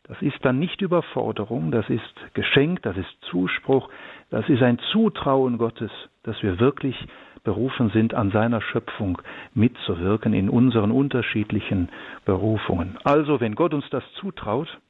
das 0.04 0.20
ist 0.20 0.44
dann 0.44 0.58
nicht 0.58 0.82
Überforderung, 0.82 1.70
das 1.70 1.88
ist 1.88 2.34
Geschenk, 2.34 2.82
das 2.82 2.96
ist 2.96 3.08
Zuspruch, 3.30 3.88
das 4.30 4.48
ist 4.48 4.62
ein 4.62 4.78
Zutrauen 4.90 5.58
Gottes, 5.58 5.90
dass 6.22 6.42
wir 6.42 6.60
wirklich 6.60 6.96
berufen 7.45 7.90
sind, 7.90 8.14
an 8.14 8.30
seiner 8.30 8.61
Schöpfung 8.61 9.20
mitzuwirken 9.55 10.32
in 10.32 10.49
unseren 10.49 10.90
unterschiedlichen 10.90 11.88
Berufungen. 12.24 12.99
Also, 13.05 13.40
wenn 13.40 13.55
Gott 13.55 13.74
uns 13.74 13.88
das 13.90 14.05
zutraut, 14.20 14.80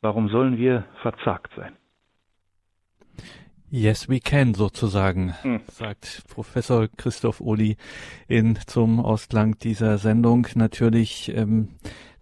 warum 0.00 0.28
sollen 0.28 0.58
wir 0.58 0.84
verzagt 1.02 1.52
sein? 1.56 1.76
Yes, 3.76 4.08
we 4.08 4.20
can 4.20 4.54
sozusagen, 4.54 5.34
hm. 5.42 5.60
sagt 5.66 6.22
Professor 6.28 6.86
Christoph 6.96 7.40
Uli 7.40 7.76
in 8.28 8.56
zum 8.68 9.00
Ausklang 9.00 9.58
dieser 9.58 9.98
Sendung. 9.98 10.46
Natürlich 10.54 11.32
ähm, 11.34 11.70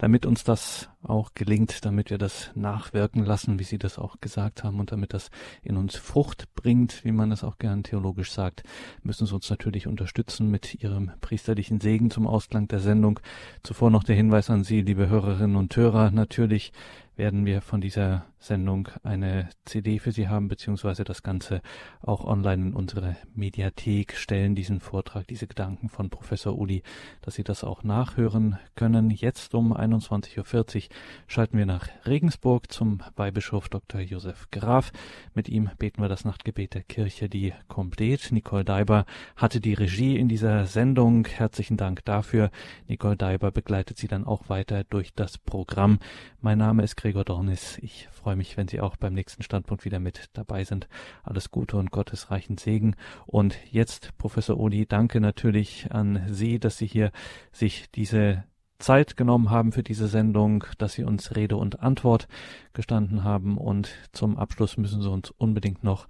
damit 0.02 0.26
uns 0.26 0.42
das 0.42 0.88
auch 1.04 1.34
gelingt, 1.34 1.84
damit 1.84 2.10
wir 2.10 2.18
das 2.18 2.50
nachwirken 2.56 3.24
lassen, 3.24 3.60
wie 3.60 3.64
Sie 3.64 3.78
das 3.78 4.00
auch 4.00 4.20
gesagt 4.20 4.64
haben, 4.64 4.80
und 4.80 4.90
damit 4.90 5.12
das 5.14 5.30
in 5.62 5.76
uns 5.76 5.94
Frucht 5.94 6.52
bringt, 6.54 7.04
wie 7.04 7.12
man 7.12 7.30
es 7.30 7.44
auch 7.44 7.58
gern 7.58 7.84
theologisch 7.84 8.32
sagt, 8.32 8.64
müssen 9.04 9.26
Sie 9.26 9.34
uns 9.34 9.48
natürlich 9.48 9.86
unterstützen 9.86 10.50
mit 10.50 10.82
Ihrem 10.82 11.12
priesterlichen 11.20 11.80
Segen 11.80 12.10
zum 12.10 12.26
Ausklang 12.26 12.66
der 12.66 12.80
Sendung. 12.80 13.20
Zuvor 13.62 13.90
noch 13.90 14.02
der 14.02 14.16
Hinweis 14.16 14.50
an 14.50 14.64
Sie, 14.64 14.80
liebe 14.80 15.08
Hörerinnen 15.08 15.54
und 15.54 15.76
Hörer, 15.76 16.10
natürlich 16.10 16.72
werden 17.16 17.46
wir 17.46 17.60
von 17.60 17.80
dieser 17.80 18.24
Sendung 18.38 18.88
eine 19.04 19.48
CD 19.64 19.98
für 19.98 20.10
Sie 20.10 20.28
haben, 20.28 20.48
beziehungsweise 20.48 21.04
das 21.04 21.22
Ganze 21.22 21.62
auch 22.00 22.24
online 22.24 22.68
in 22.68 22.74
unsere 22.74 23.16
Mediathek 23.34 24.16
stellen, 24.16 24.54
diesen 24.54 24.80
Vortrag, 24.80 25.28
diese 25.28 25.46
Gedanken 25.46 25.88
von 25.88 26.10
Professor 26.10 26.58
Uli, 26.58 26.82
dass 27.20 27.34
Sie 27.34 27.44
das 27.44 27.62
auch 27.62 27.84
nachhören 27.84 28.58
können. 28.74 29.10
Jetzt 29.10 29.54
um 29.54 29.72
21.40 29.72 30.38
Uhr 30.38 30.88
schalten 31.28 31.58
wir 31.58 31.66
nach 31.66 31.88
Regensburg 32.04 32.72
zum 32.72 33.00
Weihbischof 33.14 33.68
Dr. 33.68 34.00
Josef 34.00 34.48
Graf. 34.50 34.90
Mit 35.34 35.48
ihm 35.48 35.70
beten 35.78 36.02
wir 36.02 36.08
das 36.08 36.24
Nachtgebet 36.24 36.74
der 36.74 36.82
Kirche, 36.82 37.28
die 37.28 37.52
komplett. 37.68 38.32
Nicole 38.32 38.64
Daiber 38.64 39.04
hatte 39.36 39.60
die 39.60 39.74
Regie 39.74 40.16
in 40.16 40.28
dieser 40.28 40.66
Sendung. 40.66 41.26
Herzlichen 41.26 41.76
Dank 41.76 42.04
dafür. 42.04 42.50
Nicole 42.88 43.16
Daiber 43.16 43.52
begleitet 43.52 43.98
Sie 43.98 44.08
dann 44.08 44.24
auch 44.24 44.48
weiter 44.48 44.82
durch 44.84 45.14
das 45.14 45.38
Programm. 45.38 46.00
Mein 46.40 46.58
Name 46.58 46.82
ist 46.82 46.96
Gregor 46.96 47.11
Dornis. 47.12 47.78
Ich 47.78 48.08
freue 48.10 48.34
mich, 48.36 48.56
wenn 48.56 48.66
Sie 48.68 48.80
auch 48.80 48.96
beim 48.96 49.12
nächsten 49.12 49.42
Standpunkt 49.42 49.84
wieder 49.84 50.00
mit 50.00 50.30
dabei 50.32 50.64
sind. 50.64 50.88
Alles 51.22 51.50
Gute 51.50 51.76
und 51.76 51.90
Gottes 51.90 52.30
reichen 52.30 52.56
Segen. 52.56 52.96
Und 53.26 53.56
jetzt, 53.70 54.16
Professor 54.16 54.58
Odi, 54.58 54.86
danke 54.86 55.20
natürlich 55.20 55.92
an 55.92 56.22
Sie, 56.28 56.58
dass 56.58 56.78
Sie 56.78 56.86
hier 56.86 57.12
sich 57.52 57.90
diese 57.90 58.44
Zeit 58.78 59.16
genommen 59.16 59.50
haben 59.50 59.72
für 59.72 59.82
diese 59.82 60.08
Sendung, 60.08 60.64
dass 60.78 60.94
Sie 60.94 61.04
uns 61.04 61.36
Rede 61.36 61.56
und 61.56 61.80
Antwort 61.80 62.26
gestanden 62.72 63.22
haben. 63.22 63.58
Und 63.58 63.90
zum 64.12 64.38
Abschluss 64.38 64.78
müssen 64.78 65.02
Sie 65.02 65.10
uns 65.10 65.30
unbedingt 65.30 65.84
noch 65.84 66.08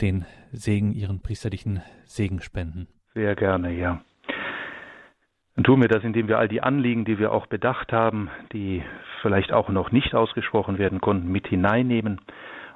den 0.00 0.26
Segen, 0.52 0.92
Ihren 0.92 1.20
priesterlichen 1.20 1.82
Segen 2.04 2.40
spenden. 2.40 2.86
Sehr 3.14 3.34
gerne, 3.34 3.72
ja. 3.72 4.04
Dann 5.54 5.64
tun 5.64 5.80
wir 5.80 5.88
das, 5.88 6.02
indem 6.02 6.26
wir 6.26 6.38
all 6.38 6.48
die 6.48 6.62
Anliegen, 6.62 7.04
die 7.04 7.18
wir 7.18 7.32
auch 7.32 7.46
bedacht 7.46 7.92
haben, 7.92 8.28
die 8.52 8.82
vielleicht 9.22 9.52
auch 9.52 9.68
noch 9.68 9.92
nicht 9.92 10.14
ausgesprochen 10.14 10.78
werden 10.78 11.00
konnten, 11.00 11.30
mit 11.30 11.46
hineinnehmen 11.46 12.20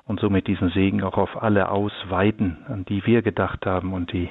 und 0.04 0.20
somit 0.20 0.46
diesen 0.46 0.70
Segen 0.70 1.02
auch 1.02 1.18
auf 1.18 1.42
alle 1.42 1.70
ausweiten, 1.70 2.64
an 2.68 2.84
die 2.84 3.04
wir 3.04 3.22
gedacht 3.22 3.66
haben 3.66 3.92
und 3.92 4.12
die 4.12 4.30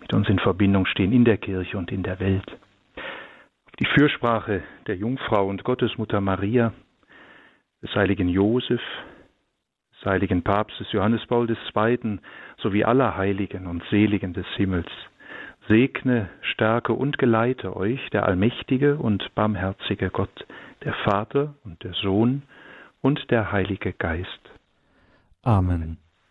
mit 0.00 0.12
uns 0.12 0.28
in 0.28 0.38
Verbindung 0.38 0.84
stehen 0.86 1.12
in 1.12 1.24
der 1.24 1.38
Kirche 1.38 1.78
und 1.78 1.90
in 1.90 2.02
der 2.02 2.20
Welt. 2.20 2.46
Die 3.80 3.86
Fürsprache 3.86 4.62
der 4.86 4.96
Jungfrau 4.96 5.46
und 5.46 5.64
Gottesmutter 5.64 6.20
Maria, 6.20 6.72
des 7.82 7.94
heiligen 7.94 8.28
Josef, 8.28 8.80
des 9.94 10.06
heiligen 10.06 10.42
Papstes 10.42 10.92
Johannes 10.92 11.24
Paul 11.26 11.50
II. 11.50 12.18
sowie 12.58 12.84
aller 12.84 13.16
Heiligen 13.16 13.66
und 13.66 13.82
Seligen 13.90 14.34
des 14.34 14.46
Himmels 14.56 14.88
segne, 15.68 16.28
stärke 16.42 16.92
und 16.92 17.18
geleite 17.18 17.76
euch 17.76 18.10
der 18.10 18.26
allmächtige 18.26 18.96
und 18.96 19.34
barmherzige 19.34 20.10
Gott, 20.10 20.46
der 20.84 20.94
Vater 21.04 21.54
und 21.64 21.82
der 21.82 21.92
Sohn 21.92 22.42
und 23.02 23.30
der 23.30 23.52
Heilige 23.52 23.92
Geist. 23.92 24.50
Amen. 25.42 25.98